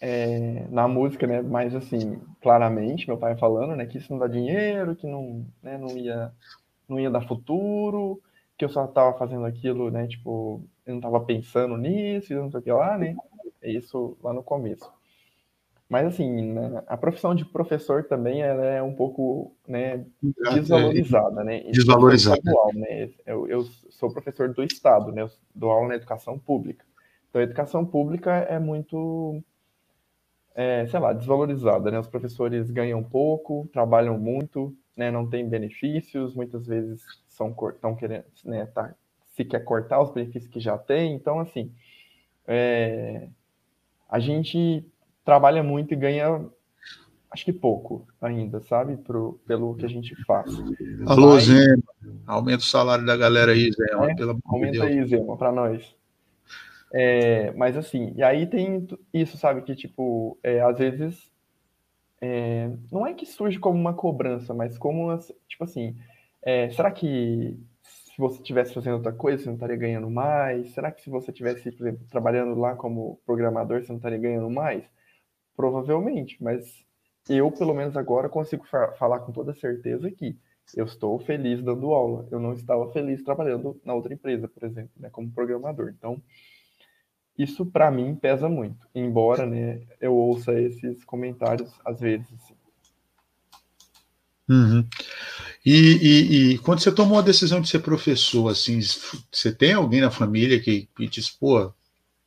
é, 0.00 0.66
na 0.70 0.88
música, 0.88 1.26
né, 1.26 1.42
mais 1.42 1.74
assim, 1.74 2.18
claramente, 2.40 3.06
meu 3.06 3.18
pai 3.18 3.36
falando, 3.36 3.76
né, 3.76 3.84
que 3.84 3.98
isso 3.98 4.10
não 4.10 4.18
dá 4.18 4.26
dinheiro, 4.26 4.96
que 4.96 5.06
não, 5.06 5.44
né, 5.62 5.76
não 5.76 5.94
ia, 5.98 6.32
não 6.88 6.98
ia 6.98 7.10
dar 7.10 7.28
futuro, 7.28 8.22
que 8.56 8.64
eu 8.64 8.70
só 8.70 8.86
estava 8.86 9.18
fazendo 9.18 9.44
aquilo, 9.44 9.90
né, 9.90 10.06
tipo, 10.06 10.62
eu 10.86 10.92
não 10.92 10.98
estava 10.98 11.20
pensando 11.20 11.76
nisso, 11.76 12.32
não 12.32 12.50
sei 12.50 12.60
o 12.60 12.62
que 12.62 12.72
lá, 12.72 12.96
né, 12.96 13.14
é 13.60 13.70
isso 13.70 14.16
lá 14.22 14.32
no 14.32 14.42
começo. 14.42 14.90
Mas 15.92 16.06
assim, 16.06 16.54
né, 16.54 16.82
a 16.86 16.96
profissão 16.96 17.34
de 17.34 17.44
professor 17.44 18.04
também 18.04 18.40
ela 18.40 18.64
é 18.64 18.82
um 18.82 18.94
pouco 18.94 19.54
né, 19.68 20.06
desvalorizada, 20.54 21.44
né? 21.44 21.64
Desvalorizada. 21.70 22.38
Estadual, 22.38 22.70
né? 22.72 23.10
Eu, 23.26 23.46
eu, 23.46 23.64
sou 23.90 24.10
professor 24.10 24.48
do 24.54 24.62
Estado, 24.62 25.12
né? 25.12 25.20
Eu 25.20 25.30
dou 25.54 25.70
aula 25.70 25.88
na 25.88 25.96
educação 25.96 26.38
pública. 26.38 26.82
Então, 27.28 27.42
a 27.42 27.44
educação 27.44 27.84
pública 27.84 28.30
é 28.32 28.58
muito, 28.58 29.44
é, 30.54 30.86
sei 30.86 30.98
lá, 30.98 31.12
desvalorizada, 31.12 31.90
né? 31.90 31.98
Os 31.98 32.08
professores 32.08 32.70
ganham 32.70 33.02
pouco, 33.02 33.68
trabalham 33.70 34.18
muito, 34.18 34.74
né? 34.96 35.10
Não 35.10 35.28
tem 35.28 35.46
benefícios, 35.46 36.34
muitas 36.34 36.66
vezes 36.66 37.02
são 37.28 37.54
estão 37.68 37.94
querendo, 37.94 38.24
né? 38.46 38.64
Tá, 38.64 38.94
se 39.26 39.44
quer 39.44 39.60
cortar 39.62 40.00
os 40.00 40.10
benefícios 40.10 40.50
que 40.50 40.58
já 40.58 40.78
tem. 40.78 41.12
Então, 41.12 41.38
assim, 41.38 41.70
é, 42.46 43.28
a 44.08 44.18
gente 44.18 44.90
trabalha 45.24 45.62
muito 45.62 45.92
e 45.92 45.96
ganha 45.96 46.44
acho 47.32 47.44
que 47.44 47.52
pouco 47.52 48.06
ainda, 48.20 48.60
sabe? 48.60 48.96
Pro, 48.98 49.40
pelo 49.46 49.74
que 49.74 49.86
a 49.86 49.88
gente 49.88 50.14
faz. 50.24 50.52
Alô, 51.06 51.34
Mas, 51.34 51.44
Zema. 51.44 51.82
Aumenta 52.26 52.58
o 52.58 52.66
salário 52.66 53.06
da 53.06 53.16
galera 53.16 53.52
aí, 53.52 53.70
Zema. 53.72 54.10
É, 54.10 54.14
pelo 54.14 54.38
aumenta 54.44 54.72
de 54.72 54.82
aí, 54.82 55.06
Zema, 55.06 55.36
para 55.36 55.50
nós. 55.50 55.96
É, 56.92 57.50
mas 57.52 57.76
assim, 57.76 58.12
e 58.14 58.22
aí 58.22 58.46
tem 58.46 58.86
isso, 59.14 59.38
sabe? 59.38 59.62
Que, 59.62 59.74
tipo, 59.74 60.38
é, 60.42 60.60
às 60.60 60.78
vezes. 60.78 61.32
É, 62.20 62.70
não 62.92 63.04
é 63.04 63.14
que 63.14 63.26
surge 63.26 63.58
como 63.58 63.76
uma 63.76 63.94
cobrança, 63.94 64.54
mas 64.54 64.78
como, 64.78 65.16
tipo 65.48 65.64
assim. 65.64 65.96
é, 66.42 66.70
será 66.70 66.90
que 66.90 67.58
se 67.82 68.18
você 68.18 68.36
estivesse 68.36 68.74
fazendo 68.74 68.96
outra 68.96 69.12
coisa, 69.12 69.42
você 69.42 69.46
não 69.46 69.54
estaria 69.54 69.76
ganhando 69.76 70.10
mais? 70.10 70.68
Será 70.74 70.92
que 70.92 71.00
se 71.00 71.08
você 71.08 71.30
estivesse, 71.30 71.72
por 71.72 71.88
exemplo, 71.88 72.06
trabalhando 72.10 72.54
lá 72.54 72.76
como 72.76 73.18
programador, 73.24 73.82
você 73.82 73.88
não 73.88 73.96
estaria 73.96 74.18
ganhando 74.18 74.50
mais? 74.50 74.84
Provavelmente, 75.56 76.36
mas 76.42 76.84
eu, 77.28 77.50
pelo 77.50 77.74
menos 77.74 77.96
agora, 77.96 78.28
consigo 78.28 78.66
fa 78.66 78.92
falar 78.92 79.20
com 79.20 79.32
toda 79.32 79.54
certeza 79.54 80.10
que 80.10 80.36
eu 80.74 80.84
estou 80.84 81.18
feliz 81.18 81.62
dando 81.62 81.92
aula. 81.92 82.26
Eu 82.30 82.40
não 82.40 82.52
estava 82.52 82.90
feliz 82.92 83.22
trabalhando 83.22 83.80
na 83.84 83.94
outra 83.94 84.12
empresa, 84.12 84.48
por 84.48 84.64
exemplo, 84.64 84.90
né, 84.96 85.10
como 85.10 85.30
programador. 85.30 85.92
Então, 85.96 86.22
isso 87.36 87.64
para 87.66 87.90
mim 87.90 88.14
pesa 88.14 88.48
muito, 88.48 88.86
embora 88.94 89.46
né, 89.46 89.80
eu 90.00 90.14
ouça 90.14 90.52
esses 90.60 91.04
comentários 91.04 91.70
às 91.84 92.00
vezes. 92.00 92.26
Assim. 92.34 92.54
Uhum. 94.48 94.86
E, 95.64 95.72
e, 95.72 96.52
e, 96.52 96.58
quando 96.58 96.80
você 96.80 96.92
tomou 96.92 97.18
a 97.18 97.22
decisão 97.22 97.60
de 97.60 97.68
ser 97.68 97.78
professor, 97.78 98.48
assim, 98.48 98.80
você 99.30 99.52
tem 99.52 99.72
alguém 99.72 100.00
na 100.00 100.10
família 100.10 100.60
que, 100.60 100.88
que 100.96 101.08
te 101.08 101.20
expor, 101.20 101.72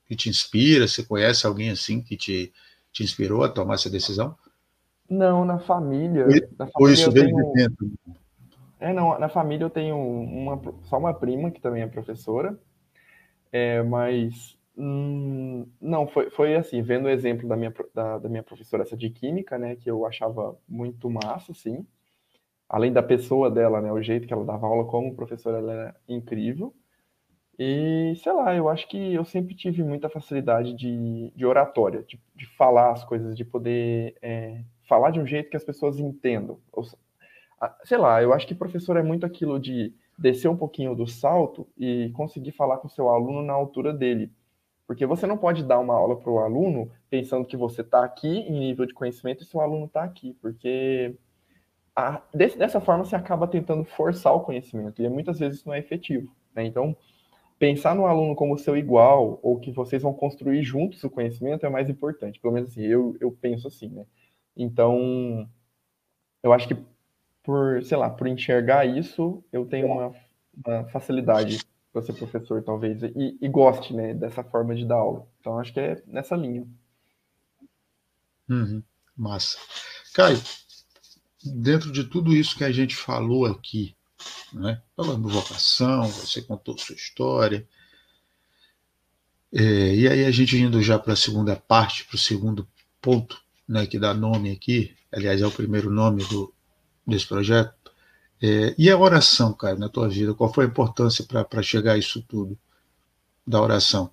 que 0.07 0.15
te 0.15 0.29
inspira? 0.29 0.87
Você 0.87 1.03
conhece 1.03 1.45
alguém 1.45 1.69
assim 1.69 2.01
que 2.01 2.15
te, 2.15 2.53
te 2.95 3.03
inspirou 3.03 3.43
a 3.43 3.49
tomar 3.49 3.73
essa 3.73 3.89
decisão? 3.89 4.35
Não, 5.09 5.43
na 5.43 5.59
família. 5.59 6.23
Foi, 6.23 6.47
na 6.57 6.67
família 6.67 6.93
isso 6.93 7.11
desde 7.11 7.33
tenho... 7.33 7.51
dentro. 7.53 7.91
É, 8.79 8.93
não, 8.93 9.19
na 9.19 9.27
família 9.27 9.65
eu 9.65 9.69
tenho 9.69 9.97
uma, 9.97 10.61
só 10.83 10.97
uma 10.97 11.13
prima 11.13 11.51
que 11.51 11.59
também 11.59 11.83
é 11.83 11.87
professora, 11.87 12.57
é, 13.51 13.83
mas 13.83 14.57
hum, 14.77 15.67
não, 15.81 16.07
foi, 16.07 16.29
foi 16.29 16.55
assim, 16.55 16.81
vendo 16.81 17.05
o 17.05 17.09
exemplo 17.09 17.47
da 17.47 17.57
minha, 17.57 17.73
da, 17.93 18.17
da 18.17 18.29
minha 18.29 18.43
professora 18.43 18.83
essa 18.83 18.95
de 18.95 19.09
química, 19.09 19.57
né, 19.57 19.75
que 19.75 19.89
eu 19.91 20.05
achava 20.05 20.57
muito 20.67 21.09
massa, 21.09 21.51
assim, 21.51 21.85
além 22.69 22.93
da 22.93 23.03
pessoa 23.03 23.51
dela, 23.51 23.81
né, 23.81 23.91
o 23.91 24.01
jeito 24.01 24.27
que 24.27 24.33
ela 24.33 24.45
dava 24.45 24.67
aula 24.67 24.85
como 24.85 25.15
professora, 25.15 25.57
ela 25.57 25.73
era 25.73 25.95
incrível. 26.07 26.73
E, 27.57 28.13
sei 28.17 28.33
lá, 28.33 28.53
eu 28.53 28.67
acho 28.67 28.87
que 28.87 29.13
eu 29.13 29.23
sempre 29.23 29.55
tive 29.55 29.81
muita 29.81 30.09
facilidade 30.09 30.73
de, 30.73 31.31
de 31.33 31.45
oratória, 31.45 32.03
de, 32.03 32.19
de 32.35 32.45
falar 32.57 32.91
as 32.91 33.03
coisas, 33.05 33.35
de 33.35 33.45
poder 33.45 34.15
é, 34.21 34.61
falar 34.87 35.11
de 35.11 35.19
um 35.19 35.25
jeito 35.25 35.49
que 35.49 35.57
as 35.57 35.63
pessoas 35.63 35.97
entendam. 35.99 36.59
Sei 37.83 37.97
lá, 37.97 38.21
eu 38.21 38.33
acho 38.33 38.45
que 38.45 38.53
professor 38.53 38.97
é 38.97 39.03
muito 39.03 39.25
aquilo 39.25 39.59
de 39.59 39.93
descer 40.17 40.49
um 40.49 40.57
pouquinho 40.57 40.95
do 40.95 41.07
salto 41.07 41.67
e 41.77 42.11
conseguir 42.13 42.51
falar 42.51 42.77
com 42.77 42.89
seu 42.89 43.09
aluno 43.09 43.41
na 43.41 43.53
altura 43.53 43.93
dele. 43.93 44.31
Porque 44.85 45.05
você 45.05 45.25
não 45.25 45.37
pode 45.37 45.63
dar 45.63 45.79
uma 45.79 45.95
aula 45.95 46.15
para 46.17 46.31
o 46.31 46.39
aluno 46.39 46.91
pensando 47.09 47.45
que 47.45 47.57
você 47.57 47.81
está 47.81 48.03
aqui 48.03 48.27
em 48.27 48.59
nível 48.59 48.85
de 48.85 48.93
conhecimento 48.93 49.41
e 49.41 49.45
seu 49.45 49.61
aluno 49.61 49.85
está 49.85 50.03
aqui, 50.03 50.37
porque 50.41 51.15
a, 51.95 52.21
desse, 52.33 52.57
dessa 52.57 52.79
forma 52.79 53.03
você 53.03 53.15
acaba 53.15 53.47
tentando 53.47 53.83
forçar 53.83 54.35
o 54.35 54.41
conhecimento, 54.41 55.01
e 55.01 55.09
muitas 55.09 55.39
vezes 55.39 55.59
isso 55.59 55.67
não 55.67 55.73
é 55.73 55.79
efetivo. 55.79 56.31
Né? 56.53 56.65
Então, 56.65 56.95
pensar 57.57 57.95
no 57.95 58.05
aluno 58.05 58.35
como 58.35 58.57
seu 58.57 58.75
igual, 58.75 59.39
ou 59.41 59.59
que 59.59 59.71
vocês 59.71 60.01
vão 60.01 60.13
construir 60.13 60.63
juntos 60.63 61.03
o 61.03 61.09
conhecimento, 61.09 61.65
é 61.65 61.69
mais 61.69 61.89
importante. 61.89 62.39
Pelo 62.39 62.53
menos 62.53 62.71
assim, 62.71 62.83
eu, 62.83 63.15
eu 63.19 63.31
penso 63.31 63.67
assim, 63.67 63.89
né? 63.89 64.05
Então, 64.55 65.49
eu 66.43 66.53
acho 66.53 66.67
que 66.67 66.77
por, 67.43 67.83
sei 67.83 67.97
lá, 67.97 68.09
por 68.09 68.27
enxergar 68.27 68.85
isso, 68.85 69.43
eu 69.53 69.65
tenho 69.65 69.87
uma, 69.87 70.13
uma 70.65 70.83
facilidade 70.89 71.59
para 71.93 72.01
ser 72.01 72.13
professor, 72.13 72.61
talvez, 72.63 73.03
e, 73.03 73.37
e, 73.39 73.47
goste, 73.47 73.93
né, 73.93 74.13
dessa 74.13 74.43
forma 74.43 74.75
de 74.75 74.85
dar 74.85 74.95
aula. 74.95 75.27
Então, 75.39 75.59
acho 75.59 75.71
que 75.71 75.79
é 75.79 76.03
nessa 76.07 76.35
linha. 76.35 76.67
Uhum, 78.49 78.83
massa. 79.15 79.57
Caio, 80.13 80.37
dentro 81.43 81.91
de 81.91 82.03
tudo 82.03 82.33
isso 82.33 82.57
que 82.57 82.63
a 82.63 82.71
gente 82.71 82.95
falou 82.95 83.45
aqui, 83.45 83.95
né? 84.55 84.81
falando 84.95 85.27
vocação, 85.27 86.07
você 86.07 86.41
contou 86.41 86.77
sua 86.77 86.95
história, 86.95 87.67
é, 89.53 89.95
e 89.95 90.07
aí 90.07 90.25
a 90.25 90.31
gente 90.31 90.57
indo 90.57 90.81
já 90.81 90.97
para 90.97 91.13
a 91.13 91.17
segunda 91.17 91.55
parte, 91.55 92.05
para 92.05 92.15
o 92.15 92.19
segundo 92.19 92.67
ponto, 93.01 93.41
né, 93.67 93.85
que 93.85 93.99
dá 93.99 94.13
nome 94.13 94.51
aqui, 94.51 94.95
aliás 95.11 95.41
é 95.41 95.47
o 95.47 95.51
primeiro 95.51 95.89
nome 95.89 96.23
do, 96.25 96.53
desse 97.05 97.27
projeto, 97.27 97.73
é, 98.41 98.75
e 98.77 98.89
a 98.89 98.97
oração, 98.97 99.53
cara, 99.53 99.75
na 99.75 99.89
tua 99.89 100.09
vida, 100.09 100.33
qual 100.33 100.53
foi 100.53 100.65
a 100.65 100.67
importância 100.67 101.25
para 101.25 101.61
chegar 101.61 101.93
a 101.93 101.97
isso 101.97 102.21
tudo, 102.23 102.57
da 103.45 103.61
oração? 103.61 104.09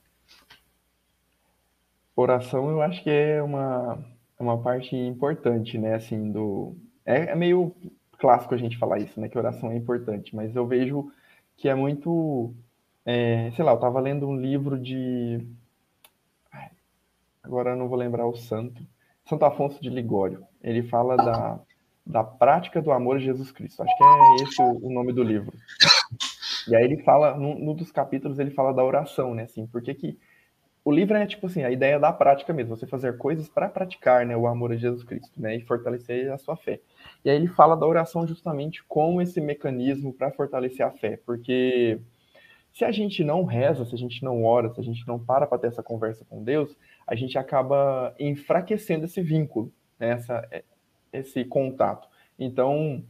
Oração 2.14 2.70
eu 2.70 2.82
acho 2.82 3.02
que 3.02 3.10
é 3.10 3.42
uma, 3.42 3.98
é 4.38 4.42
uma 4.42 4.62
parte 4.62 4.94
importante, 4.94 5.78
né, 5.78 5.94
assim, 5.94 6.30
do, 6.30 6.76
é, 7.04 7.32
é, 7.32 7.34
meio 7.34 7.74
clássico 8.22 8.54
a 8.54 8.56
gente 8.56 8.78
falar 8.78 9.00
isso, 9.00 9.20
né? 9.20 9.28
Que 9.28 9.36
oração 9.36 9.72
é 9.72 9.76
importante, 9.76 10.34
mas 10.34 10.54
eu 10.54 10.64
vejo 10.64 11.10
que 11.56 11.68
é 11.68 11.74
muito. 11.74 12.54
É, 13.04 13.50
sei 13.56 13.64
lá, 13.64 13.72
eu 13.72 13.76
estava 13.76 13.98
lendo 13.98 14.28
um 14.28 14.36
livro 14.36 14.78
de. 14.78 15.44
Agora 17.42 17.70
eu 17.70 17.76
não 17.76 17.88
vou 17.88 17.98
lembrar 17.98 18.24
o 18.26 18.36
santo. 18.36 18.80
Santo 19.28 19.44
Afonso 19.44 19.82
de 19.82 19.90
Ligório. 19.90 20.46
Ele 20.62 20.84
fala 20.84 21.16
da, 21.16 21.60
da 22.06 22.22
prática 22.22 22.80
do 22.80 22.92
amor 22.92 23.16
a 23.16 23.18
Jesus 23.18 23.50
Cristo. 23.50 23.82
Acho 23.82 23.96
que 23.96 24.04
é 24.04 24.44
esse 24.44 24.62
o, 24.62 24.86
o 24.86 24.92
nome 24.92 25.12
do 25.12 25.24
livro. 25.24 25.52
E 26.68 26.76
aí 26.76 26.84
ele 26.84 27.02
fala, 27.02 27.36
num, 27.36 27.58
num, 27.58 27.74
dos 27.74 27.90
capítulos, 27.90 28.38
ele 28.38 28.52
fala 28.52 28.72
da 28.72 28.84
oração, 28.84 29.34
né? 29.34 29.42
Assim, 29.44 29.66
porque 29.66 29.92
que 29.94 30.16
o 30.84 30.92
livro 30.92 31.16
é 31.16 31.26
tipo 31.26 31.46
assim, 31.46 31.64
a 31.64 31.70
ideia 31.72 31.98
da 31.98 32.12
prática 32.12 32.52
mesmo, 32.52 32.76
você 32.76 32.86
fazer 32.86 33.18
coisas 33.18 33.48
para 33.48 33.68
praticar, 33.68 34.24
né, 34.24 34.36
o 34.36 34.46
amor 34.46 34.72
a 34.72 34.76
Jesus 34.76 35.02
Cristo, 35.02 35.40
né, 35.40 35.56
e 35.56 35.60
fortalecer 35.60 36.32
a 36.32 36.38
sua 36.38 36.56
fé. 36.56 36.80
E 37.24 37.30
aí 37.30 37.36
ele 37.36 37.48
fala 37.48 37.76
da 37.76 37.86
oração 37.86 38.26
justamente 38.26 38.82
como 38.84 39.22
esse 39.22 39.40
mecanismo 39.40 40.12
para 40.12 40.32
fortalecer 40.32 40.84
a 40.84 40.90
fé, 40.90 41.18
porque 41.24 42.00
se 42.72 42.84
a 42.84 42.90
gente 42.90 43.22
não 43.22 43.44
reza, 43.44 43.84
se 43.84 43.94
a 43.94 43.98
gente 43.98 44.24
não 44.24 44.44
ora, 44.44 44.70
se 44.70 44.80
a 44.80 44.84
gente 44.84 45.06
não 45.06 45.18
para 45.18 45.46
para 45.46 45.58
ter 45.58 45.68
essa 45.68 45.82
conversa 45.82 46.24
com 46.24 46.42
Deus, 46.42 46.76
a 47.06 47.14
gente 47.14 47.36
acaba 47.36 48.14
enfraquecendo 48.18 49.04
esse 49.04 49.20
vínculo, 49.20 49.70
né, 49.98 50.10
essa, 50.10 50.46
é, 50.50 50.64
esse 51.12 51.44
contato. 51.44 52.08
Então, 52.38 53.04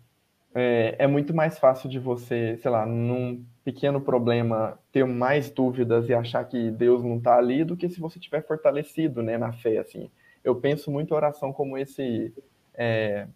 é, 0.55 0.97
é 0.99 1.07
muito 1.07 1.33
mais 1.33 1.59
fácil 1.59 1.89
de 1.89 1.99
você, 1.99 2.59
sei 2.59 2.71
lá, 2.71 2.85
num 2.85 3.45
pequeno 3.65 4.01
problema, 4.01 4.79
ter 4.91 5.05
mais 5.07 5.49
dúvidas 5.49 6.09
e 6.09 6.15
achar 6.15 6.45
que 6.45 6.71
Deus 6.71 7.05
não 7.05 7.19
está 7.19 7.37
ali 7.39 7.65
do 7.65 7.77
que 7.77 7.89
se 7.89 8.01
você 8.01 8.19
tiver 8.19 8.45
fortalecido, 8.45 9.23
né, 9.23 9.39
na 9.39 9.53
fé, 9.53 9.79
assim. 9.79 10.11
Eu 10.43 10.57
penso 10.57 10.91
muito 10.91 11.15
a 11.15 11.17
oração 11.17 11.53
como 11.53 11.79
esse 11.79 12.35
é, 12.75 13.29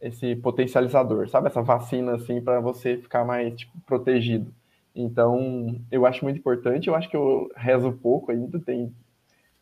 esse 0.00 0.34
potencializador, 0.36 1.28
sabe? 1.28 1.48
Essa 1.48 1.62
vacina, 1.62 2.14
assim, 2.14 2.40
para 2.40 2.60
você 2.60 2.96
ficar 2.96 3.24
mais 3.24 3.54
tipo, 3.54 3.78
protegido. 3.86 4.52
Então, 4.94 5.80
eu 5.90 6.06
acho 6.06 6.24
muito 6.24 6.38
importante. 6.38 6.88
Eu 6.88 6.94
acho 6.94 7.08
que 7.08 7.16
eu 7.16 7.50
rezo 7.54 7.92
pouco 7.92 8.32
ainda. 8.32 8.58
Tem, 8.58 8.92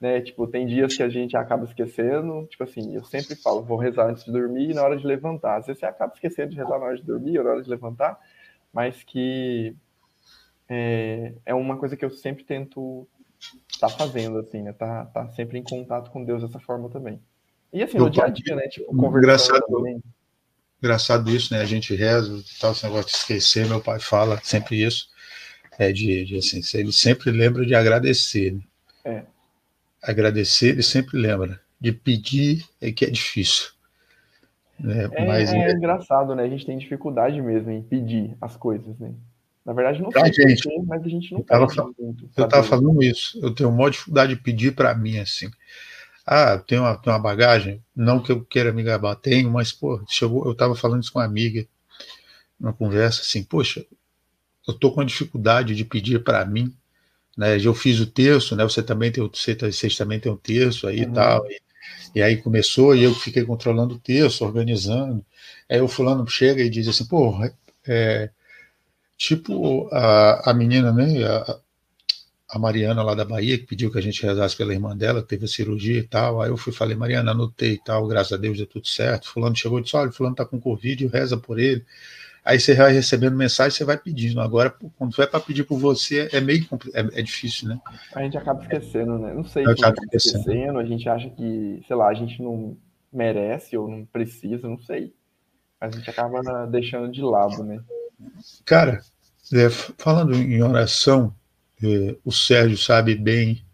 né? 0.00 0.20
Tipo, 0.20 0.46
tem 0.46 0.66
dias 0.66 0.96
que 0.96 1.02
a 1.02 1.08
gente 1.08 1.36
acaba 1.36 1.64
esquecendo. 1.64 2.46
Tipo 2.46 2.64
assim, 2.64 2.94
eu 2.94 3.04
sempre 3.04 3.34
falo, 3.34 3.62
vou 3.62 3.76
rezar 3.76 4.08
antes 4.08 4.24
de 4.24 4.32
dormir 4.32 4.70
e 4.70 4.74
na 4.74 4.82
hora 4.82 4.96
de 4.96 5.06
levantar. 5.06 5.56
Às 5.56 5.66
vezes 5.66 5.80
você 5.80 5.86
acaba 5.86 6.14
esquecendo 6.14 6.50
de 6.50 6.56
rezar 6.56 6.78
na 6.78 6.86
hora 6.86 6.96
de 6.96 7.02
dormir 7.02 7.38
ou 7.38 7.44
na 7.44 7.50
hora 7.50 7.62
de 7.62 7.68
levantar, 7.68 8.18
mas 8.72 9.02
que 9.02 9.74
é, 10.68 11.32
é 11.44 11.54
uma 11.54 11.76
coisa 11.76 11.96
que 11.96 12.04
eu 12.04 12.10
sempre 12.10 12.44
tento 12.44 13.06
estar 13.68 13.88
tá 13.88 13.94
fazendo, 13.96 14.38
assim, 14.38 14.62
né? 14.62 14.72
Tá, 14.72 15.06
tá 15.06 15.28
sempre 15.30 15.58
em 15.58 15.62
contato 15.62 16.10
com 16.10 16.24
Deus 16.24 16.42
dessa 16.42 16.60
forma 16.60 16.88
também. 16.88 17.20
E 17.72 17.82
assim, 17.82 17.98
no 17.98 18.08
dia 18.08 18.24
a 18.24 18.28
dia, 18.28 18.56
né? 18.56 18.66
Tipo, 18.68 18.96
conversando 18.96 19.66
também. 19.66 20.02
Engraçado 20.80 21.28
isso, 21.30 21.52
né? 21.52 21.60
A 21.60 21.64
gente 21.64 21.94
reza, 21.94 22.42
tal, 22.60 22.72
esse 22.72 22.84
negócio 22.84 23.10
de 23.10 23.16
esquecer, 23.16 23.66
meu 23.66 23.80
pai 23.80 23.98
fala 23.98 24.40
sempre 24.42 24.82
isso. 24.82 25.08
É 25.78 25.92
de, 25.92 26.24
de 26.24 26.38
assim, 26.38 26.60
ele 26.74 26.92
sempre 26.92 27.30
lembra 27.30 27.64
de 27.64 27.74
agradecer. 27.74 28.52
Né? 28.52 28.62
É. 29.04 29.22
Agradecer, 30.02 30.68
ele 30.70 30.82
sempre 30.82 31.18
lembra. 31.18 31.60
De 31.80 31.92
pedir 31.92 32.64
é 32.80 32.90
que 32.90 33.04
é 33.04 33.10
difícil. 33.10 33.70
Né? 34.78 35.08
É, 35.12 35.26
Mas, 35.26 35.52
é, 35.52 35.56
é 35.56 35.72
engraçado, 35.72 36.34
né? 36.34 36.44
A 36.44 36.48
gente 36.48 36.66
tem 36.66 36.78
dificuldade 36.78 37.40
mesmo 37.40 37.70
em 37.70 37.82
pedir 37.82 38.36
as 38.40 38.56
coisas, 38.56 38.98
né? 38.98 39.12
Na 39.64 39.72
verdade, 39.74 40.00
não 40.00 40.10
sei 40.10 40.32
gente, 40.32 40.62
porque, 40.62 40.82
mas 40.86 41.04
a 41.04 41.08
gente 41.08 41.30
não 41.30 41.40
eu 41.40 41.42
estava 41.42 41.92
eu 42.36 42.48
tava 42.48 42.62
falando 42.62 43.02
isso. 43.02 43.38
Eu 43.42 43.54
tenho 43.54 43.68
uma 43.68 43.90
dificuldade 43.90 44.34
de 44.34 44.40
pedir 44.40 44.74
para 44.74 44.94
mim, 44.94 45.18
assim. 45.18 45.50
Ah, 46.30 46.58
tem 46.58 46.78
uma, 46.78 46.94
tem 46.94 47.10
uma 47.10 47.18
bagagem? 47.18 47.82
Não 47.96 48.22
que 48.22 48.30
eu 48.30 48.44
queira 48.44 48.70
me 48.70 48.82
gabar, 48.82 49.16
tenho, 49.16 49.50
mas, 49.50 49.72
pô, 49.72 49.98
chegou, 50.06 50.44
eu 50.44 50.52
estava 50.52 50.74
falando 50.74 51.02
isso 51.02 51.10
com 51.10 51.18
uma 51.18 51.24
amiga, 51.24 51.66
numa 52.60 52.74
conversa 52.74 53.22
assim, 53.22 53.42
poxa, 53.42 53.86
eu 54.66 54.74
estou 54.74 54.92
com 54.92 55.02
dificuldade 55.02 55.74
de 55.74 55.86
pedir 55.86 56.22
para 56.22 56.44
mim, 56.44 56.70
né? 57.34 57.58
Eu 57.58 57.72
fiz 57.74 57.98
o 57.98 58.06
terço, 58.06 58.54
né? 58.54 58.62
Você 58.64 58.82
também 58.82 59.10
tem, 59.10 59.26
você, 59.26 59.54
vocês 59.54 59.96
também 59.96 60.20
tem 60.20 60.30
o 60.30 60.36
terço 60.36 60.86
aí 60.86 61.02
uhum. 61.02 61.10
e 61.10 61.14
tal. 61.14 61.46
E, 61.50 61.62
e, 62.16 62.22
aí 62.22 62.36
começou 62.36 62.94
e 62.94 63.04
eu 63.04 63.14
fiquei 63.14 63.44
controlando 63.44 63.94
o 63.94 63.98
terço, 63.98 64.44
organizando. 64.44 65.24
Aí 65.66 65.80
o 65.80 65.88
fulano 65.88 66.28
chega 66.28 66.62
e 66.62 66.68
diz 66.68 66.88
assim, 66.88 67.06
pô, 67.06 67.34
é, 67.86 68.28
tipo 69.16 69.88
a, 69.90 70.50
a 70.50 70.54
menina, 70.54 70.92
né? 70.92 71.24
A, 71.24 71.58
a 72.50 72.58
Mariana 72.58 73.02
lá 73.02 73.14
da 73.14 73.24
Bahia, 73.24 73.58
que 73.58 73.66
pediu 73.66 73.92
que 73.92 73.98
a 73.98 74.02
gente 74.02 74.24
rezasse 74.24 74.56
pela 74.56 74.72
irmã 74.72 74.96
dela, 74.96 75.20
que 75.20 75.28
teve 75.28 75.44
a 75.44 75.48
cirurgia 75.48 75.98
e 75.98 76.02
tal. 76.02 76.40
Aí 76.40 76.48
eu 76.48 76.56
fui 76.56 76.72
falei, 76.72 76.96
Mariana, 76.96 77.32
anotei 77.32 77.74
e 77.74 77.84
tal, 77.84 78.06
graças 78.06 78.32
a 78.32 78.36
Deus 78.36 78.56
deu 78.56 78.66
tudo 78.66 78.86
certo. 78.86 79.28
Fulano 79.28 79.54
chegou 79.54 79.78
e 79.78 79.82
disse: 79.82 79.96
olha, 79.96 80.10
Fulano 80.10 80.34
tá 80.34 80.46
com 80.46 80.58
Covid, 80.58 81.06
reza 81.08 81.36
por 81.36 81.58
ele. 81.58 81.84
Aí 82.42 82.58
você 82.58 82.74
vai 82.74 82.92
recebendo 82.92 83.36
mensagem, 83.36 83.76
você 83.76 83.84
vai 83.84 83.98
pedindo. 83.98 84.40
Agora, 84.40 84.74
quando 84.96 85.14
vai 85.14 85.26
para 85.26 85.40
pedir 85.40 85.64
por 85.64 85.78
você, 85.78 86.30
é 86.32 86.40
meio 86.40 86.66
é, 86.94 87.20
é, 87.20 87.22
difícil, 87.22 87.68
né? 87.68 87.78
A 88.14 88.22
gente 88.22 88.38
acaba 88.38 88.62
esquecendo, 88.62 89.18
né? 89.18 89.34
Não 89.34 89.44
sei 89.44 89.64
se 89.64 89.70
acaba 89.70 89.96
esquecendo. 90.04 90.38
esquecendo, 90.38 90.78
a 90.78 90.84
gente 90.84 91.06
acha 91.06 91.28
que, 91.28 91.82
sei 91.86 91.96
lá, 91.96 92.08
a 92.08 92.14
gente 92.14 92.42
não 92.42 92.74
merece 93.12 93.76
ou 93.76 93.86
não 93.86 94.06
precisa, 94.06 94.66
não 94.66 94.78
sei. 94.78 95.12
A 95.78 95.90
gente 95.90 96.08
acaba 96.08 96.66
deixando 96.66 97.12
de 97.12 97.20
lado, 97.20 97.62
né? 97.62 97.80
Cara, 98.64 99.02
é, 99.52 99.68
falando 99.98 100.34
em 100.34 100.62
oração, 100.62 101.34
o 102.24 102.32
Sérgio 102.32 102.76
sabe 102.76 103.14
bem 103.14 103.64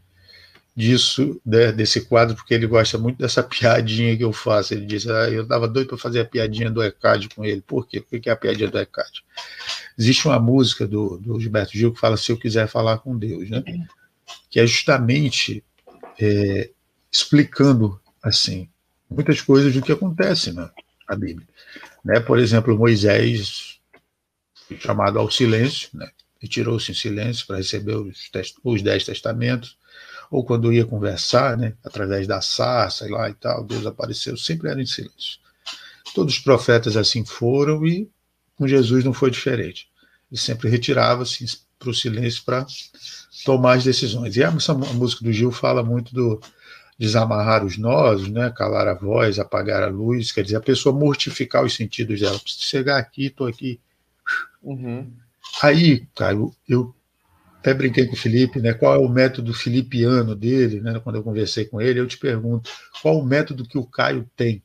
disso, 0.76 1.40
né, 1.46 1.70
desse 1.70 2.00
quadro, 2.02 2.34
porque 2.34 2.52
ele 2.52 2.66
gosta 2.66 2.98
muito 2.98 3.18
dessa 3.18 3.42
piadinha 3.44 4.16
que 4.16 4.24
eu 4.24 4.32
faço. 4.32 4.74
Ele 4.74 4.86
diz: 4.86 5.06
ah, 5.06 5.30
eu 5.30 5.44
estava 5.44 5.68
doido 5.68 5.88
para 5.88 5.98
fazer 5.98 6.20
a 6.20 6.24
piadinha 6.24 6.70
do 6.70 6.82
ECAD 6.82 7.28
com 7.30 7.44
ele. 7.44 7.60
Por 7.60 7.86
quê? 7.86 8.00
Por 8.00 8.18
que 8.18 8.28
é 8.28 8.32
a 8.32 8.36
piadinha 8.36 8.70
do 8.70 8.78
ECAD? 8.78 9.24
Existe 9.98 10.26
uma 10.26 10.38
música 10.38 10.86
do, 10.86 11.18
do 11.18 11.40
Gilberto 11.40 11.76
Gil 11.76 11.92
que 11.92 12.00
fala 12.00 12.16
Se 12.16 12.32
Eu 12.32 12.36
Quiser 12.36 12.66
Falar 12.66 12.98
com 12.98 13.16
Deus, 13.16 13.48
né? 13.48 13.62
que 14.50 14.60
é 14.60 14.66
justamente 14.66 15.64
é, 16.20 16.70
explicando 17.10 18.00
assim 18.22 18.68
muitas 19.08 19.40
coisas 19.40 19.72
do 19.74 19.82
que 19.82 19.92
acontece 19.92 20.52
na, 20.52 20.70
na 21.08 21.16
Bíblia. 21.16 21.46
Né? 22.04 22.20
Por 22.20 22.38
exemplo, 22.38 22.76
Moisés, 22.76 23.78
chamado 24.78 25.18
ao 25.18 25.30
silêncio, 25.30 25.88
né? 25.94 26.10
Retirou-se 26.44 26.92
em 26.92 26.94
silêncio 26.94 27.46
para 27.46 27.56
receber 27.56 27.96
os, 27.96 28.30
os 28.62 28.82
dez 28.82 29.04
testamentos 29.04 29.78
ou 30.30 30.44
quando 30.44 30.72
ia 30.72 30.84
conversar, 30.84 31.56
né, 31.56 31.74
através 31.82 32.26
da 32.26 32.40
sarça 32.40 33.08
lá 33.08 33.30
e 33.30 33.34
tal, 33.34 33.64
Deus 33.64 33.86
apareceu, 33.86 34.36
sempre 34.36 34.68
era 34.68 34.80
em 34.80 34.86
silêncio. 34.86 35.38
Todos 36.14 36.34
os 36.34 36.40
profetas 36.40 36.96
assim 36.96 37.24
foram 37.24 37.86
e 37.86 38.10
com 38.56 38.68
Jesus 38.68 39.04
não 39.04 39.12
foi 39.12 39.30
diferente. 39.30 39.88
Ele 40.30 40.40
sempre 40.40 40.68
retirava-se 40.68 41.44
para 41.78 41.90
o 41.90 41.94
silêncio 41.94 42.42
para 42.44 42.66
tomar 43.44 43.74
as 43.74 43.84
decisões. 43.84 44.36
E 44.36 44.44
a 44.44 44.50
música 44.50 45.24
do 45.24 45.32
Gil 45.32 45.50
fala 45.50 45.82
muito 45.82 46.14
do 46.14 46.40
desamarrar 46.98 47.64
os 47.64 47.78
nós, 47.78 48.28
né, 48.28 48.52
calar 48.54 48.86
a 48.86 48.94
voz, 48.94 49.38
apagar 49.38 49.82
a 49.82 49.88
luz, 49.88 50.30
quer 50.30 50.42
dizer, 50.42 50.56
a 50.56 50.60
pessoa 50.60 50.94
mortificar 50.94 51.64
os 51.64 51.74
sentidos 51.74 52.20
dela. 52.20 52.38
Preciso 52.38 52.66
chegar 52.66 52.98
aqui, 52.98 53.26
estou 53.26 53.46
aqui. 53.46 53.80
Uhum. 54.62 55.10
Aí, 55.62 56.06
Caio, 56.14 56.54
eu 56.68 56.94
até 57.58 57.72
brinquei 57.72 58.06
com 58.06 58.12
o 58.14 58.18
Felipe, 58.18 58.60
né? 58.60 58.74
Qual 58.74 58.94
é 58.94 58.98
o 58.98 59.08
método 59.08 59.54
filipiano 59.54 60.34
dele, 60.34 60.80
né? 60.80 61.00
Quando 61.00 61.16
eu 61.16 61.22
conversei 61.22 61.64
com 61.64 61.80
ele, 61.80 62.00
eu 62.00 62.06
te 62.06 62.18
pergunto 62.18 62.70
qual 63.00 63.18
o 63.18 63.24
método 63.24 63.66
que 63.66 63.78
o 63.78 63.86
Caio 63.86 64.28
tem 64.36 64.62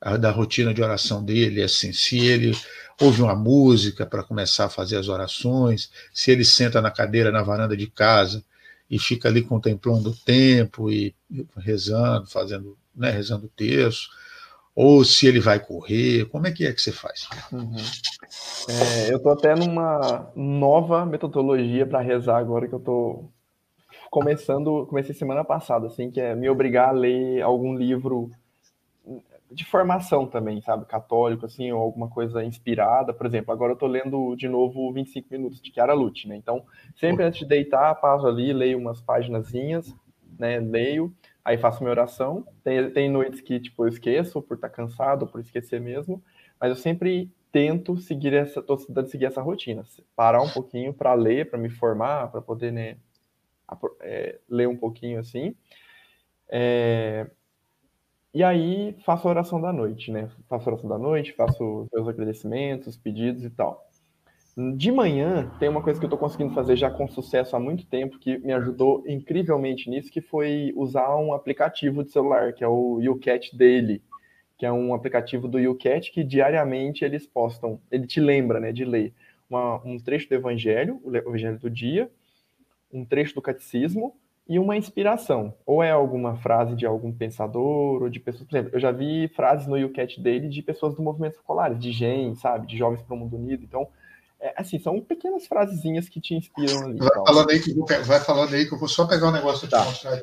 a, 0.00 0.16
da 0.16 0.30
rotina 0.30 0.72
de 0.72 0.82
oração 0.82 1.24
dele, 1.24 1.62
assim, 1.62 1.92
se 1.92 2.18
ele 2.18 2.56
ouve 3.00 3.22
uma 3.22 3.34
música 3.34 4.04
para 4.06 4.22
começar 4.22 4.66
a 4.66 4.70
fazer 4.70 4.96
as 4.96 5.08
orações, 5.08 5.90
se 6.12 6.30
ele 6.30 6.44
senta 6.44 6.80
na 6.80 6.90
cadeira 6.90 7.30
na 7.30 7.42
varanda 7.42 7.76
de 7.76 7.86
casa 7.86 8.44
e 8.90 8.98
fica 8.98 9.28
ali 9.28 9.42
contemplando 9.42 10.10
o 10.10 10.16
tempo 10.16 10.90
e 10.90 11.14
rezando, 11.56 12.26
fazendo, 12.26 12.76
né, 12.94 13.10
rezando 13.10 13.46
o 13.46 13.50
texto, 13.50 14.08
ou 14.80 15.04
se 15.04 15.26
ele 15.26 15.40
vai 15.40 15.58
correr, 15.58 16.26
como 16.26 16.46
é 16.46 16.52
que 16.52 16.64
é 16.64 16.72
que 16.72 16.80
você 16.80 16.92
faz? 16.92 17.28
Uhum. 17.52 17.74
É, 18.68 19.12
eu 19.12 19.16
estou 19.16 19.32
até 19.32 19.52
numa 19.52 20.30
nova 20.36 21.04
metodologia 21.04 21.84
para 21.84 22.00
rezar 22.00 22.38
agora 22.38 22.68
que 22.68 22.74
eu 22.74 22.78
estou 22.78 23.28
começando, 24.08 24.86
comecei 24.86 25.12
semana 25.12 25.42
passada, 25.42 25.88
assim, 25.88 26.12
que 26.12 26.20
é 26.20 26.32
me 26.32 26.48
obrigar 26.48 26.90
a 26.90 26.92
ler 26.92 27.42
algum 27.42 27.74
livro 27.74 28.30
de 29.50 29.64
formação 29.64 30.24
também, 30.28 30.60
sabe, 30.60 30.84
católico, 30.84 31.44
assim, 31.44 31.72
ou 31.72 31.80
alguma 31.80 32.08
coisa 32.08 32.44
inspirada, 32.44 33.12
por 33.12 33.26
exemplo, 33.26 33.52
agora 33.52 33.72
eu 33.72 33.74
estou 33.74 33.88
lendo 33.88 34.36
de 34.36 34.48
novo 34.48 34.92
25 34.92 35.26
minutos 35.28 35.60
de 35.60 35.72
Chiara 35.72 35.92
Lute, 35.92 36.28
né, 36.28 36.36
então, 36.36 36.62
sempre 36.94 37.24
antes 37.24 37.40
de 37.40 37.46
deitar, 37.46 37.96
passo 37.96 38.28
ali, 38.28 38.52
leio 38.52 38.78
umas 38.78 39.00
paginazinhas, 39.00 39.92
né, 40.38 40.60
leio, 40.60 41.12
aí 41.48 41.56
faço 41.56 41.80
minha 41.80 41.90
oração. 41.90 42.46
Tem, 42.62 42.90
tem 42.90 43.10
noites 43.10 43.40
que, 43.40 43.58
tipo, 43.58 43.84
eu 43.84 43.88
esqueço 43.88 44.42
por 44.42 44.56
estar 44.56 44.68
tá 44.68 44.74
cansado, 44.74 45.26
por 45.26 45.40
esquecer 45.40 45.80
mesmo, 45.80 46.22
mas 46.60 46.68
eu 46.68 46.76
sempre 46.76 47.32
tento 47.50 47.96
seguir 47.96 48.34
essa, 48.34 48.62
tô 48.62 48.76
tentando 48.76 49.08
seguir 49.08 49.24
essa 49.24 49.40
rotina, 49.40 49.82
parar 50.14 50.42
um 50.42 50.50
pouquinho 50.50 50.92
para 50.92 51.14
ler, 51.14 51.48
para 51.48 51.58
me 51.58 51.70
formar, 51.70 52.30
para 52.30 52.42
poder, 52.42 52.70
né, 52.70 52.98
é, 54.02 54.38
ler 54.46 54.68
um 54.68 54.76
pouquinho 54.76 55.18
assim. 55.18 55.56
É, 56.50 57.26
e 58.34 58.44
aí 58.44 58.94
faço 59.06 59.26
a 59.26 59.30
oração 59.30 59.58
da 59.58 59.72
noite, 59.72 60.12
né? 60.12 60.30
Faço 60.48 60.68
a 60.68 60.72
oração 60.72 60.90
da 60.90 60.98
noite, 60.98 61.32
faço 61.32 61.88
meus 61.92 62.06
agradecimentos, 62.06 62.94
pedidos 62.94 63.42
e 63.42 63.50
tal. 63.50 63.87
De 64.76 64.90
manhã, 64.90 65.48
tem 65.60 65.68
uma 65.68 65.80
coisa 65.80 66.00
que 66.00 66.04
eu 66.04 66.08
estou 66.08 66.18
conseguindo 66.18 66.52
fazer 66.52 66.74
já 66.74 66.90
com 66.90 67.06
sucesso 67.06 67.54
há 67.54 67.60
muito 67.60 67.86
tempo, 67.86 68.18
que 68.18 68.38
me 68.38 68.52
ajudou 68.52 69.04
incrivelmente 69.06 69.88
nisso, 69.88 70.10
que 70.10 70.20
foi 70.20 70.72
usar 70.74 71.16
um 71.16 71.32
aplicativo 71.32 72.02
de 72.02 72.10
celular, 72.10 72.52
que 72.52 72.64
é 72.64 72.66
o 72.66 72.98
YouCat 73.00 73.56
Daily, 73.56 74.02
que 74.56 74.66
é 74.66 74.72
um 74.72 74.92
aplicativo 74.92 75.46
do 75.46 75.60
YouCat 75.60 76.10
que 76.10 76.24
diariamente 76.24 77.04
eles 77.04 77.24
postam, 77.24 77.80
ele 77.88 78.04
te 78.04 78.18
lembra, 78.18 78.58
né, 78.58 78.72
de 78.72 78.84
ler 78.84 79.14
uma, 79.48 79.80
um 79.84 79.96
trecho 79.96 80.28
do 80.28 80.34
Evangelho, 80.34 81.00
o 81.04 81.14
Evangelho 81.14 81.60
do 81.60 81.70
dia, 81.70 82.10
um 82.92 83.04
trecho 83.04 83.36
do 83.36 83.42
Catecismo 83.42 84.16
e 84.48 84.58
uma 84.58 84.76
inspiração. 84.76 85.54
Ou 85.64 85.84
é 85.84 85.92
alguma 85.92 86.34
frase 86.34 86.74
de 86.74 86.84
algum 86.84 87.12
pensador, 87.12 88.02
ou 88.02 88.08
de 88.08 88.18
pessoas, 88.18 88.48
por 88.48 88.56
exemplo, 88.56 88.74
eu 88.74 88.80
já 88.80 88.90
vi 88.90 89.28
frases 89.28 89.68
no 89.68 89.78
YouCat 89.78 90.20
Daily 90.20 90.48
de 90.48 90.62
pessoas 90.62 90.96
do 90.96 91.02
movimento 91.02 91.34
escolar, 91.34 91.72
de 91.76 91.92
GEM, 91.92 92.34
sabe, 92.34 92.66
de 92.66 92.76
Jovens 92.76 93.02
para 93.02 93.14
o 93.14 93.16
Mundo 93.16 93.36
Unido, 93.36 93.62
então 93.62 93.86
é, 94.40 94.54
assim, 94.56 94.78
são 94.78 95.00
pequenas 95.00 95.46
frasezinhas 95.46 96.08
que 96.08 96.20
te 96.20 96.34
inspiram 96.34 96.84
ali. 96.84 96.98
Vai, 96.98 97.08
falando 97.26 97.50
aí, 97.50 97.60
que 97.60 97.74
vou, 97.74 97.86
vai 97.86 98.20
falando 98.20 98.54
aí 98.54 98.66
que 98.66 98.74
eu 98.74 98.78
vou 98.78 98.88
só 98.88 99.04
pegar 99.04 99.28
um 99.28 99.32
negócio 99.32 99.68
tá. 99.68 99.84
mostrar. 99.84 100.22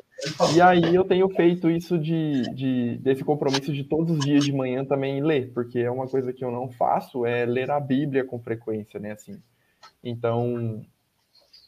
E 0.54 0.60
aí 0.60 0.94
eu 0.94 1.04
tenho 1.04 1.28
feito 1.28 1.70
isso 1.70 1.98
de, 1.98 2.42
de, 2.54 2.96
desse 2.98 3.22
compromisso 3.22 3.72
de 3.72 3.84
todos 3.84 4.16
os 4.16 4.24
dias 4.24 4.44
de 4.44 4.52
manhã 4.52 4.84
também 4.84 5.22
ler, 5.22 5.52
porque 5.52 5.80
é 5.80 5.90
uma 5.90 6.08
coisa 6.08 6.32
que 6.32 6.42
eu 6.42 6.50
não 6.50 6.70
faço, 6.70 7.26
é 7.26 7.44
ler 7.44 7.70
a 7.70 7.78
Bíblia 7.78 8.24
com 8.24 8.40
frequência, 8.40 8.98
né? 8.98 9.12
Assim. 9.12 9.38
Então, 10.02 10.82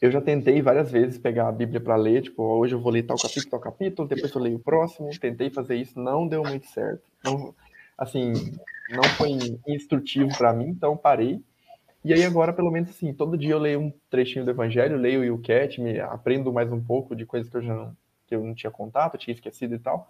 eu 0.01 0.09
já 0.09 0.19
tentei 0.19 0.59
várias 0.59 0.91
vezes 0.91 1.19
pegar 1.19 1.49
a 1.49 1.51
Bíblia 1.51 1.79
para 1.79 1.95
ler, 1.95 2.23
tipo, 2.23 2.41
hoje 2.41 2.73
eu 2.73 2.81
vou 2.81 2.91
ler 2.91 3.03
tal 3.03 3.17
capítulo, 3.17 3.51
tal 3.51 3.59
capítulo, 3.59 4.07
depois 4.07 4.33
eu 4.33 4.41
leio 4.41 4.55
o 4.55 4.63
próximo. 4.63 5.09
Tentei 5.19 5.51
fazer 5.51 5.75
isso, 5.75 5.99
não 5.99 6.27
deu 6.27 6.41
muito 6.43 6.65
certo. 6.67 7.03
Não, 7.23 7.53
assim, 7.95 8.33
não 8.89 9.03
foi 9.03 9.37
instrutivo 9.67 10.35
para 10.35 10.51
mim, 10.51 10.69
então 10.69 10.97
parei. 10.97 11.43
E 12.03 12.13
aí 12.13 12.23
agora, 12.23 12.53
pelo 12.53 12.71
menos 12.71 12.89
assim, 12.89 13.13
todo 13.13 13.37
dia 13.37 13.51
eu 13.51 13.59
leio 13.59 13.79
um 13.81 13.93
trechinho 14.09 14.45
do 14.45 14.51
Evangelho, 14.51 14.97
leio 14.97 15.35
o 15.35 15.41
Cat, 15.41 15.81
me 15.81 15.99
aprendo 15.99 16.51
mais 16.51 16.71
um 16.71 16.81
pouco 16.81 17.15
de 17.15 17.25
coisas 17.25 17.49
que 17.49 17.57
eu 17.57 17.61
já 17.61 17.75
não, 17.75 17.97
que 18.25 18.35
eu 18.35 18.43
não 18.43 18.55
tinha 18.55 18.71
contato, 18.71 19.17
tinha 19.17 19.33
esquecido 19.33 19.75
e 19.75 19.79
tal. 19.79 20.09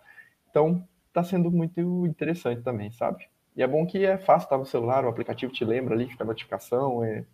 Então, 0.50 0.88
tá 1.12 1.24
sendo 1.24 1.50
muito 1.50 2.06
interessante 2.06 2.62
também, 2.62 2.92
sabe? 2.92 3.28
E 3.56 3.64
é 3.64 3.68
bom 3.68 3.86
que 3.86 4.06
é 4.06 4.18
fácil, 4.18 4.50
tá 4.50 4.58
no 4.58 4.66
celular, 4.66 5.04
o 5.04 5.10
aplicativo 5.10 5.52
te 5.52 5.66
lembra 5.66 5.96
ali, 5.96 6.08
fica 6.08 6.24
a 6.24 6.28
notificação. 6.28 7.04
É... 7.04 7.26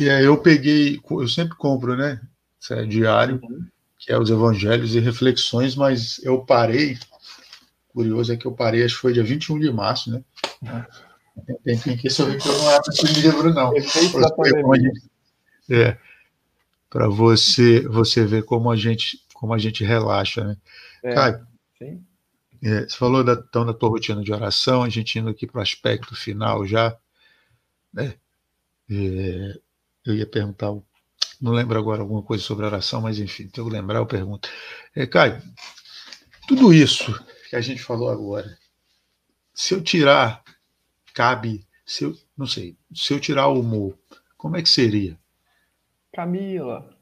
E 0.00 0.10
aí 0.10 0.24
eu 0.24 0.40
peguei, 0.40 1.00
eu 1.10 1.28
sempre 1.28 1.56
compro, 1.56 1.96
né? 1.96 2.20
Isso 2.60 2.74
é 2.74 2.84
diário, 2.84 3.40
uhum. 3.42 3.66
que 3.98 4.12
é 4.12 4.18
os 4.18 4.30
evangelhos 4.30 4.94
e 4.94 5.00
reflexões, 5.00 5.76
mas 5.76 6.22
eu 6.24 6.44
parei, 6.44 6.98
curioso 7.88 8.32
é 8.32 8.36
que 8.36 8.46
eu 8.46 8.52
parei, 8.52 8.84
acho 8.84 8.96
que 8.96 9.00
foi 9.00 9.12
dia 9.12 9.22
21 9.22 9.58
de 9.60 9.72
março, 9.72 10.10
né? 10.10 10.24
Tem 11.64 11.78
que 11.78 11.90
resolver 11.94 12.38
que 12.38 12.48
eu 12.48 12.58
não 12.58 12.68
abro 12.70 12.90
esse 12.90 13.06
livro, 13.20 13.52
não. 13.52 13.72
É, 15.68 15.98
para 16.88 17.08
você, 17.08 17.86
você 17.88 18.24
ver 18.24 18.44
como 18.44 18.70
a 18.70 18.76
gente, 18.76 19.22
como 19.34 19.52
a 19.52 19.58
gente 19.58 19.84
relaxa, 19.84 20.44
né? 20.44 20.56
É, 21.02 21.14
Caio, 21.14 21.46
é, 22.62 22.80
você 22.88 22.96
falou 22.96 23.22
da, 23.22 23.34
então 23.34 23.66
da 23.66 23.74
tua 23.74 23.90
rotina 23.90 24.22
de 24.22 24.32
oração, 24.32 24.82
a 24.82 24.88
gente 24.88 25.18
indo 25.18 25.28
aqui 25.28 25.46
para 25.46 25.58
o 25.58 25.62
aspecto 25.62 26.16
final 26.16 26.66
já, 26.66 26.96
né? 27.92 28.14
É, 28.90 29.58
eu 30.04 30.14
ia 30.14 30.26
perguntar, 30.26 30.68
não 31.40 31.52
lembro 31.52 31.78
agora 31.78 32.00
alguma 32.00 32.22
coisa 32.22 32.42
sobre 32.42 32.64
oração, 32.64 33.02
mas 33.02 33.18
enfim, 33.18 33.50
se 33.52 33.60
eu 33.60 33.68
lembrar, 33.68 33.98
eu 33.98 34.06
pergunto. 34.06 34.48
É, 34.94 35.06
Caio, 35.06 35.42
tudo 36.48 36.72
isso 36.72 37.12
que 37.50 37.56
a 37.56 37.60
gente 37.60 37.82
falou 37.82 38.08
agora, 38.08 38.56
se 39.52 39.74
eu 39.74 39.82
tirar 39.82 40.42
cabe, 41.16 41.66
se 41.86 42.04
eu, 42.04 42.14
não 42.36 42.46
sei, 42.46 42.76
se 42.94 43.14
eu 43.14 43.18
tirar 43.18 43.48
o 43.48 43.58
humor, 43.58 43.96
como 44.36 44.54
é 44.54 44.62
que 44.62 44.68
seria? 44.68 45.18
Camila. 46.12 46.94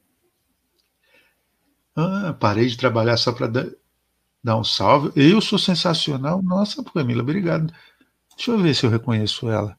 Ah, 1.97 2.33
parei 2.39 2.67
de 2.67 2.77
trabalhar 2.77 3.17
só 3.17 3.33
para 3.33 3.49
dar, 3.49 3.67
dar 4.43 4.57
um 4.57 4.62
salve. 4.62 5.11
Eu 5.17 5.41
sou 5.41 5.59
sensacional. 5.59 6.41
Nossa, 6.43 6.83
Camila, 6.85 7.23
obrigado. 7.23 7.75
Deixa 8.37 8.53
eu 8.53 8.59
ver 8.59 8.75
se 8.75 8.87
eu 8.87 8.91
reconheço 8.91 9.51
ela. 9.51 9.77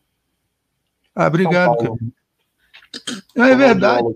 Ah, 1.16 1.28
obrigado, 1.28 1.78
Camila. 1.78 1.98
Ah, 3.38 3.50
é 3.50 3.56
verdade. 3.56 4.08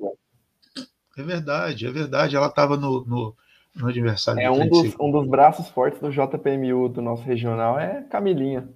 É 1.18 1.24
verdade, 1.24 1.88
é 1.88 1.92
verdade. 1.92 2.36
Ela 2.36 2.48
estava 2.48 2.76
no, 2.76 3.06
no, 3.06 3.36
no, 3.74 3.88
aniversário. 3.88 4.42
É 4.42 4.52
um 4.52 4.68
dos, 4.68 4.96
um 5.00 5.12
dos 5.12 5.28
braços 5.30 5.70
fortes 5.70 6.02
do 6.02 6.12
JPMU 6.12 6.90
do 6.90 7.02
nosso 7.02 7.24
regional 7.24 7.80
é 7.80 8.04
Camilinha. 8.04 8.68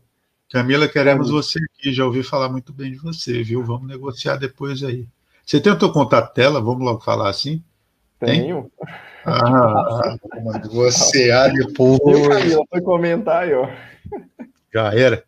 Camila, 0.53 0.87
queremos 0.87 1.31
você 1.31 1.57
aqui. 1.57 1.91
Já 1.91 2.05
ouvi 2.05 2.21
falar 2.21 2.47
muito 2.47 2.71
bem 2.71 2.91
de 2.91 2.99
você, 2.99 3.41
viu? 3.41 3.63
Vamos 3.63 3.87
negociar 3.87 4.35
depois 4.35 4.83
aí. 4.83 5.07
Você 5.43 5.59
tem 5.59 5.73
o 5.73 5.79
teu 5.79 5.91
contato 5.91 6.31
tela? 6.31 6.61
Vamos 6.61 6.85
logo 6.85 7.01
falar 7.01 7.27
assim? 7.27 7.63
Tenho. 8.19 8.71
Ah, 9.25 10.15
vamos 10.31 10.53
negociar 10.61 11.47
depois. 11.57 12.27
Camila, 12.27 12.63
foi 12.69 12.81
comentar 12.81 13.41
aí, 13.41 13.53
ó. 13.55 13.67
Já 14.71 14.93
era. 14.93 15.23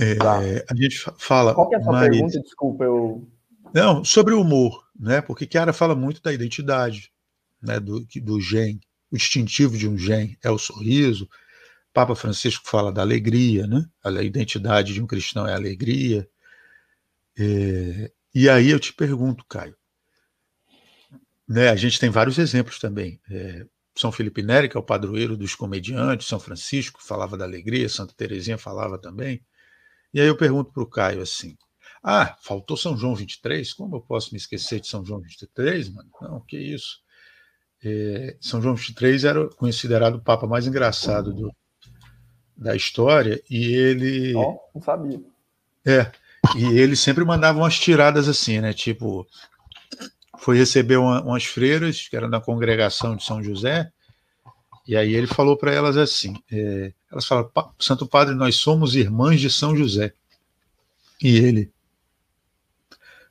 É, 0.00 0.16
tá. 0.16 0.40
A 0.68 0.74
gente 0.74 0.98
fala. 1.16 1.54
Qual 1.54 1.68
que 1.68 1.76
é 1.76 1.78
a 1.78 1.82
sua 1.82 1.92
mas... 1.92 2.08
pergunta? 2.08 2.40
Desculpa, 2.40 2.82
eu. 2.82 3.24
Não, 3.72 4.04
sobre 4.04 4.34
o 4.34 4.40
humor, 4.40 4.84
né? 4.98 5.20
Porque 5.20 5.46
Kiara 5.46 5.72
fala 5.72 5.94
muito 5.94 6.20
da 6.20 6.32
identidade, 6.32 7.12
né? 7.62 7.78
Do, 7.78 8.04
do 8.16 8.40
gen, 8.40 8.80
o 9.12 9.16
distintivo 9.16 9.78
de 9.78 9.88
um 9.88 9.96
gen 9.96 10.36
é 10.42 10.50
o 10.50 10.58
sorriso, 10.58 11.28
Papa 11.92 12.14
Francisco 12.14 12.68
fala 12.68 12.92
da 12.92 13.02
alegria, 13.02 13.66
né? 13.66 13.84
A 14.02 14.10
identidade 14.22 14.94
de 14.94 15.02
um 15.02 15.06
cristão 15.06 15.46
é 15.46 15.54
alegria. 15.54 16.28
É, 17.38 18.10
e 18.34 18.48
aí 18.48 18.70
eu 18.70 18.80
te 18.80 18.92
pergunto, 18.92 19.44
Caio, 19.46 19.76
né, 21.48 21.68
a 21.68 21.76
gente 21.76 21.98
tem 22.00 22.10
vários 22.10 22.38
exemplos 22.38 22.78
também. 22.78 23.20
É, 23.30 23.66
São 23.96 24.10
Felipe 24.12 24.42
Neri, 24.42 24.68
que 24.68 24.76
é 24.76 24.80
o 24.80 24.82
padroeiro 24.82 25.36
dos 25.36 25.54
comediantes, 25.54 26.26
São 26.26 26.40
Francisco 26.40 27.02
falava 27.02 27.36
da 27.36 27.44
alegria, 27.44 27.88
Santa 27.88 28.14
Teresinha 28.14 28.56
falava 28.56 28.98
também. 28.98 29.44
E 30.14 30.20
aí 30.20 30.26
eu 30.26 30.36
pergunto 30.36 30.72
para 30.72 30.82
o 30.82 30.88
Caio 30.88 31.22
assim: 31.22 31.56
ah, 32.02 32.36
faltou 32.42 32.76
São 32.76 32.96
João 32.96 33.14
23? 33.14 33.72
Como 33.74 33.96
eu 33.96 34.00
posso 34.00 34.30
me 34.32 34.38
esquecer 34.38 34.80
de 34.80 34.88
São 34.88 35.04
João 35.04 35.20
23, 35.20 35.90
mano? 35.90 36.10
Não, 36.22 36.40
que 36.40 36.58
isso. 36.58 37.00
É, 37.84 38.36
São 38.40 38.62
João 38.62 38.74
23 38.76 39.24
era 39.24 39.48
considerado 39.50 40.16
o 40.16 40.22
papa 40.22 40.46
mais 40.46 40.66
engraçado 40.66 41.32
do, 41.34 41.52
da 42.62 42.76
história 42.76 43.42
e 43.50 43.74
ele. 43.74 44.34
Oh, 44.34 44.58
não 44.74 44.82
sabia. 44.82 45.20
É. 45.84 46.10
E 46.56 46.64
ele 46.78 46.96
sempre 46.96 47.24
mandava 47.24 47.58
umas 47.58 47.78
tiradas 47.78 48.28
assim, 48.28 48.60
né? 48.60 48.72
Tipo, 48.72 49.26
foi 50.38 50.56
receber 50.56 50.96
uma, 50.96 51.22
umas 51.22 51.44
freiras 51.44 52.08
que 52.08 52.16
eram 52.16 52.28
da 52.28 52.40
congregação 52.40 53.16
de 53.16 53.24
São 53.24 53.42
José, 53.42 53.90
e 54.86 54.96
aí 54.96 55.14
ele 55.14 55.26
falou 55.26 55.56
para 55.56 55.72
elas 55.72 55.96
assim: 55.96 56.34
é, 56.50 56.92
elas 57.10 57.26
falaram, 57.26 57.50
Santo 57.78 58.06
Padre, 58.06 58.34
nós 58.34 58.56
somos 58.56 58.96
irmãs 58.96 59.40
de 59.40 59.50
São 59.50 59.76
José. 59.76 60.12
E 61.22 61.36
ele, 61.36 61.72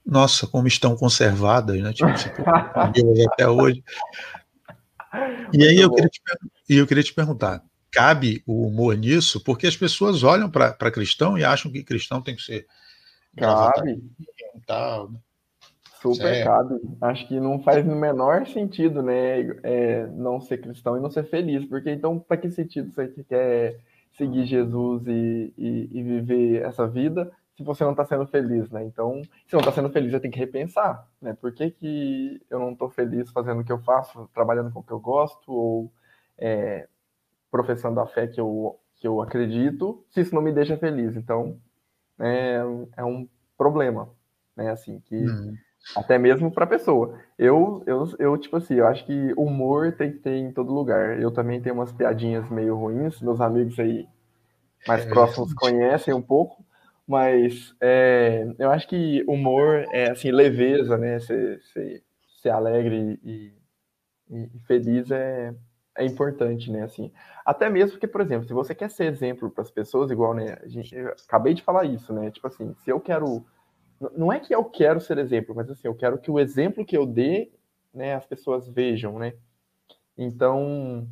nossa, 0.06 0.48
como 0.48 0.68
estão 0.68 0.96
conservadas, 0.96 1.80
né? 1.82 1.92
Tipo, 1.92 2.14
tipo 2.14 3.30
até 3.30 3.48
hoje. 3.48 3.84
E 5.52 5.64
aí 5.66 5.78
eu 5.78 5.92
queria, 5.92 6.10
te, 6.10 6.22
eu 6.70 6.88
queria 6.88 7.04
te 7.04 7.14
perguntar: 7.14 7.62
cabe 7.92 8.42
o 8.48 8.68
humor 8.68 8.96
nisso, 8.96 9.44
porque 9.44 9.68
as 9.68 9.76
pessoas 9.76 10.24
olham 10.24 10.50
para 10.50 10.92
cristão 10.92 11.38
e 11.38 11.44
acham 11.44 11.72
que 11.72 11.84
cristão 11.84 12.22
tem 12.22 12.36
que 12.36 12.42
ser. 12.42 12.66
Cabe. 13.36 14.02
Tal, 14.66 15.12
né? 15.12 15.20
Super 16.02 16.34
é. 16.34 16.44
cabe. 16.44 16.82
Acho 17.02 17.28
que 17.28 17.40
não 17.40 17.62
faz 17.62 17.86
no 17.86 17.96
menor 17.96 18.48
sentido, 18.48 19.04
né? 19.04 19.42
É, 19.62 20.08
não 20.08 20.42
ser 20.42 20.60
cristão 20.60 20.98
e 20.98 21.00
não 21.00 21.12
ser 21.12 21.24
feliz, 21.26 21.66
porque 21.66 21.92
então, 21.92 22.18
para 22.18 22.38
que 22.38 22.50
sentido 22.50 22.92
você 22.92 23.08
quer 23.28 23.80
seguir 24.14 24.46
Jesus 24.46 25.04
e, 25.08 25.54
e, 25.58 25.90
e 25.92 26.04
viver 26.04 26.64
essa 26.64 26.88
vida 26.88 27.32
se 27.56 27.64
você 27.64 27.84
não 27.84 27.92
está 27.92 28.06
sendo 28.06 28.26
feliz, 28.26 28.70
né? 28.72 28.84
Então, 28.84 29.22
se 29.46 29.54
não 29.54 29.60
está 29.60 29.72
sendo 29.72 29.90
feliz, 29.90 30.12
você 30.12 30.20
tem 30.20 30.32
que 30.32 30.40
repensar, 30.40 31.08
né? 31.22 31.34
Por 31.40 31.52
que, 31.52 31.70
que 31.70 32.42
eu 32.50 32.60
não 32.60 32.72
estou 32.72 32.90
feliz 32.90 33.30
fazendo 33.30 33.62
o 33.62 33.64
que 33.64 33.72
eu 33.72 33.80
faço, 33.80 34.30
trabalhando 34.34 34.72
com 34.72 34.80
o 34.80 34.84
que 34.84 34.92
eu 34.92 35.00
gosto, 35.00 35.52
ou 35.52 35.92
é, 36.38 36.88
professando 37.52 38.00
a 38.00 38.08
fé 38.08 38.26
que 38.26 38.40
eu, 38.40 38.80
que 38.96 39.08
eu 39.08 39.22
acredito, 39.22 40.04
se 40.10 40.22
isso 40.22 40.34
não 40.34 40.42
me 40.42 40.54
deixa 40.54 40.78
feliz. 40.78 41.16
Então, 41.16 41.60
é, 42.20 42.62
é 42.98 43.04
um 43.04 43.28
problema, 43.58 44.10
né? 44.56 44.72
Assim, 44.72 45.00
que 45.02 45.16
uhum. 45.16 45.54
até 45.96 46.18
mesmo 46.18 46.50
para 46.52 46.64
a 46.64 46.68
pessoa. 46.68 47.20
Eu, 47.38 47.84
eu, 47.86 48.08
eu, 48.18 48.38
tipo 48.38 48.56
assim, 48.56 48.76
eu 48.76 48.88
acho 48.88 49.06
que 49.06 49.34
humor 49.36 49.92
tem 49.92 50.12
que 50.12 50.20
ter 50.20 50.36
em 50.36 50.52
todo 50.52 50.74
lugar. 50.74 51.20
Eu 51.20 51.32
também 51.32 51.62
tenho 51.62 51.76
umas 51.76 51.92
piadinhas 51.92 52.50
meio 52.50 52.76
ruins, 52.76 53.22
meus 53.22 53.42
amigos 53.42 53.78
aí 53.78 54.08
mais 54.88 55.06
é, 55.06 55.10
próximos 55.10 55.54
conhecem 55.54 56.14
um 56.14 56.22
pouco, 56.22 56.66
mas 57.08 57.76
é, 57.80 58.48
eu 58.58 58.72
acho 58.72 58.88
que 58.88 59.24
humor 59.28 59.86
é, 59.92 60.12
assim, 60.12 60.32
leveza, 60.32 60.98
né? 60.98 61.20
Ser, 61.20 61.62
ser, 61.74 62.04
ser 62.42 62.50
alegre 62.50 63.20
e, 63.24 63.54
e 64.30 64.50
feliz 64.66 65.12
é, 65.12 65.54
é 65.98 66.06
importante, 66.06 66.72
né? 66.72 66.84
Assim, 66.84 67.12
até 67.46 67.70
mesmo 67.70 67.92
porque, 67.92 68.08
por 68.08 68.22
exemplo, 68.22 68.48
se 68.48 68.54
você 68.54 68.74
quer 68.74 68.90
ser 68.90 69.06
exemplo 69.06 69.50
para 69.50 69.62
as 69.62 69.72
pessoas, 69.72 70.12
igual, 70.12 70.34
né? 70.34 70.58
A 70.62 70.68
gente, 70.68 70.96
acabei 71.28 71.54
de 71.54 71.64
falar 71.64 71.86
isso, 71.86 72.14
né? 72.14 72.32
Tipo 72.32 72.48
assim, 72.48 72.74
se 72.84 72.90
eu 72.90 73.00
quero, 73.00 73.46
não 74.16 74.32
é 74.32 74.40
que 74.40 74.54
eu 74.54 74.64
quero 74.64 75.02
ser 75.02 75.18
exemplo, 75.18 75.56
mas 75.56 75.70
assim, 75.70 75.88
eu 75.88 75.96
quero 75.96 76.18
que 76.18 76.32
o 76.32 76.40
exemplo 76.40 76.86
que 76.86 76.98
eu 76.98 77.06
dê, 77.06 77.52
né, 77.94 78.16
as 78.16 78.26
pessoas 78.26 78.68
vejam, 78.68 79.20
né? 79.20 79.34
Então, 80.18 81.08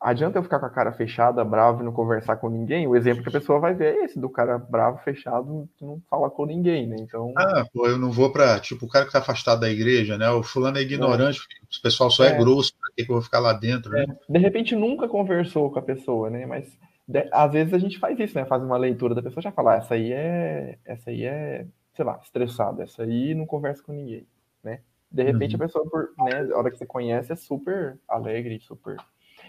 adianta 0.00 0.38
eu 0.38 0.42
ficar 0.42 0.58
com 0.58 0.66
a 0.66 0.70
cara 0.70 0.92
fechada, 0.92 1.44
bravo 1.44 1.82
e 1.82 1.84
não 1.84 1.92
conversar 1.92 2.36
com 2.36 2.48
ninguém, 2.48 2.86
o 2.86 2.96
exemplo 2.96 3.22
que 3.22 3.28
a 3.28 3.32
pessoa 3.32 3.60
vai 3.60 3.74
ver 3.74 3.94
é 3.94 4.04
esse, 4.04 4.18
do 4.18 4.30
cara 4.30 4.58
bravo, 4.58 4.98
fechado, 5.04 5.68
que 5.76 5.84
não 5.84 6.00
fala 6.08 6.30
com 6.30 6.46
ninguém, 6.46 6.86
né? 6.86 6.96
Então. 6.98 7.32
Ah, 7.36 7.64
pô, 7.72 7.86
eu 7.86 7.98
não 7.98 8.10
vou 8.10 8.32
pra. 8.32 8.58
Tipo, 8.58 8.86
o 8.86 8.88
cara 8.88 9.04
que 9.04 9.12
tá 9.12 9.18
afastado 9.18 9.60
da 9.60 9.70
igreja, 9.70 10.16
né? 10.16 10.30
O 10.30 10.42
fulano 10.42 10.78
é 10.78 10.82
ignorante, 10.82 11.38
é. 11.38 11.78
o 11.78 11.82
pessoal 11.82 12.10
só 12.10 12.24
é, 12.24 12.28
é 12.28 12.38
grosso, 12.38 12.72
que, 13.00 13.06
que 13.06 13.10
eu 13.10 13.16
vou 13.16 13.22
ficar 13.22 13.40
lá 13.40 13.52
dentro, 13.52 13.92
né? 13.92 14.04
É. 14.08 14.32
De 14.32 14.38
repente 14.38 14.74
nunca 14.74 15.08
conversou 15.08 15.70
com 15.70 15.78
a 15.78 15.82
pessoa, 15.82 16.30
né? 16.30 16.46
Mas 16.46 16.78
de, 17.06 17.28
às 17.32 17.52
vezes 17.52 17.74
a 17.74 17.78
gente 17.78 17.98
faz 17.98 18.18
isso, 18.18 18.36
né? 18.36 18.44
Faz 18.44 18.62
uma 18.62 18.76
leitura 18.76 19.14
da 19.14 19.22
pessoa 19.22 19.42
já 19.42 19.52
fala, 19.52 19.74
ah, 19.74 19.76
essa 19.76 19.94
aí 19.94 20.12
é. 20.12 20.78
Essa 20.84 21.10
aí 21.10 21.24
é, 21.24 21.66
sei 21.94 22.04
lá, 22.04 22.18
estressada, 22.22 22.82
essa 22.82 23.02
aí 23.02 23.34
não 23.34 23.46
conversa 23.46 23.82
com 23.82 23.92
ninguém, 23.92 24.26
né? 24.62 24.80
De 25.10 25.22
repente 25.22 25.56
uhum. 25.56 25.62
a 25.62 25.66
pessoa, 25.66 25.90
por, 25.90 26.10
né, 26.18 26.48
a 26.52 26.58
hora 26.58 26.70
que 26.70 26.78
você 26.78 26.86
conhece, 26.86 27.32
é 27.32 27.36
super 27.36 27.98
alegre, 28.08 28.60
super 28.60 28.96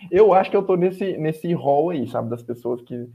eu 0.09 0.33
acho 0.33 0.49
que 0.49 0.57
eu 0.57 0.63
tô 0.63 0.75
nesse, 0.75 1.17
nesse 1.17 1.53
rol 1.53 1.89
aí, 1.89 2.07
sabe? 2.07 2.29
Das 2.29 2.41
pessoas 2.41 2.81
que 2.81 3.09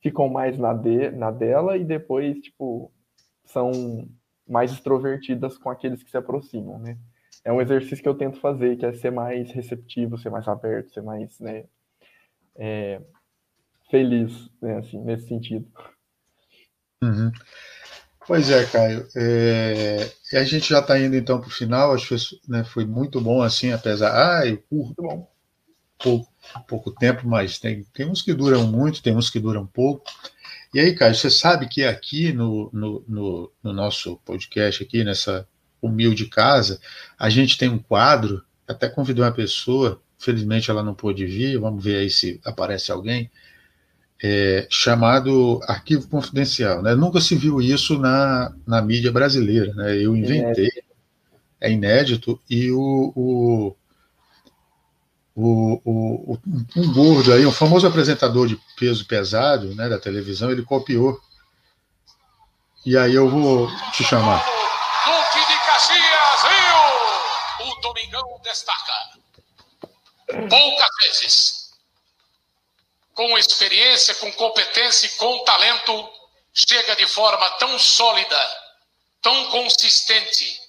ficam 0.00 0.28
mais 0.28 0.58
na, 0.58 0.72
de, 0.72 1.10
na 1.10 1.30
dela 1.30 1.76
e 1.76 1.84
depois, 1.84 2.38
tipo, 2.40 2.90
são 3.44 4.08
mais 4.48 4.72
extrovertidas 4.72 5.56
com 5.56 5.70
aqueles 5.70 6.02
que 6.02 6.10
se 6.10 6.16
aproximam, 6.16 6.78
né? 6.78 6.98
É 7.44 7.52
um 7.52 7.60
exercício 7.60 8.02
que 8.02 8.08
eu 8.08 8.16
tento 8.16 8.40
fazer, 8.40 8.76
que 8.76 8.86
é 8.86 8.92
ser 8.92 9.10
mais 9.10 9.50
receptivo, 9.52 10.18
ser 10.18 10.30
mais 10.30 10.48
aberto, 10.48 10.92
ser 10.92 11.02
mais, 11.02 11.38
né, 11.38 11.64
é, 12.56 13.00
feliz, 13.90 14.50
né, 14.62 14.78
assim, 14.78 15.00
nesse 15.02 15.28
sentido. 15.28 15.66
Uhum. 17.02 17.30
Pois 18.26 18.50
é, 18.50 18.64
Caio. 18.64 19.06
É... 19.14 19.98
E 20.32 20.36
a 20.36 20.44
gente 20.44 20.70
já 20.70 20.78
está 20.78 20.98
indo 20.98 21.14
então 21.14 21.38
para 21.38 21.48
o 21.48 21.52
final. 21.52 21.92
Acho 21.92 22.16
que 22.16 22.50
né, 22.50 22.64
foi 22.64 22.86
muito 22.86 23.20
bom 23.20 23.42
assim, 23.42 23.70
apesar. 23.70 24.12
Ah, 24.14 24.46
eu 24.46 24.56
curto. 24.62 25.02
Bom 25.02 25.34
pouco, 26.04 26.32
pouco 26.68 26.90
tempo, 26.92 27.26
mas 27.26 27.58
tem, 27.58 27.82
tem 27.94 28.06
uns 28.06 28.20
que 28.20 28.34
duram 28.34 28.66
muito, 28.66 29.02
tem 29.02 29.16
uns 29.16 29.30
que 29.30 29.40
duram 29.40 29.66
pouco. 29.66 30.04
E 30.72 30.80
aí, 30.80 30.94
Caio, 30.94 31.14
você 31.14 31.30
sabe 31.30 31.68
que 31.68 31.84
aqui 31.84 32.32
no, 32.32 32.68
no, 32.72 33.04
no, 33.08 33.52
no 33.62 33.72
nosso 33.72 34.16
podcast, 34.18 34.82
aqui 34.82 35.02
nessa 35.02 35.48
humilde 35.86 36.26
casa, 36.26 36.80
a 37.18 37.28
gente 37.28 37.58
tem 37.58 37.68
um 37.68 37.78
quadro, 37.78 38.42
até 38.66 38.88
convidei 38.88 39.22
uma 39.22 39.32
pessoa, 39.32 40.00
felizmente 40.18 40.70
ela 40.70 40.82
não 40.82 40.94
pôde 40.94 41.26
vir, 41.26 41.58
vamos 41.58 41.82
ver 41.82 41.96
aí 41.96 42.10
se 42.10 42.40
aparece 42.44 42.90
alguém, 42.90 43.30
é, 44.22 44.66
chamado 44.70 45.60
Arquivo 45.64 46.08
Confidencial. 46.08 46.82
Né? 46.82 46.94
Nunca 46.94 47.20
se 47.20 47.34
viu 47.34 47.60
isso 47.60 47.98
na, 47.98 48.54
na 48.66 48.80
mídia 48.80 49.12
brasileira. 49.12 49.74
Né? 49.74 49.98
Eu 49.98 50.16
inventei, 50.16 50.70
é 51.60 51.70
inédito, 51.70 52.40
e 52.48 52.70
o, 52.70 53.12
o 53.14 53.76
o, 55.36 55.80
o, 55.84 56.38
um 56.76 56.92
gordo 56.92 57.32
aí, 57.32 57.44
um 57.44 57.50
famoso 57.50 57.86
apresentador 57.86 58.46
de 58.46 58.58
peso 58.78 59.04
pesado 59.04 59.74
né, 59.74 59.88
da 59.88 59.98
televisão, 59.98 60.50
ele 60.50 60.62
copiou. 60.62 61.18
E 62.86 62.96
aí 62.96 63.14
eu 63.14 63.28
vou 63.28 63.68
te 63.92 64.04
chamar. 64.04 64.53
Destaca. 68.54 69.18
Poucas 70.48 70.90
vezes, 71.02 71.70
com 73.14 73.36
experiência, 73.36 74.14
com 74.16 74.32
competência 74.32 75.06
e 75.06 75.10
com 75.16 75.44
talento, 75.44 76.12
chega 76.52 76.96
de 76.96 77.06
forma 77.06 77.50
tão 77.58 77.78
sólida, 77.78 78.62
tão 79.20 79.50
consistente, 79.50 80.60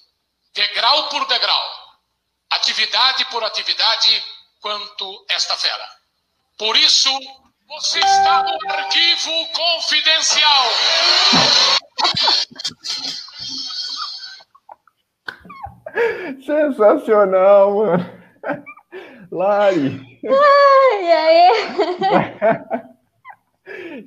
degrau 0.52 1.08
por 1.08 1.26
degrau, 1.26 1.96
atividade 2.50 3.24
por 3.26 3.42
atividade, 3.44 4.24
quanto 4.60 5.24
esta 5.28 5.56
fera. 5.56 5.96
Por 6.58 6.76
isso, 6.76 7.10
você 7.68 7.98
está 7.98 8.42
no 8.42 8.72
arquivo 8.72 9.48
confidencial. 9.52 10.66
Sensacional, 16.44 17.74
mano. 17.74 18.06
Lari. 19.30 20.00
Ai, 20.24 21.12
aí. 21.12 21.50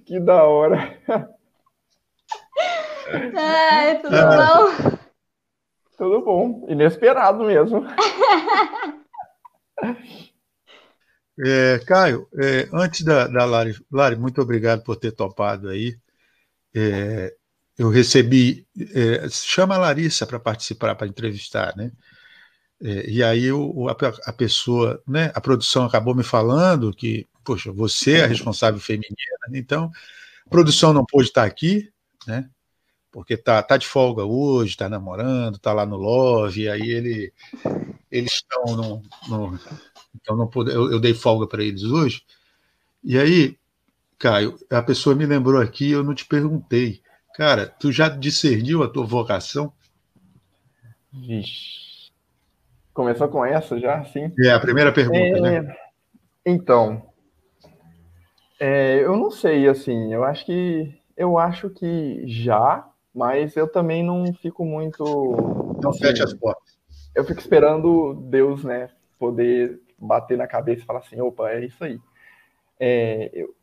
Que 0.06 0.20
da 0.22 0.46
hora. 0.46 0.98
É, 3.08 3.96
tudo 3.96 4.16
é. 4.16 4.38
bom? 4.38 4.98
Tudo 5.98 6.22
bom. 6.22 6.66
Inesperado 6.70 7.44
mesmo. 7.44 7.86
É, 11.42 11.80
Caio, 11.88 12.28
é, 12.34 12.68
antes 12.74 13.02
da, 13.02 13.26
da 13.26 13.46
Lari, 13.46 13.74
Lari, 13.90 14.18
muito 14.18 14.42
obrigado 14.42 14.84
por 14.84 14.98
ter 14.98 15.14
topado 15.14 15.70
aí. 15.70 15.98
É, 16.76 17.34
eu 17.80 17.90
recebi, 17.90 18.68
é, 18.94 19.30
chama 19.30 19.76
a 19.76 19.78
Larissa 19.78 20.28
para 20.28 20.38
participar, 20.38 20.96
para 20.96 21.08
entrevistar, 21.08 21.74
né? 21.78 21.94
É, 22.82 23.10
e 23.10 23.24
aí 23.24 23.50
o, 23.54 23.88
a, 23.88 23.96
a, 24.26 24.34
pessoa, 24.34 25.02
né, 25.08 25.32
a 25.34 25.40
produção 25.40 25.86
acabou 25.86 26.14
me 26.14 26.24
falando 26.24 26.94
que, 26.94 27.26
poxa, 27.42 27.72
você 27.72 28.18
é 28.18 28.24
a 28.26 28.28
responsável 28.28 28.82
feminina, 28.82 29.16
né? 29.50 29.60
então 29.60 29.90
a 30.46 30.50
produção 30.50 30.92
não 30.92 31.06
pôde 31.06 31.30
estar 31.30 31.46
aqui, 31.46 31.90
né? 32.28 32.50
Porque 33.12 33.38
tá, 33.38 33.64
tá 33.64 33.78
de 33.78 33.88
folga 33.88 34.26
hoje, 34.26 34.76
tá 34.76 34.90
namorando, 34.90 35.58
tá 35.58 35.72
lá 35.72 35.86
no 35.86 35.96
Love, 35.96 36.64
e 36.64 36.70
aí 36.70 36.90
ele, 36.92 37.34
eles 38.12 38.34
estão 38.34 38.76
no, 38.76 39.02
no 39.30 39.60
então 40.14 40.36
não 40.36 40.48
pude, 40.48 40.72
eu, 40.72 40.92
eu 40.92 41.00
dei 41.00 41.14
folga 41.14 41.48
para 41.48 41.64
eles 41.64 41.84
hoje. 41.84 42.24
E 43.02 43.18
aí, 43.18 43.58
Caio, 44.18 44.60
a 44.70 44.82
pessoa 44.82 45.16
me 45.16 45.26
lembrou 45.26 45.62
aqui, 45.62 45.92
eu 45.92 46.04
não 46.04 46.14
te 46.14 46.26
perguntei. 46.26 47.02
Cara, 47.40 47.68
tu 47.68 47.90
já 47.90 48.10
discerniu 48.10 48.84
a 48.84 48.90
tua 48.90 49.06
vocação? 49.06 49.72
Vixe. 51.10 52.12
Começou 52.94 53.30
com 53.30 53.46
essa 53.46 53.80
já, 53.80 54.04
sim? 54.04 54.30
É 54.44 54.52
a 54.52 54.60
primeira 54.60 54.92
pergunta, 54.92 55.18
é... 55.18 55.40
né? 55.40 55.76
Então, 56.46 57.02
é, 58.60 59.00
eu 59.06 59.16
não 59.16 59.32
sei, 59.32 59.70
assim, 59.70 60.14
eu 60.14 60.26
acho 60.26 60.46
que 60.46 60.94
eu 61.16 61.38
acho 61.38 61.70
que 61.70 62.28
já, 62.28 62.86
mas 63.16 63.56
eu 63.56 63.70
também 63.70 64.04
não 64.04 64.34
fico 64.34 64.66
muito. 64.66 65.02
Não 65.82 65.92
assim, 65.92 66.00
fecha 66.00 66.26
as 66.26 66.34
portas. 66.34 66.78
Eu 67.16 67.24
fico 67.24 67.40
esperando 67.40 68.16
Deus, 68.30 68.66
né, 68.66 68.90
poder 69.18 69.80
bater 69.98 70.38
na 70.38 70.46
cabeça 70.46 70.84
e 70.84 70.86
falar 70.86 71.00
assim, 71.00 71.22
opa, 71.22 71.50
é 71.52 71.64
isso 71.64 71.82
aí. 71.86 72.02
É, 72.78 73.32
eu, 73.34 73.56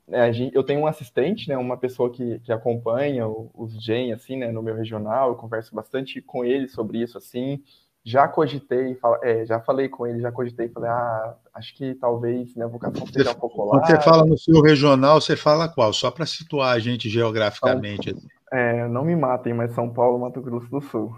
eu 0.53 0.63
tenho 0.63 0.81
um 0.81 0.87
assistente, 0.87 1.49
né, 1.49 1.57
uma 1.57 1.77
pessoa 1.77 2.11
que, 2.11 2.39
que 2.41 2.53
acompanha 2.53 3.27
os 3.27 3.73
GEM, 3.83 4.13
assim, 4.13 4.37
né, 4.37 4.53
no 4.53 4.63
meu 4.63 4.75
regional, 4.75 5.31
eu 5.31 5.35
converso 5.35 5.75
bastante 5.75 6.21
com 6.21 6.45
ele 6.45 6.69
sobre 6.69 7.03
isso, 7.03 7.19
assim, 7.19 7.63
já 8.05 8.29
cogitei, 8.29 8.97
é, 9.23 9.45
já 9.45 9.59
falei 9.59 9.89
com 9.89 10.07
ele, 10.07 10.21
já 10.21 10.31
cogitei, 10.31 10.69
falei, 10.69 10.89
ah, 10.89 11.35
acho 11.55 11.75
que 11.75 11.93
talvez 11.97 12.55
minha 12.55 12.69
vocação 12.69 13.05
seja 13.05 13.33
um 13.33 13.35
pouco 13.35 13.65
lá. 13.65 13.81
Quando 13.81 13.87
você 13.87 14.01
fala 14.01 14.25
no 14.25 14.39
seu 14.39 14.63
regional, 14.63 15.21
você 15.21 15.35
fala 15.35 15.69
qual? 15.69 15.93
Só 15.93 16.09
para 16.13 16.25
situar 16.25 16.77
a 16.77 16.79
gente 16.79 17.09
geograficamente. 17.09 18.11
Então, 18.11 18.31
é, 18.53 18.87
não 18.87 19.05
me 19.05 19.17
matem, 19.17 19.53
mas 19.53 19.73
São 19.73 19.93
Paulo, 19.93 20.21
Mato 20.21 20.41
Grosso 20.41 20.71
do 20.71 20.81
Sul. 20.81 21.17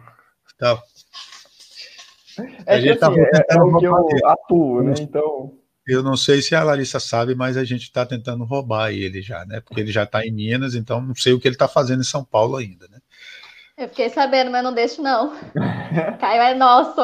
Tá. 0.58 0.82
É 2.66 2.76
a 2.76 2.80
gente 2.80 2.98
tá 2.98 3.08
assim, 3.08 3.20
é, 3.20 3.56
é 3.56 3.62
o 3.62 3.76
que 3.76 3.84
eu 3.84 3.94
atuo, 4.24 4.82
né? 4.82 4.94
Então. 4.98 5.58
Eu 5.88 6.02
não 6.02 6.18
sei 6.18 6.42
se 6.42 6.54
a 6.54 6.62
Larissa 6.62 7.00
sabe, 7.00 7.34
mas 7.34 7.56
a 7.56 7.64
gente 7.64 7.84
está 7.84 8.04
tentando 8.04 8.44
roubar 8.44 8.92
ele 8.92 9.22
já, 9.22 9.46
né? 9.46 9.60
Porque 9.60 9.80
ele 9.80 9.90
já 9.90 10.02
está 10.02 10.24
em 10.24 10.30
Minas, 10.30 10.74
então 10.74 11.00
não 11.00 11.14
sei 11.14 11.32
o 11.32 11.40
que 11.40 11.48
ele 11.48 11.54
está 11.54 11.66
fazendo 11.66 12.00
em 12.00 12.04
São 12.04 12.22
Paulo 12.22 12.56
ainda, 12.56 12.86
né? 12.88 12.98
Eu 13.74 13.88
fiquei 13.88 14.10
sabendo, 14.10 14.50
mas 14.50 14.62
não 14.62 14.74
deixo, 14.74 15.00
não. 15.00 15.34
Caio 16.20 16.42
é 16.42 16.54
nosso. 16.54 17.00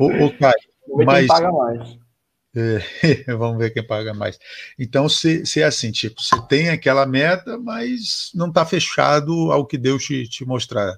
O, 0.00 0.24
o 0.24 0.38
Caio, 0.38 0.54
vamos 0.88 0.98
ver 0.98 1.04
mas... 1.04 1.18
quem 1.18 1.26
paga 1.26 1.52
mais. 1.52 1.98
É, 2.56 3.34
vamos 3.36 3.58
ver 3.58 3.70
quem 3.70 3.86
paga 3.86 4.14
mais. 4.14 4.38
Então, 4.78 5.10
se, 5.10 5.44
se 5.44 5.60
é 5.60 5.64
assim, 5.64 5.92
tipo, 5.92 6.22
você 6.22 6.40
tem 6.48 6.70
aquela 6.70 7.04
meta, 7.04 7.58
mas 7.58 8.30
não 8.34 8.48
está 8.48 8.64
fechado 8.64 9.52
ao 9.52 9.66
que 9.66 9.76
Deus 9.76 10.04
te, 10.04 10.26
te 10.26 10.42
mostrar 10.46 10.96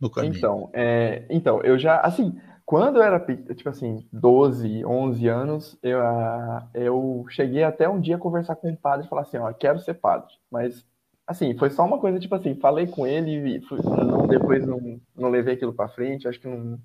no 0.00 0.10
caminho? 0.10 0.34
Então, 0.36 0.70
é, 0.72 1.24
então, 1.30 1.62
eu 1.62 1.78
já, 1.78 2.00
assim, 2.00 2.36
quando 2.64 2.96
eu 2.96 3.02
era, 3.02 3.20
tipo 3.54 3.68
assim, 3.68 4.06
12, 4.12 4.84
11 4.84 5.28
anos, 5.28 5.78
eu, 5.82 5.98
eu 6.74 7.24
cheguei 7.28 7.62
até 7.64 7.88
um 7.88 8.00
dia 8.00 8.16
a 8.16 8.18
conversar 8.18 8.56
com 8.56 8.70
um 8.70 8.76
padre 8.76 9.06
e 9.06 9.08
falar 9.08 9.22
assim, 9.22 9.38
ó, 9.38 9.52
quero 9.52 9.80
ser 9.80 9.94
padre. 9.94 10.32
Mas, 10.50 10.86
assim, 11.26 11.56
foi 11.56 11.70
só 11.70 11.84
uma 11.84 11.98
coisa, 11.98 12.18
tipo 12.18 12.34
assim, 12.34 12.54
falei 12.54 12.86
com 12.86 13.06
ele 13.06 13.56
e 13.56 13.62
não, 14.04 14.26
depois 14.26 14.66
não, 14.66 15.00
não 15.16 15.30
levei 15.30 15.54
aquilo 15.54 15.72
para 15.72 15.88
frente, 15.88 16.28
acho 16.28 16.40
que 16.40 16.48
não, 16.48 16.78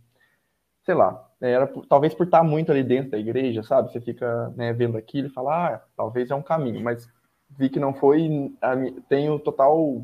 sei 0.84 0.95
lá, 0.95 1.30
era 1.41 1.67
talvez 1.89 2.13
por 2.13 2.25
estar 2.25 2.43
muito 2.43 2.71
ali 2.71 2.84
dentro 2.84 3.11
da 3.11 3.19
igreja, 3.19 3.61
sabe? 3.61 3.91
Você 3.91 4.01
fica 4.01 4.49
né, 4.55 4.73
vendo 4.73 4.97
aquilo 4.97 5.28
e 5.28 5.34
fala, 5.34 5.75
ah, 5.75 5.82
talvez 5.95 6.32
é 6.32 6.36
um 6.36 6.41
caminho, 6.41 6.82
mas 6.82 7.07
vi 7.57 7.69
que 7.69 7.80
não 7.80 7.93
foi, 7.93 8.51
tenho 9.07 9.39
total 9.39 10.03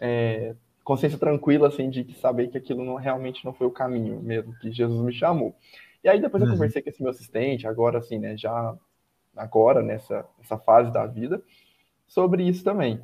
é, 0.00 0.54
consciência 0.88 1.18
tranquila, 1.18 1.68
assim, 1.68 1.90
de 1.90 2.14
saber 2.14 2.48
que 2.48 2.56
aquilo 2.56 2.82
não, 2.82 2.94
realmente 2.94 3.44
não 3.44 3.52
foi 3.52 3.66
o 3.66 3.70
caminho 3.70 4.22
mesmo, 4.22 4.54
que 4.54 4.72
Jesus 4.72 4.98
me 5.04 5.12
chamou. 5.12 5.54
E 6.02 6.08
aí 6.08 6.18
depois 6.18 6.42
eu 6.42 6.48
uhum. 6.48 6.54
conversei 6.54 6.80
com 6.80 6.88
esse 6.88 7.02
meu 7.02 7.10
assistente, 7.10 7.66
agora 7.66 7.98
assim, 7.98 8.18
né, 8.18 8.38
já 8.38 8.74
agora, 9.36 9.82
nessa, 9.82 10.24
nessa 10.38 10.56
fase 10.56 10.90
da 10.90 11.04
vida, 11.04 11.42
sobre 12.06 12.42
isso 12.42 12.64
também. 12.64 13.02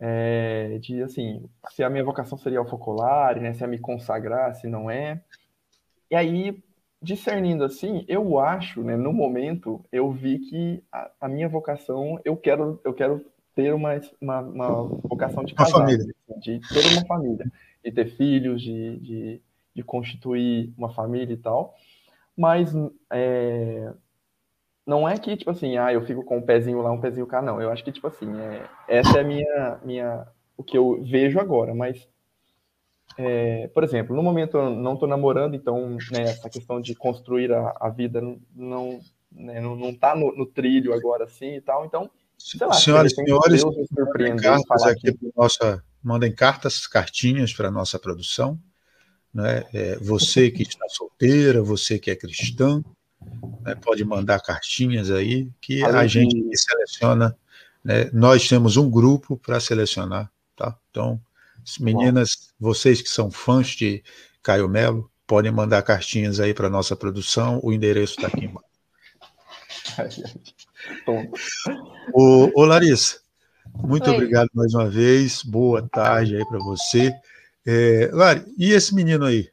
É, 0.00 0.78
de, 0.80 1.04
assim, 1.04 1.48
se 1.68 1.84
a 1.84 1.88
minha 1.88 2.02
vocação 2.02 2.36
seria 2.36 2.60
o 2.60 2.68
focolar, 2.68 3.40
né, 3.40 3.52
se 3.52 3.62
é 3.62 3.66
me 3.68 3.78
consagrar, 3.78 4.52
se 4.56 4.66
não 4.66 4.90
é. 4.90 5.22
E 6.10 6.16
aí, 6.16 6.60
discernindo 7.00 7.62
assim, 7.62 8.04
eu 8.08 8.40
acho, 8.40 8.82
né, 8.82 8.96
no 8.96 9.12
momento, 9.12 9.84
eu 9.92 10.10
vi 10.10 10.40
que 10.40 10.82
a, 10.90 11.08
a 11.20 11.28
minha 11.28 11.48
vocação, 11.48 12.18
eu 12.24 12.36
quero, 12.36 12.80
eu 12.82 12.92
quero 12.92 13.24
ter 13.54 13.72
uma, 13.74 14.00
uma, 14.20 14.40
uma 14.40 14.84
vocação 14.84 15.44
de 15.44 15.54
casar, 15.54 15.84
assim, 15.84 16.12
de 16.40 16.60
ter 16.60 16.92
uma 16.92 17.06
família, 17.06 17.50
de 17.84 17.92
ter 17.92 18.06
filhos, 18.06 18.62
de, 18.62 18.98
de, 18.98 19.42
de 19.74 19.82
constituir 19.82 20.72
uma 20.76 20.90
família 20.90 21.34
e 21.34 21.36
tal. 21.36 21.74
Mas 22.36 22.72
é, 23.10 23.92
não 24.86 25.08
é 25.08 25.16
que, 25.18 25.36
tipo 25.36 25.50
assim, 25.50 25.76
ah, 25.76 25.92
eu 25.92 26.04
fico 26.04 26.24
com 26.24 26.38
um 26.38 26.42
pezinho 26.42 26.80
lá, 26.80 26.90
um 26.90 27.00
pezinho 27.00 27.26
cá, 27.26 27.40
não. 27.40 27.60
Eu 27.60 27.70
acho 27.70 27.84
que, 27.84 27.92
tipo 27.92 28.06
assim, 28.06 28.28
é, 28.40 28.66
essa 28.88 29.18
é 29.18 29.20
a 29.20 29.24
minha, 29.24 29.80
minha, 29.84 30.26
o 30.56 30.64
que 30.64 30.76
eu 30.76 31.02
vejo 31.04 31.38
agora, 31.38 31.74
mas, 31.74 32.08
é, 33.16 33.68
por 33.68 33.84
exemplo, 33.84 34.16
no 34.16 34.22
momento 34.22 34.56
eu 34.56 34.70
não 34.70 34.94
estou 34.94 35.08
namorando, 35.08 35.54
então, 35.54 35.96
né, 36.10 36.22
essa 36.22 36.50
questão 36.50 36.80
de 36.80 36.94
construir 36.94 37.52
a, 37.52 37.76
a 37.80 37.88
vida 37.88 38.20
não, 38.54 39.00
né, 39.30 39.60
não, 39.60 39.76
não 39.76 39.94
tá 39.94 40.16
no, 40.16 40.34
no, 40.34 40.46
trilho 40.46 40.92
agora, 40.92 41.24
assim, 41.24 41.54
e 41.54 41.60
tal, 41.60 41.84
então, 41.84 42.10
Lá, 42.60 42.72
Senhoras 42.72 43.12
e 43.12 43.14
senhores, 43.14 43.62
mandem 43.64 44.36
cartas, 44.36 44.82
aqui 44.84 45.18
nossa, 45.36 45.84
mandem 46.02 46.34
cartas, 46.34 46.86
cartinhas 46.86 47.52
para 47.52 47.68
a 47.68 47.70
nossa 47.70 47.98
produção. 47.98 48.58
Né? 49.32 49.64
É, 49.72 49.96
você 49.96 50.50
que 50.50 50.62
está 50.62 50.88
solteira, 50.88 51.62
você 51.62 51.98
que 51.98 52.10
é 52.10 52.16
cristã, 52.16 52.82
né? 53.62 53.74
pode 53.76 54.04
mandar 54.04 54.40
cartinhas 54.40 55.10
aí 55.10 55.50
que 55.60 55.84
a 55.84 56.06
gente 56.06 56.36
seleciona. 56.56 57.36
Né? 57.84 58.10
Nós 58.12 58.48
temos 58.48 58.76
um 58.76 58.90
grupo 58.90 59.36
para 59.36 59.60
selecionar. 59.60 60.30
Tá? 60.56 60.76
Então, 60.90 61.20
meninas, 61.78 62.52
vocês 62.58 63.00
que 63.00 63.08
são 63.08 63.30
fãs 63.30 63.68
de 63.68 64.02
Caio 64.42 64.68
Melo, 64.68 65.10
podem 65.26 65.52
mandar 65.52 65.82
cartinhas 65.82 66.40
aí 66.40 66.52
para 66.52 66.66
a 66.66 66.70
nossa 66.70 66.96
produção. 66.96 67.60
O 67.62 67.72
endereço 67.72 68.14
está 68.16 68.26
aqui 68.26 68.46
embaixo. 68.46 68.68
Ô, 72.14 72.50
ô, 72.54 72.64
Larissa, 72.64 73.20
muito 73.82 74.08
Oi. 74.08 74.14
obrigado 74.14 74.48
mais 74.54 74.74
uma 74.74 74.88
vez. 74.88 75.42
Boa 75.42 75.88
tarde 75.88 76.36
aí 76.36 76.44
para 76.46 76.58
você. 76.58 77.12
É, 77.66 78.10
Lari, 78.12 78.44
e 78.58 78.72
esse 78.72 78.94
menino 78.94 79.24
aí? 79.24 79.48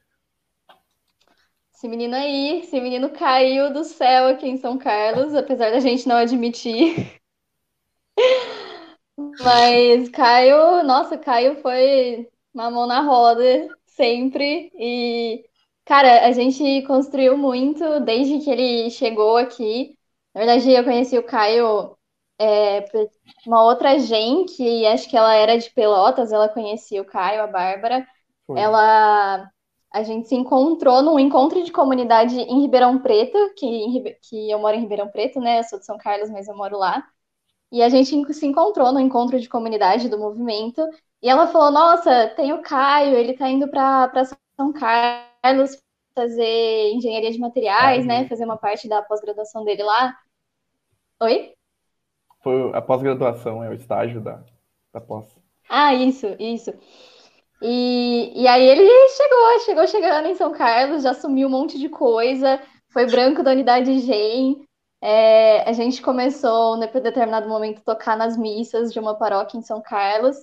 Esse 1.74 1.86
menino 1.86 2.16
aí, 2.16 2.60
esse 2.60 2.80
menino 2.80 3.10
caiu 3.10 3.72
do 3.72 3.84
céu 3.84 4.28
aqui 4.28 4.48
em 4.48 4.56
São 4.56 4.76
Carlos, 4.78 5.34
apesar 5.34 5.70
da 5.70 5.78
gente 5.78 6.08
não 6.08 6.16
admitir. 6.16 7.20
Mas 9.40 10.08
Caio, 10.08 10.82
nossa, 10.84 11.16
Caio 11.18 11.60
foi 11.62 12.28
uma 12.52 12.70
mão 12.70 12.86
na 12.86 13.00
roda 13.02 13.68
sempre. 13.86 14.70
E, 14.74 15.44
cara, 15.84 16.26
a 16.26 16.32
gente 16.32 16.82
construiu 16.82 17.36
muito 17.36 18.00
desde 18.00 18.40
que 18.40 18.50
ele 18.50 18.90
chegou 18.90 19.36
aqui. 19.36 19.97
Na 20.38 20.44
verdade, 20.44 20.70
eu 20.70 20.84
conheci 20.84 21.18
o 21.18 21.22
Caio 21.24 21.96
é, 22.38 22.84
uma 23.44 23.64
outra 23.64 23.98
gente, 23.98 24.54
que 24.54 24.86
acho 24.86 25.10
que 25.10 25.16
ela 25.16 25.34
era 25.34 25.58
de 25.58 25.68
Pelotas, 25.70 26.32
ela 26.32 26.48
conhecia 26.48 27.02
o 27.02 27.04
Caio, 27.04 27.42
a 27.42 27.48
Bárbara. 27.48 28.06
Foi. 28.46 28.60
Ela. 28.60 29.50
A 29.92 30.02
gente 30.04 30.28
se 30.28 30.36
encontrou 30.36 31.02
num 31.02 31.18
encontro 31.18 31.60
de 31.64 31.72
comunidade 31.72 32.38
em 32.38 32.60
Ribeirão 32.60 33.00
Preto, 33.00 33.36
que, 33.56 34.16
que 34.22 34.48
eu 34.48 34.60
moro 34.60 34.76
em 34.76 34.80
Ribeirão 34.80 35.08
Preto, 35.08 35.40
né? 35.40 35.58
Eu 35.58 35.64
sou 35.64 35.76
de 35.80 35.84
São 35.84 35.98
Carlos, 35.98 36.30
mas 36.30 36.46
eu 36.46 36.56
moro 36.56 36.78
lá. 36.78 37.04
E 37.72 37.82
a 37.82 37.88
gente 37.88 38.32
se 38.32 38.46
encontrou 38.46 38.92
no 38.92 39.00
encontro 39.00 39.40
de 39.40 39.48
comunidade 39.48 40.08
do 40.08 40.20
movimento. 40.20 40.80
E 41.20 41.28
ela 41.28 41.48
falou: 41.48 41.72
Nossa, 41.72 42.28
tem 42.36 42.52
o 42.52 42.62
Caio, 42.62 43.16
ele 43.16 43.32
tá 43.32 43.48
indo 43.48 43.66
para 43.66 44.24
São 44.56 44.72
Carlos 44.72 45.76
fazer 46.14 46.92
engenharia 46.92 47.32
de 47.32 47.40
materiais, 47.40 48.06
né? 48.06 48.28
Fazer 48.28 48.44
uma 48.44 48.56
parte 48.56 48.88
da 48.88 49.02
pós-graduação 49.02 49.64
dele 49.64 49.82
lá. 49.82 50.16
Oi? 51.20 51.52
Foi 52.42 52.70
a 52.74 52.80
pós-graduação, 52.80 53.62
é 53.64 53.68
o 53.68 53.74
estágio 53.74 54.20
da, 54.20 54.44
da 54.92 55.00
pós. 55.00 55.26
Ah, 55.68 55.92
isso, 55.94 56.26
isso. 56.38 56.72
E, 57.60 58.32
e 58.40 58.46
aí 58.46 58.62
ele 58.62 59.08
chegou, 59.08 59.60
chegou 59.64 59.86
chegando 59.88 60.28
em 60.28 60.34
São 60.36 60.52
Carlos, 60.52 61.02
já 61.02 61.12
sumiu 61.12 61.48
um 61.48 61.50
monte 61.50 61.78
de 61.78 61.88
coisa, 61.88 62.62
foi 62.88 63.06
branco 63.06 63.42
da 63.42 63.50
unidade 63.50 63.98
GEM. 63.98 64.64
É, 65.00 65.68
a 65.68 65.72
gente 65.72 66.00
começou, 66.00 66.76
em 66.76 66.80
determinado 67.02 67.48
momento, 67.48 67.82
tocar 67.82 68.16
nas 68.16 68.36
missas 68.36 68.92
de 68.92 68.98
uma 68.98 69.16
paróquia 69.16 69.58
em 69.58 69.62
São 69.62 69.82
Carlos. 69.82 70.36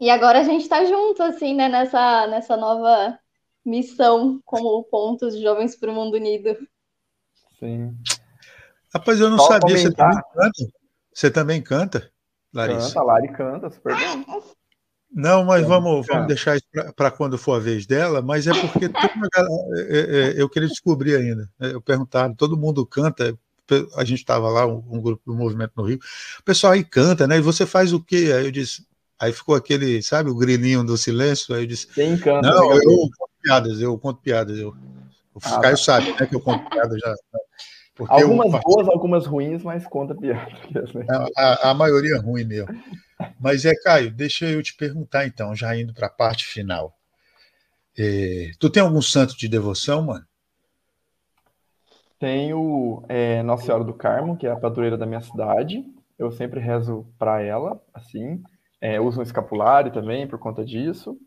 E 0.00 0.10
agora 0.10 0.40
a 0.40 0.44
gente 0.44 0.62
está 0.62 0.84
junto, 0.84 1.22
assim, 1.22 1.54
né, 1.54 1.68
nessa, 1.68 2.26
nessa 2.26 2.56
nova 2.56 3.18
missão 3.64 4.40
como 4.44 4.84
pontos 4.84 5.38
Jovens 5.38 5.76
para 5.76 5.90
o 5.90 5.94
Mundo 5.94 6.14
Unido. 6.14 6.56
Sim. 7.58 7.96
Rapaz, 8.92 9.20
eu 9.20 9.30
não 9.30 9.38
Só 9.38 9.48
sabia. 9.48 9.76
Você 9.76 9.92
também 9.92 10.22
canta? 10.34 10.72
Você 11.12 11.30
também 11.30 11.62
canta, 11.62 12.10
Larissa? 12.52 12.88
Canta, 12.88 13.02
Lari 13.02 13.32
canta, 13.32 13.70
super 13.70 13.96
bem. 13.96 14.24
Não, 15.10 15.44
mas 15.44 15.66
vamos, 15.66 16.06
vamos 16.06 16.26
deixar 16.26 16.56
isso 16.56 16.66
para 16.94 17.10
quando 17.10 17.38
for 17.38 17.54
a 17.54 17.58
vez 17.58 17.86
dela, 17.86 18.20
mas 18.20 18.46
é 18.46 18.52
porque 18.52 18.84
é, 18.84 18.88
é, 19.78 20.38
é, 20.38 20.42
eu 20.42 20.48
queria 20.48 20.68
descobrir 20.68 21.16
ainda. 21.16 21.48
Né? 21.58 21.72
Eu 21.72 21.80
perguntava, 21.80 22.34
todo 22.36 22.58
mundo 22.58 22.84
canta, 22.84 23.36
a 23.96 24.04
gente 24.04 24.18
estava 24.18 24.48
lá, 24.50 24.66
um, 24.66 24.84
um, 24.90 25.00
grupo 25.00 25.22
do 25.26 25.34
movimento 25.34 25.72
no 25.76 25.84
Rio, 25.84 25.98
o 26.38 26.42
pessoal 26.42 26.74
aí 26.74 26.84
canta, 26.84 27.26
né? 27.26 27.38
E 27.38 27.42
você 27.42 27.64
faz 27.64 27.92
o 27.92 28.02
quê? 28.02 28.32
Aí 28.36 28.44
eu 28.44 28.50
disse, 28.50 28.86
aí 29.18 29.32
ficou 29.32 29.54
aquele, 29.54 30.02
sabe, 30.02 30.30
o 30.30 30.36
grilinho 30.36 30.84
do 30.84 30.96
silêncio, 30.96 31.54
aí 31.54 31.62
eu 31.62 31.66
disse, 31.66 31.86
Quem 31.88 32.18
canta? 32.18 32.42
Não, 32.42 32.72
eu 32.72 32.82
conto 32.82 33.30
piadas, 33.42 33.80
eu 33.80 33.98
conto 33.98 34.20
piadas, 34.20 34.58
eu, 34.58 34.68
o 35.34 35.38
ah, 35.42 35.60
Caio 35.60 35.76
tá. 35.76 35.82
sabe, 35.82 36.12
né, 36.12 36.26
que 36.26 36.34
eu 36.34 36.40
conto 36.40 36.68
piadas 36.68 36.98
já. 37.00 37.14
Algumas 38.06 38.52
eu, 38.52 38.60
boas, 38.60 38.88
algumas 38.88 39.26
ruins, 39.26 39.62
mas 39.62 39.86
conta 39.86 40.14
piadas. 40.14 40.58
A, 41.08 41.68
a, 41.68 41.70
a 41.70 41.74
maioria 41.74 42.16
é 42.16 42.18
ruim 42.18 42.44
mesmo. 42.44 42.68
Mas 43.40 43.64
é, 43.64 43.74
Caio, 43.74 44.10
deixa 44.10 44.46
eu 44.46 44.62
te 44.62 44.74
perguntar 44.74 45.26
então, 45.26 45.54
já 45.54 45.76
indo 45.76 45.92
para 45.92 46.06
a 46.06 46.10
parte 46.10 46.44
final. 46.46 46.96
É, 47.98 48.52
tu 48.58 48.70
tem 48.70 48.82
algum 48.82 49.02
santo 49.02 49.36
de 49.36 49.48
devoção, 49.48 50.02
mano? 50.02 50.24
Tenho 52.18 53.02
é, 53.08 53.42
Nossa 53.42 53.64
Senhora 53.64 53.84
do 53.84 53.94
Carmo, 53.94 54.36
que 54.36 54.46
é 54.46 54.50
a 54.50 54.56
padroeira 54.56 54.96
da 54.96 55.06
minha 55.06 55.20
cidade. 55.20 55.84
Eu 56.18 56.30
sempre 56.30 56.60
rezo 56.60 57.06
para 57.18 57.42
ela, 57.42 57.80
assim. 57.94 58.42
É, 58.80 59.00
uso 59.00 59.20
um 59.20 59.22
escapulário 59.22 59.92
também 59.92 60.26
por 60.26 60.38
conta 60.38 60.64
disso. 60.64 61.18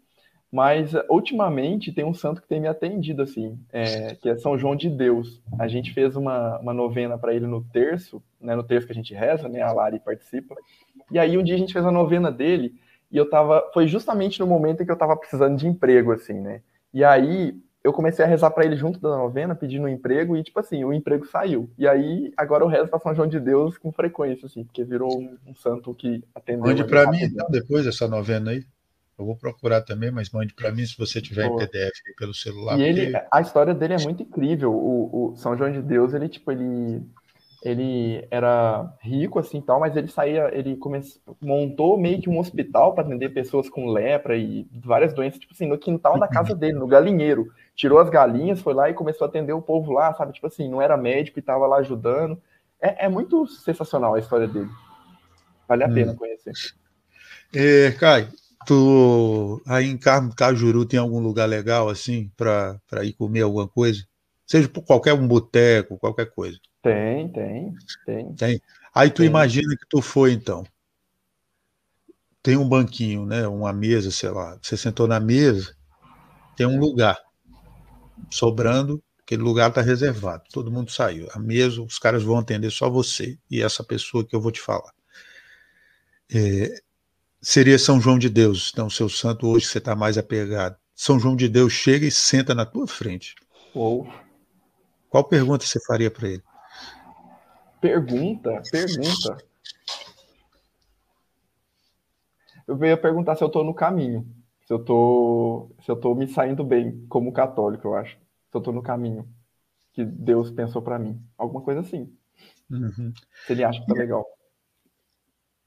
Mas 0.51 0.91
ultimamente 1.09 1.93
tem 1.93 2.03
um 2.03 2.13
santo 2.13 2.41
que 2.41 2.47
tem 2.47 2.59
me 2.59 2.67
atendido, 2.67 3.21
assim, 3.21 3.57
é, 3.71 4.15
que 4.15 4.27
é 4.27 4.35
São 4.35 4.57
João 4.57 4.75
de 4.75 4.89
Deus. 4.89 5.41
A 5.57 5.67
gente 5.69 5.93
fez 5.93 6.17
uma, 6.17 6.59
uma 6.59 6.73
novena 6.73 7.17
para 7.17 7.33
ele 7.33 7.47
no 7.47 7.63
terço, 7.63 8.21
né, 8.39 8.53
no 8.53 8.63
terço 8.63 8.85
que 8.85 8.91
a 8.91 8.95
gente 8.95 9.13
reza, 9.13 9.47
né, 9.47 9.61
a 9.61 9.71
Lari 9.71 9.99
participa. 9.99 10.53
E 11.09 11.17
aí 11.17 11.37
um 11.37 11.43
dia 11.43 11.55
a 11.55 11.57
gente 11.57 11.71
fez 11.71 11.85
a 11.85 11.91
novena 11.91 12.29
dele 12.29 12.75
e 13.09 13.15
eu 13.15 13.29
tava, 13.29 13.69
foi 13.73 13.87
justamente 13.87 14.41
no 14.41 14.47
momento 14.47 14.83
em 14.83 14.85
que 14.85 14.91
eu 14.91 14.97
tava 14.97 15.15
precisando 15.15 15.57
de 15.57 15.67
emprego, 15.67 16.11
assim, 16.11 16.33
né? 16.33 16.61
E 16.93 17.01
aí 17.03 17.55
eu 17.83 17.91
comecei 17.91 18.23
a 18.23 18.27
rezar 18.27 18.51
para 18.51 18.65
ele 18.65 18.75
junto 18.75 18.99
da 18.99 19.17
novena, 19.17 19.55
pedindo 19.55 19.85
um 19.85 19.89
emprego, 19.89 20.37
e 20.37 20.43
tipo 20.43 20.59
assim, 20.59 20.83
o 20.83 20.93
emprego 20.93 21.25
saiu. 21.25 21.69
E 21.77 21.87
aí, 21.87 22.31
agora 22.37 22.63
eu 22.63 22.67
rezo 22.67 22.89
para 22.89 22.99
São 22.99 23.15
João 23.15 23.27
de 23.27 23.39
Deus 23.39 23.77
com 23.77 23.91
frequência, 23.91 24.45
assim, 24.45 24.63
porque 24.63 24.83
virou 24.83 25.19
um, 25.19 25.37
um 25.47 25.55
santo 25.55 25.93
que 25.93 26.23
atendeu. 26.35 26.65
Mande 26.65 26.83
para 26.83 27.09
mim, 27.09 27.21
então, 27.21 27.47
depois 27.49 27.85
dessa 27.85 28.07
novena 28.07 28.51
aí. 28.51 28.63
Eu 29.17 29.25
vou 29.25 29.35
procurar 29.35 29.81
também, 29.81 30.09
mas 30.11 30.29
mande 30.31 30.53
para 30.53 30.71
mim 30.71 30.85
se 30.85 30.97
você 30.97 31.21
tiver 31.21 31.47
Pô. 31.47 31.55
em 31.55 31.59
PDF 31.59 31.91
pelo 32.17 32.33
celular. 32.33 32.79
E 32.79 32.83
ele, 32.83 33.13
a 33.31 33.41
história 33.41 33.73
dele 33.73 33.93
é 33.93 33.99
muito 33.99 34.23
incrível. 34.23 34.73
O, 34.73 35.31
o, 35.31 35.35
São 35.35 35.55
João 35.55 35.71
de 35.71 35.81
Deus, 35.81 36.13
ele 36.13 36.27
tipo 36.27 36.51
ele 36.51 37.03
ele 37.63 38.27
era 38.31 38.91
rico 39.01 39.37
assim 39.37 39.61
tal, 39.61 39.79
mas 39.79 39.95
ele 39.95 40.07
saía, 40.07 40.49
ele 40.51 40.75
começou, 40.75 41.21
montou 41.39 41.95
meio 41.95 42.19
que 42.19 42.27
um 42.27 42.39
hospital 42.39 42.95
para 42.95 43.03
atender 43.03 43.29
pessoas 43.29 43.69
com 43.69 43.91
lepra 43.91 44.35
e 44.35 44.67
várias 44.73 45.13
doenças, 45.13 45.39
tipo 45.39 45.53
assim, 45.53 45.67
no 45.67 45.77
quintal 45.77 46.19
da 46.19 46.27
casa 46.27 46.55
dele, 46.55 46.73
no 46.73 46.87
galinheiro. 46.87 47.53
Tirou 47.75 47.99
as 47.99 48.09
galinhas, 48.09 48.59
foi 48.59 48.73
lá 48.73 48.89
e 48.89 48.95
começou 48.95 49.25
a 49.25 49.29
atender 49.29 49.53
o 49.53 49.61
povo 49.61 49.91
lá, 49.91 50.11
sabe? 50.15 50.33
Tipo 50.33 50.47
assim, 50.47 50.67
não 50.67 50.81
era 50.81 50.97
médico 50.97 51.37
e 51.37 51.39
estava 51.41 51.67
lá 51.67 51.77
ajudando. 51.77 52.41
É, 52.81 53.05
é, 53.05 53.07
muito 53.09 53.45
sensacional 53.47 54.15
a 54.15 54.19
história 54.19 54.47
dele. 54.47 54.69
Vale 55.67 55.83
a 55.83 55.87
hum. 55.87 55.93
pena 55.93 56.15
conhecer. 56.15 56.53
É, 57.53 57.91
Kai, 57.91 58.27
Tu 58.65 59.61
aí 59.65 59.87
em 59.87 59.97
Carmo 59.97 60.35
Cajuru 60.35 60.85
tem 60.85 60.99
algum 60.99 61.19
lugar 61.19 61.47
legal 61.47 61.89
assim 61.89 62.31
para 62.37 62.79
ir 63.03 63.13
comer 63.13 63.41
alguma 63.41 63.67
coisa? 63.67 64.05
Seja 64.45 64.67
por 64.67 64.83
qualquer 64.83 65.13
um 65.13 65.27
boteco, 65.27 65.97
qualquer 65.97 66.29
coisa. 66.31 66.59
Tem, 66.81 67.31
tem, 67.31 67.73
tem. 68.05 68.35
Tem. 68.35 68.61
Aí 68.93 69.09
tu 69.09 69.17
tem. 69.17 69.27
imagina 69.27 69.75
que 69.75 69.85
tu 69.89 70.01
foi 70.01 70.33
então. 70.33 70.63
Tem 72.43 72.57
um 72.57 72.67
banquinho, 72.67 73.25
né? 73.25 73.47
Uma 73.47 73.71
mesa, 73.71 74.11
sei 74.11 74.29
lá. 74.29 74.57
Você 74.61 74.75
sentou 74.75 75.07
na 75.07 75.19
mesa, 75.19 75.75
tem 76.55 76.65
um 76.65 76.79
lugar 76.79 77.17
sobrando, 78.29 79.01
aquele 79.21 79.41
lugar 79.41 79.69
está 79.69 79.81
reservado. 79.81 80.43
Todo 80.51 80.71
mundo 80.71 80.91
saiu. 80.91 81.27
A 81.33 81.39
mesa, 81.39 81.81
os 81.81 81.97
caras 81.97 82.23
vão 82.23 82.37
atender 82.37 82.71
só 82.71 82.89
você 82.89 83.37
e 83.49 83.61
essa 83.61 83.83
pessoa 83.83 84.25
que 84.25 84.35
eu 84.35 84.41
vou 84.41 84.51
te 84.51 84.59
falar. 84.59 84.91
É, 86.33 86.81
seria 87.41 87.79
São 87.79 87.99
João 87.99 88.19
de 88.19 88.29
Deus. 88.29 88.71
Então, 88.71 88.89
seu 88.89 89.09
santo 89.09 89.47
hoje 89.47 89.65
você 89.65 89.79
está 89.79 89.95
mais 89.95 90.17
apegado. 90.17 90.77
São 90.95 91.19
João 91.19 91.35
de 91.35 91.49
Deus 91.49 91.73
chega 91.73 92.05
e 92.05 92.11
senta 92.11 92.53
na 92.53 92.65
tua 92.65 92.85
frente. 92.85 93.35
Ou 93.73 94.07
qual 95.09 95.23
pergunta 95.23 95.65
você 95.65 95.79
faria 95.85 96.11
para 96.11 96.29
ele? 96.29 96.43
Pergunta, 97.81 98.61
pergunta. 98.71 99.37
Eu 102.67 102.81
ia 102.85 102.95
perguntar 102.95 103.35
se 103.35 103.43
eu 103.43 103.47
estou 103.47 103.63
no 103.63 103.73
caminho, 103.73 104.25
se 104.65 104.71
eu 104.71 104.77
estou, 104.77 105.75
se 105.83 105.91
eu 105.91 105.95
tô 105.95 106.13
me 106.13 106.27
saindo 106.27 106.63
bem 106.63 107.05
como 107.09 107.33
católico, 107.33 107.87
eu 107.87 107.95
acho. 107.95 108.15
Se 108.15 108.55
eu 108.55 108.59
estou 108.59 108.73
no 108.73 108.83
caminho 108.83 109.27
que 109.93 110.05
Deus 110.05 110.51
pensou 110.51 110.81
para 110.81 110.99
mim, 110.99 111.21
alguma 111.37 111.61
coisa 111.61 111.81
assim. 111.81 112.15
Uhum. 112.69 113.11
Se 113.45 113.51
ele 113.51 113.63
acha 113.63 113.81
que 113.81 113.87
tá 113.87 113.93
legal. 113.93 114.25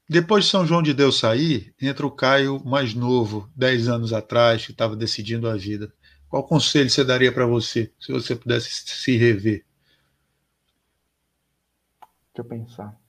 Depois 0.07 0.45
de 0.45 0.51
São 0.51 0.65
João 0.65 0.83
de 0.83 0.93
Deus 0.93 1.19
sair, 1.19 1.73
entra 1.81 2.05
o 2.05 2.11
Caio 2.11 2.63
mais 2.63 2.93
novo, 2.93 3.49
10 3.55 3.87
anos 3.87 4.13
atrás, 4.13 4.63
que 4.63 4.71
estava 4.71 4.95
decidindo 4.95 5.49
a 5.49 5.55
vida. 5.55 5.91
Qual 6.29 6.43
conselho 6.43 6.89
você 6.89 7.03
daria 7.03 7.31
para 7.31 7.47
você, 7.47 7.91
se 7.99 8.11
você 8.11 8.35
pudesse 8.35 8.69
se 8.69 9.17
rever? 9.17 9.65
Deixa 12.33 12.37
eu 12.37 12.45
pensar. 12.45 12.99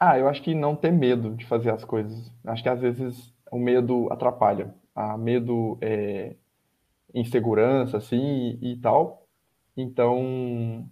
Ah, 0.00 0.18
eu 0.18 0.28
acho 0.28 0.42
que 0.42 0.54
não 0.54 0.76
ter 0.76 0.92
medo 0.92 1.34
de 1.34 1.44
fazer 1.44 1.70
as 1.70 1.84
coisas. 1.84 2.32
Acho 2.46 2.62
que 2.62 2.68
às 2.68 2.80
vezes 2.80 3.34
o 3.50 3.58
medo 3.58 4.10
atrapalha. 4.10 4.74
Medo 5.18 5.76
é 5.80 6.36
insegurança, 7.12 7.98
assim, 7.98 8.58
e, 8.62 8.72
e 8.72 8.76
tal. 8.80 9.26
Então, 9.76 10.88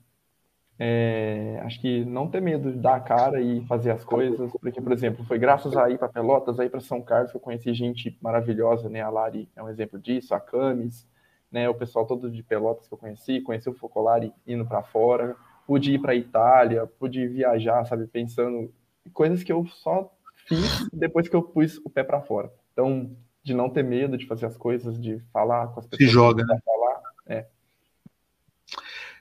é, 0.78 1.58
acho 1.64 1.80
que 1.80 2.04
não 2.04 2.28
ter 2.28 2.42
medo 2.42 2.70
de 2.70 2.78
dar 2.78 2.96
a 2.96 3.00
cara 3.00 3.40
e 3.40 3.64
fazer 3.66 3.90
as 3.90 4.04
coisas, 4.04 4.52
porque, 4.60 4.80
por 4.80 4.92
exemplo, 4.92 5.24
foi 5.24 5.38
graças 5.38 5.74
a 5.76 5.88
ir 5.88 5.98
para 5.98 6.08
Pelotas, 6.08 6.60
aí 6.60 6.68
para 6.68 6.80
São 6.80 7.00
Carlos, 7.00 7.30
que 7.30 7.36
eu 7.36 7.40
conheci 7.40 7.72
gente 7.72 8.16
maravilhosa, 8.20 8.88
né? 8.88 9.00
A 9.00 9.08
Lari 9.08 9.48
é 9.56 9.62
um 9.62 9.70
exemplo 9.70 9.98
disso, 9.98 10.34
a 10.34 10.40
Camis, 10.40 11.08
né? 11.50 11.68
O 11.68 11.74
pessoal 11.74 12.06
todo 12.06 12.30
de 12.30 12.42
Pelotas 12.42 12.86
que 12.86 12.92
eu 12.92 12.98
conheci, 12.98 13.40
conheci 13.40 13.70
o 13.70 13.74
Focolari 13.74 14.34
indo 14.46 14.66
para 14.66 14.82
fora, 14.82 15.34
pude 15.66 15.94
ir 15.94 15.98
para 15.98 16.14
Itália, 16.14 16.86
pude 16.86 17.26
viajar, 17.26 17.84
sabe? 17.86 18.06
Pensando 18.06 18.70
coisas 19.14 19.42
que 19.42 19.52
eu 19.52 19.66
só 19.66 20.12
fiz 20.46 20.88
depois 20.92 21.26
que 21.26 21.36
eu 21.36 21.42
pus 21.42 21.78
o 21.84 21.90
pé 21.90 22.04
para 22.04 22.20
fora. 22.20 22.52
Então, 22.72 23.16
de 23.42 23.54
não 23.54 23.70
ter 23.70 23.82
medo 23.82 24.18
de 24.18 24.26
fazer 24.26 24.44
as 24.44 24.56
coisas, 24.58 25.00
de 25.00 25.20
falar 25.32 25.68
com 25.68 25.80
as 25.80 25.86
pessoas. 25.86 26.08
Se 26.08 26.12
joga, 26.12 26.44
né? 26.44 26.58
Falar, 26.64 27.00
é. 27.26 27.46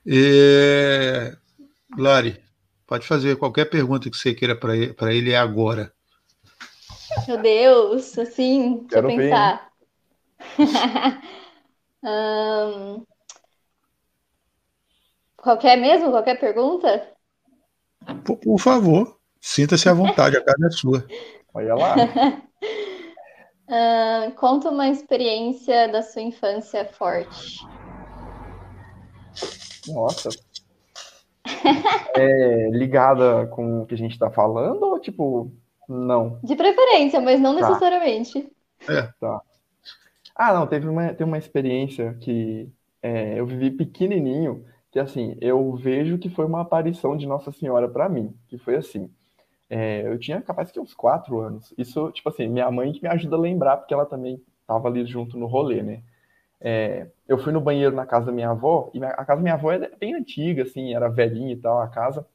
é... 0.05 1.37
Lari, 1.97 2.41
pode 2.85 3.07
fazer 3.07 3.37
qualquer 3.37 3.65
pergunta 3.65 4.09
que 4.09 4.17
você 4.17 4.33
queira 4.33 4.55
para 4.55 4.75
ele, 4.75 4.95
ele 5.11 5.31
é 5.31 5.37
agora. 5.37 5.93
Meu 7.27 7.41
Deus, 7.41 8.17
assim, 8.17 8.79
deixa 8.79 8.87
Quero 8.89 9.11
eu 9.11 9.17
pensar. 9.17 9.71
um, 12.03 13.05
qualquer 15.37 15.77
mesmo? 15.77 16.11
Qualquer 16.11 16.39
pergunta? 16.39 17.11
Por, 18.25 18.37
por 18.37 18.59
favor, 18.59 19.17
sinta-se 19.39 19.87
à 19.87 19.93
vontade, 19.93 20.37
a 20.37 20.43
casa 20.43 20.67
é 20.67 20.71
sua. 20.71 21.07
Olha 21.53 21.75
lá. 21.75 21.95
Uh, 23.67 24.31
conta 24.35 24.69
uma 24.69 24.89
experiência 24.89 25.87
da 25.87 26.03
sua 26.03 26.21
infância 26.21 26.85
forte. 26.85 27.57
Nossa, 29.87 30.29
é 32.15 32.69
ligada 32.71 33.47
com 33.47 33.81
o 33.81 33.85
que 33.85 33.93
a 33.93 33.97
gente 33.97 34.13
está 34.13 34.29
falando 34.29 34.83
ou 34.83 34.99
tipo, 34.99 35.51
não? 35.87 36.39
De 36.43 36.55
preferência, 36.55 37.19
mas 37.21 37.39
não 37.39 37.55
tá. 37.55 37.67
necessariamente. 37.67 38.51
É. 38.87 39.09
Tá. 39.19 39.41
Ah, 40.35 40.53
não, 40.53 40.67
teve 40.67 40.87
uma, 40.87 41.09
teve 41.09 41.23
uma 41.23 41.37
experiência 41.37 42.13
que 42.19 42.69
é, 43.01 43.39
eu 43.39 43.45
vivi 43.45 43.71
pequenininho, 43.71 44.65
que 44.91 44.99
assim, 44.99 45.37
eu 45.39 45.73
vejo 45.75 46.17
que 46.17 46.29
foi 46.29 46.45
uma 46.45 46.61
aparição 46.61 47.15
de 47.15 47.25
Nossa 47.25 47.51
Senhora 47.51 47.87
para 47.87 48.09
mim, 48.09 48.33
que 48.47 48.57
foi 48.57 48.75
assim. 48.75 49.09
É, 49.69 50.07
eu 50.07 50.19
tinha 50.19 50.41
capaz 50.41 50.71
que 50.71 50.79
uns 50.79 50.93
quatro 50.93 51.39
anos. 51.39 51.73
Isso, 51.77 52.11
tipo 52.11 52.29
assim, 52.29 52.47
minha 52.47 52.69
mãe 52.69 52.91
que 52.91 53.01
me 53.01 53.09
ajuda 53.09 53.35
a 53.35 53.39
lembrar, 53.39 53.77
porque 53.77 53.93
ela 53.93 54.05
também 54.05 54.41
estava 54.61 54.87
ali 54.87 55.05
junto 55.05 55.37
no 55.37 55.45
rolê, 55.45 55.81
né? 55.81 56.01
É, 56.61 57.07
eu 57.27 57.37
fui 57.37 57.51
no 57.51 57.61
banheiro 57.61 57.95
na 57.95 58.05
casa 58.05 58.27
da 58.27 58.31
minha 58.31 58.49
avó, 58.49 58.89
e 58.93 59.03
a 59.03 59.25
casa 59.25 59.35
da 59.37 59.41
minha 59.41 59.53
avó 59.55 59.71
é 59.71 59.89
bem 59.97 60.15
antiga, 60.15 60.63
assim, 60.63 60.93
era 60.93 61.09
velhinha 61.09 61.53
e 61.53 61.57
tal, 61.57 61.79
a 61.79 61.87
casa, 61.87 62.25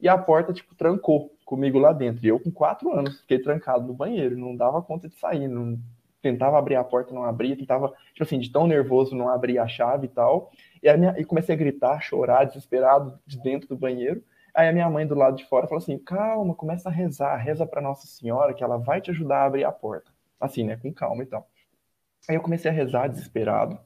e 0.00 0.08
a 0.08 0.18
porta, 0.18 0.52
tipo, 0.52 0.74
trancou 0.74 1.30
comigo 1.44 1.78
lá 1.78 1.92
dentro. 1.92 2.24
E 2.24 2.28
eu, 2.28 2.38
com 2.40 2.50
quatro 2.50 2.92
anos, 2.92 3.20
fiquei 3.20 3.38
trancado 3.38 3.86
no 3.86 3.94
banheiro, 3.94 4.36
não 4.36 4.54
dava 4.56 4.82
conta 4.82 5.08
de 5.08 5.16
sair, 5.16 5.48
não 5.48 5.78
tentava 6.20 6.58
abrir 6.58 6.74
a 6.76 6.84
porta, 6.84 7.14
não 7.14 7.24
abria, 7.24 7.56
tentava, 7.56 7.92
tipo 8.12 8.22
assim, 8.22 8.38
de 8.38 8.50
tão 8.50 8.66
nervoso, 8.66 9.14
não 9.14 9.28
abria 9.28 9.62
a 9.62 9.68
chave 9.68 10.06
e 10.06 10.08
tal. 10.08 10.50
E, 10.82 10.88
aí 10.88 11.24
comecei 11.24 11.54
a 11.54 11.58
gritar, 11.58 12.00
chorar, 12.00 12.44
desesperado, 12.44 13.18
de 13.26 13.40
dentro 13.40 13.68
do 13.68 13.76
banheiro. 13.76 14.22
Aí 14.54 14.68
a 14.68 14.72
minha 14.72 14.88
mãe 14.90 15.06
do 15.06 15.14
lado 15.14 15.36
de 15.36 15.44
fora 15.44 15.66
falou 15.66 15.82
assim: 15.82 15.98
calma, 15.98 16.54
começa 16.54 16.88
a 16.88 16.92
rezar, 16.92 17.36
reza 17.36 17.66
para 17.66 17.80
Nossa 17.80 18.06
Senhora 18.06 18.54
que 18.54 18.64
ela 18.64 18.76
vai 18.78 19.00
te 19.00 19.10
ajudar 19.10 19.42
a 19.42 19.44
abrir 19.46 19.64
a 19.64 19.72
porta. 19.72 20.10
Assim, 20.40 20.64
né? 20.64 20.76
Com 20.76 20.92
calma 20.92 21.22
e 21.22 21.26
tal. 21.26 21.46
Aí 22.28 22.36
eu 22.36 22.40
comecei 22.40 22.70
a 22.70 22.74
rezar 22.74 23.08
desesperado. 23.08 23.78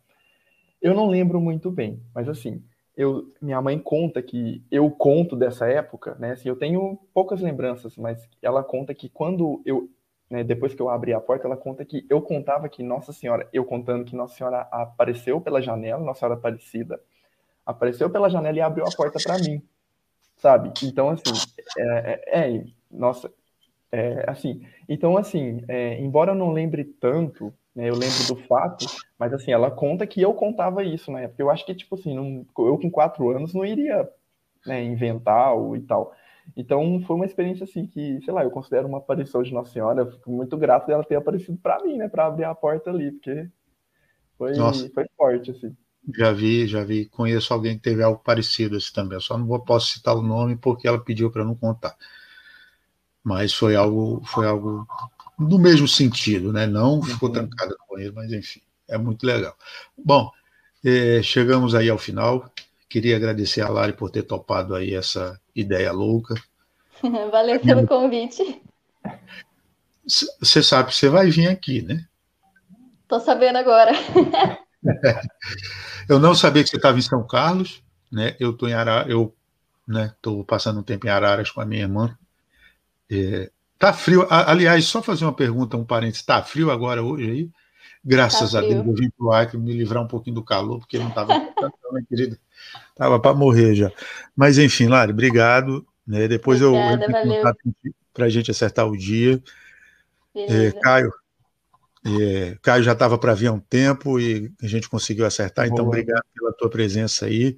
Eu 0.80 0.94
não 0.94 1.08
lembro 1.08 1.40
muito 1.40 1.70
bem, 1.70 2.02
mas 2.14 2.28
assim, 2.28 2.62
eu, 2.96 3.32
minha 3.40 3.60
mãe 3.60 3.78
conta 3.78 4.22
que 4.22 4.64
eu 4.70 4.90
conto 4.90 5.36
dessa 5.36 5.66
época, 5.68 6.16
né? 6.18 6.32
Assim, 6.32 6.48
eu 6.48 6.56
tenho 6.56 6.98
poucas 7.12 7.40
lembranças, 7.40 7.96
mas 7.96 8.28
ela 8.40 8.64
conta 8.64 8.94
que 8.94 9.08
quando 9.08 9.60
eu, 9.64 9.90
né, 10.30 10.42
depois 10.42 10.74
que 10.74 10.80
eu 10.80 10.88
abri 10.88 11.12
a 11.12 11.20
porta, 11.20 11.46
ela 11.46 11.56
conta 11.56 11.84
que 11.84 12.06
eu 12.08 12.22
contava 12.22 12.68
que 12.68 12.82
Nossa 12.82 13.12
Senhora, 13.12 13.48
eu 13.52 13.64
contando 13.64 14.04
que 14.04 14.16
Nossa 14.16 14.36
Senhora 14.36 14.60
apareceu 14.70 15.40
pela 15.40 15.60
janela, 15.60 16.02
Nossa 16.02 16.20
Senhora 16.20 16.38
Aparecida, 16.38 17.00
apareceu 17.66 18.08
pela 18.08 18.30
janela 18.30 18.56
e 18.56 18.60
abriu 18.60 18.84
a 18.86 18.96
porta 18.96 19.18
para 19.22 19.38
mim 19.38 19.62
sabe? 20.40 20.72
Então, 20.82 21.10
assim, 21.10 21.32
é, 21.78 22.20
é, 22.26 22.56
é 22.56 22.64
nossa, 22.90 23.30
é, 23.92 24.24
assim, 24.28 24.66
então, 24.88 25.16
assim, 25.16 25.62
é, 25.68 26.00
embora 26.00 26.32
eu 26.32 26.34
não 26.34 26.52
lembre 26.52 26.84
tanto, 26.84 27.52
né, 27.74 27.88
eu 27.88 27.94
lembro 27.94 28.26
do 28.26 28.36
fato, 28.46 28.86
mas, 29.18 29.32
assim, 29.32 29.52
ela 29.52 29.70
conta 29.70 30.06
que 30.06 30.20
eu 30.20 30.34
contava 30.34 30.82
isso 30.82 31.10
na 31.10 31.20
época. 31.20 31.42
Eu 31.42 31.50
acho 31.50 31.64
que, 31.64 31.74
tipo 31.74 31.94
assim, 31.94 32.14
não, 32.14 32.46
eu 32.58 32.78
com 32.78 32.90
quatro 32.90 33.30
anos 33.30 33.54
não 33.54 33.64
iria 33.64 34.08
né, 34.66 34.82
inventar 34.82 35.54
ou, 35.54 35.76
e 35.76 35.80
tal. 35.80 36.12
Então, 36.56 37.00
foi 37.06 37.16
uma 37.16 37.26
experiência, 37.26 37.64
assim, 37.64 37.86
que, 37.86 38.20
sei 38.24 38.34
lá, 38.34 38.42
eu 38.42 38.50
considero 38.50 38.88
uma 38.88 38.98
aparição 38.98 39.42
de 39.42 39.52
Nossa 39.52 39.72
Senhora. 39.72 40.00
Eu 40.00 40.10
fico 40.10 40.30
muito 40.30 40.56
grato 40.56 40.86
dela 40.86 41.04
ter 41.04 41.14
aparecido 41.16 41.58
para 41.58 41.82
mim, 41.84 41.96
né, 41.96 42.08
para 42.08 42.26
abrir 42.26 42.44
a 42.44 42.54
porta 42.54 42.90
ali, 42.90 43.12
porque 43.12 43.48
foi, 44.36 44.54
foi 44.94 45.06
forte, 45.16 45.50
assim. 45.50 45.76
Já 46.16 46.32
vi, 46.32 46.66
já 46.66 46.82
vi. 46.82 47.06
Conheço 47.06 47.52
alguém 47.52 47.76
que 47.76 47.82
teve 47.82 48.02
algo 48.02 48.20
parecido 48.24 48.76
assim 48.76 48.92
também. 48.92 49.16
Eu 49.16 49.20
só 49.20 49.36
não 49.36 49.46
vou, 49.46 49.60
posso 49.60 49.92
citar 49.92 50.16
o 50.16 50.22
nome 50.22 50.56
porque 50.56 50.88
ela 50.88 50.98
pediu 50.98 51.30
para 51.30 51.44
não 51.44 51.54
contar. 51.54 51.94
Mas 53.22 53.52
foi 53.52 53.76
algo, 53.76 54.22
foi 54.24 54.46
algo 54.46 54.86
no 55.40 55.58
mesmo 55.58 55.88
sentido, 55.88 56.52
né? 56.52 56.66
Não 56.66 57.02
ficou 57.02 57.28
uhum. 57.28 57.34
trancada 57.34 57.74
com 57.88 57.98
ele, 57.98 58.12
mas 58.12 58.30
enfim, 58.30 58.60
é 58.86 58.98
muito 58.98 59.24
legal. 59.24 59.56
Bom, 59.96 60.30
eh, 60.84 61.22
chegamos 61.22 61.74
aí 61.74 61.88
ao 61.88 61.98
final. 61.98 62.52
Queria 62.88 63.16
agradecer 63.16 63.62
a 63.62 63.68
Lari 63.68 63.94
por 63.94 64.10
ter 64.10 64.22
topado 64.22 64.74
aí 64.74 64.94
essa 64.94 65.40
ideia 65.54 65.92
louca. 65.92 66.34
Valeu 67.32 67.58
pelo 67.60 67.86
convite. 67.86 68.60
Você 70.06 70.62
sabe 70.62 70.90
que 70.90 70.96
você 70.96 71.08
vai 71.08 71.30
vir 71.30 71.48
aqui, 71.48 71.80
né? 71.80 72.04
Tô 73.08 73.18
sabendo 73.18 73.56
agora. 73.56 73.92
eu 76.08 76.18
não 76.18 76.34
sabia 76.34 76.62
que 76.62 76.68
você 76.68 76.76
estava 76.76 76.98
em 76.98 77.02
São 77.02 77.26
Carlos, 77.26 77.82
né? 78.12 78.36
Eu 78.38 78.50
estou 78.50 78.68
em 78.68 78.74
Araras, 78.74 79.10
eu 79.10 79.34
estou 79.88 80.38
né, 80.38 80.44
passando 80.46 80.80
um 80.80 80.82
tempo 80.82 81.06
em 81.06 81.10
Araras 81.10 81.50
com 81.50 81.60
a 81.60 81.66
minha 81.66 81.82
irmã. 81.82 82.16
É, 83.10 83.50
tá 83.80 83.94
frio. 83.94 84.26
Aliás, 84.28 84.84
só 84.84 85.02
fazer 85.02 85.24
uma 85.24 85.32
pergunta, 85.32 85.76
um 85.76 85.84
parênteses. 85.84 86.22
Tá 86.22 86.42
frio 86.42 86.70
agora 86.70 87.02
hoje 87.02 87.30
aí? 87.30 87.50
Graças 88.04 88.52
tá 88.52 88.58
a 88.58 88.60
Deus 88.60 88.86
eu 88.86 88.94
vim 88.94 89.10
para 89.10 89.26
o 89.26 89.32
Acre 89.32 89.58
me 89.58 89.72
livrar 89.72 90.02
um 90.02 90.06
pouquinho 90.06 90.36
do 90.36 90.44
calor, 90.44 90.78
porque 90.78 90.98
não 90.98 91.08
estava, 91.08 91.34
minha 91.92 92.04
querida, 92.08 92.38
estava 92.90 93.18
para 93.18 93.34
morrer 93.34 93.74
já. 93.74 93.90
Mas 94.36 94.58
enfim, 94.58 94.86
Lari, 94.86 95.12
obrigado. 95.12 95.84
Né? 96.06 96.28
Depois 96.28 96.62
Obrigada, 96.62 97.06
eu 97.24 97.42
para 98.12 98.26
a 98.26 98.28
gente 98.28 98.50
acertar 98.50 98.86
o 98.86 98.96
dia. 98.96 99.42
É, 100.34 100.72
Caio, 100.72 101.12
é, 102.04 102.56
Caio 102.62 102.82
já 102.82 102.92
estava 102.92 103.18
para 103.18 103.34
vir 103.34 103.48
há 103.48 103.52
um 103.52 103.60
tempo 103.60 104.20
e 104.20 104.52
a 104.62 104.66
gente 104.66 104.88
conseguiu 104.88 105.26
acertar, 105.26 105.66
então 105.66 105.84
Boa. 105.84 105.88
obrigado 105.88 106.24
pela 106.34 106.52
tua 106.52 106.68
presença 106.68 107.26
aí. 107.26 107.56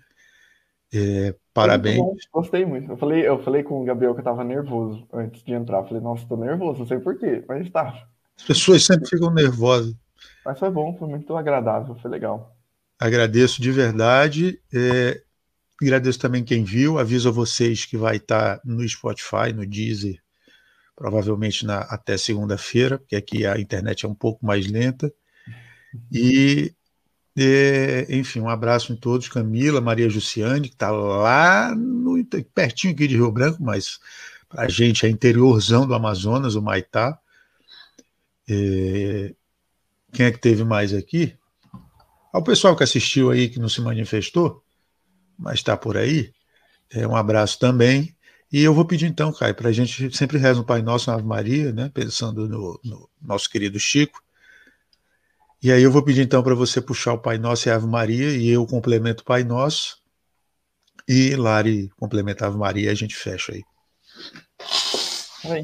É, 0.94 1.34
parabéns. 1.54 1.98
Muito 1.98 2.28
gostei 2.32 2.64
muito. 2.64 2.92
Eu 2.92 2.96
falei, 2.96 3.26
eu 3.26 3.42
falei 3.42 3.62
com 3.62 3.80
o 3.80 3.84
Gabriel 3.84 4.12
que 4.12 4.18
eu 4.18 4.22
estava 4.22 4.44
nervoso 4.44 5.06
antes 5.12 5.42
de 5.42 5.52
entrar. 5.52 5.78
Eu 5.78 5.84
falei, 5.84 6.02
nossa, 6.02 6.22
estou 6.22 6.36
nervoso, 6.36 6.80
não 6.80 6.86
sei 6.86 6.98
porquê, 6.98 7.42
mas 7.48 7.66
estava. 7.66 7.96
As 8.38 8.44
pessoas 8.44 8.84
sempre 8.84 9.08
ficam 9.08 9.32
nervosas. 9.32 9.94
Mas 10.44 10.58
foi 10.58 10.70
bom, 10.70 10.96
foi 10.98 11.08
muito 11.08 11.36
agradável, 11.36 11.94
foi 11.96 12.10
legal. 12.10 12.56
Agradeço 12.98 13.60
de 13.60 13.70
verdade. 13.70 14.60
É, 14.72 15.20
agradeço 15.80 16.18
também 16.18 16.44
quem 16.44 16.64
viu. 16.64 16.98
Aviso 16.98 17.28
a 17.28 17.32
vocês 17.32 17.84
que 17.84 17.96
vai 17.96 18.16
estar 18.16 18.60
no 18.64 18.86
Spotify, 18.86 19.52
no 19.54 19.66
Deezer 19.66 20.22
provavelmente 21.02 21.66
na, 21.66 21.80
até 21.80 22.16
segunda-feira, 22.16 22.98
porque 22.98 23.16
aqui 23.16 23.44
a 23.44 23.58
internet 23.58 24.04
é 24.04 24.08
um 24.08 24.14
pouco 24.14 24.46
mais 24.46 24.70
lenta. 24.70 25.12
E, 26.12 26.72
enfim, 28.08 28.40
um 28.40 28.48
abraço 28.48 28.92
em 28.92 28.96
todos. 28.96 29.28
Camila, 29.28 29.80
Maria 29.80 30.08
Jussiane, 30.08 30.68
que 30.68 30.74
está 30.74 30.90
lá 30.90 31.74
no, 31.74 32.22
pertinho 32.54 32.92
aqui 32.92 33.06
de 33.06 33.16
Rio 33.16 33.32
Branco, 33.32 33.62
mas 33.62 33.98
para 34.48 34.64
a 34.64 34.68
gente 34.68 35.06
é 35.06 35.08
interiorzão 35.08 35.86
do 35.86 35.94
Amazonas, 35.94 36.54
o 36.54 36.62
Maitá. 36.62 37.18
Quem 38.46 40.26
é 40.26 40.30
que 40.30 40.38
teve 40.38 40.62
mais 40.62 40.92
aqui? 40.92 41.34
Ao 42.32 42.42
pessoal 42.42 42.76
que 42.76 42.82
assistiu 42.82 43.30
aí, 43.30 43.48
que 43.48 43.58
não 43.58 43.68
se 43.68 43.80
manifestou, 43.80 44.62
mas 45.38 45.54
está 45.54 45.76
por 45.76 45.96
aí, 45.96 46.32
é, 46.90 47.06
um 47.06 47.16
abraço 47.16 47.58
também. 47.58 48.14
E 48.50 48.62
eu 48.62 48.74
vou 48.74 48.84
pedir 48.84 49.06
então, 49.06 49.32
Caio, 49.32 49.54
para 49.54 49.70
a 49.70 49.72
gente 49.72 50.14
sempre 50.14 50.38
reza 50.38 50.60
um 50.60 50.64
Pai 50.64 50.82
Nosso 50.82 51.10
na 51.10 51.16
Ave 51.16 51.26
Maria, 51.26 51.72
né, 51.72 51.90
pensando 51.92 52.46
no, 52.48 52.80
no, 52.84 53.10
nosso 53.20 53.48
querido 53.48 53.78
Chico. 53.80 54.21
E 55.62 55.70
aí 55.70 55.80
eu 55.80 55.92
vou 55.92 56.02
pedir 56.02 56.22
então 56.22 56.42
para 56.42 56.56
você 56.56 56.80
puxar 56.80 57.12
o 57.12 57.18
Pai 57.20 57.38
Nosso 57.38 57.68
e 57.68 57.70
a 57.70 57.76
Ave 57.76 57.86
Maria, 57.86 58.36
e 58.36 58.48
eu 58.48 58.66
complemento 58.66 59.22
o 59.22 59.24
Pai 59.24 59.44
Nosso, 59.44 59.96
e 61.08 61.36
Lari 61.36 61.88
complementa 61.96 62.44
a 62.44 62.48
Ave 62.48 62.58
Maria, 62.58 62.86
e 62.86 62.88
a 62.88 62.94
gente 62.94 63.14
fecha 63.14 63.52
aí. 63.52 63.62
Oi. 65.44 65.62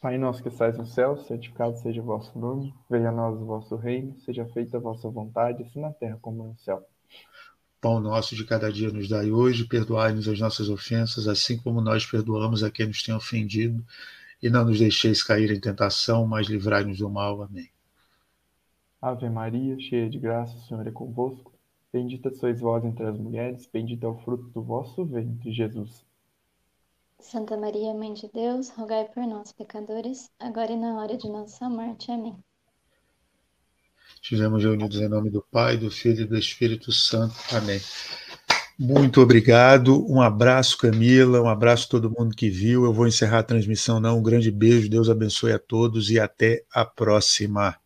Pai 0.00 0.18
nosso 0.18 0.42
que 0.42 0.48
estais 0.48 0.76
no 0.76 0.84
céu, 0.84 1.16
santificado 1.16 1.78
seja 1.78 2.00
o 2.00 2.04
vosso 2.04 2.36
nome, 2.36 2.74
venha 2.90 3.10
a 3.10 3.12
nós 3.12 3.40
o 3.40 3.44
vosso 3.44 3.76
reino, 3.76 4.18
seja 4.24 4.44
feita 4.46 4.78
a 4.78 4.80
vossa 4.80 5.08
vontade, 5.08 5.62
assim 5.62 5.80
na 5.80 5.92
terra 5.92 6.18
como 6.20 6.42
no 6.42 6.56
céu. 6.58 6.82
Pão 7.80 8.00
nosso 8.00 8.34
de 8.34 8.44
cada 8.44 8.72
dia 8.72 8.90
nos 8.90 9.08
dai 9.08 9.30
hoje, 9.30 9.64
perdoai-nos 9.64 10.26
as 10.26 10.40
nossas 10.40 10.68
ofensas, 10.68 11.28
assim 11.28 11.56
como 11.56 11.80
nós 11.80 12.04
perdoamos 12.04 12.64
a 12.64 12.70
quem 12.70 12.86
nos 12.86 13.02
tem 13.02 13.14
ofendido, 13.14 13.84
e 14.42 14.50
não 14.50 14.64
nos 14.64 14.80
deixeis 14.80 15.22
cair 15.22 15.52
em 15.52 15.60
tentação, 15.60 16.26
mas 16.26 16.48
livrai-nos 16.48 16.98
do 16.98 17.08
mal. 17.08 17.42
Amém. 17.42 17.70
Ave 19.00 19.30
Maria, 19.30 19.78
cheia 19.78 20.10
de 20.10 20.18
graça, 20.18 20.54
o 20.56 20.60
Senhor 20.60 20.86
é 20.86 20.90
convosco. 20.90 21.52
Bendita 21.92 22.30
sois 22.34 22.60
vós 22.60 22.84
entre 22.84 23.04
as 23.04 23.18
mulheres, 23.18 23.68
bendito 23.72 24.04
é 24.04 24.08
o 24.08 24.18
fruto 24.18 24.44
do 24.50 24.62
vosso 24.62 25.04
ventre, 25.04 25.52
Jesus. 25.52 26.04
Santa 27.18 27.56
Maria, 27.56 27.92
Mãe 27.94 28.14
de 28.14 28.30
Deus, 28.32 28.70
rogai 28.70 29.06
por 29.06 29.26
nós, 29.26 29.52
pecadores, 29.52 30.30
agora 30.38 30.72
e 30.72 30.76
na 30.76 31.00
hora 31.00 31.16
de 31.16 31.28
nossa 31.28 31.68
morte. 31.68 32.10
Amém. 32.10 32.36
Estivemos 34.14 34.62
reunidos 34.62 35.00
em 35.00 35.08
nome 35.08 35.30
do 35.30 35.42
Pai, 35.50 35.76
do 35.76 35.90
Filho 35.90 36.22
e 36.22 36.26
do 36.26 36.36
Espírito 36.36 36.92
Santo. 36.92 37.34
Amém. 37.52 37.80
Muito 38.78 39.20
obrigado. 39.20 40.06
Um 40.10 40.20
abraço, 40.20 40.78
Camila. 40.78 41.40
Um 41.40 41.48
abraço 41.48 41.86
a 41.86 41.90
todo 41.90 42.10
mundo 42.10 42.34
que 42.34 42.48
viu. 42.48 42.84
Eu 42.84 42.92
vou 42.92 43.06
encerrar 43.06 43.40
a 43.40 43.42
transmissão, 43.42 44.00
não. 44.00 44.18
Um 44.18 44.22
grande 44.22 44.50
beijo. 44.50 44.88
Deus 44.88 45.08
abençoe 45.10 45.52
a 45.52 45.58
todos 45.58 46.10
e 46.10 46.18
até 46.18 46.64
a 46.72 46.84
próxima. 46.84 47.76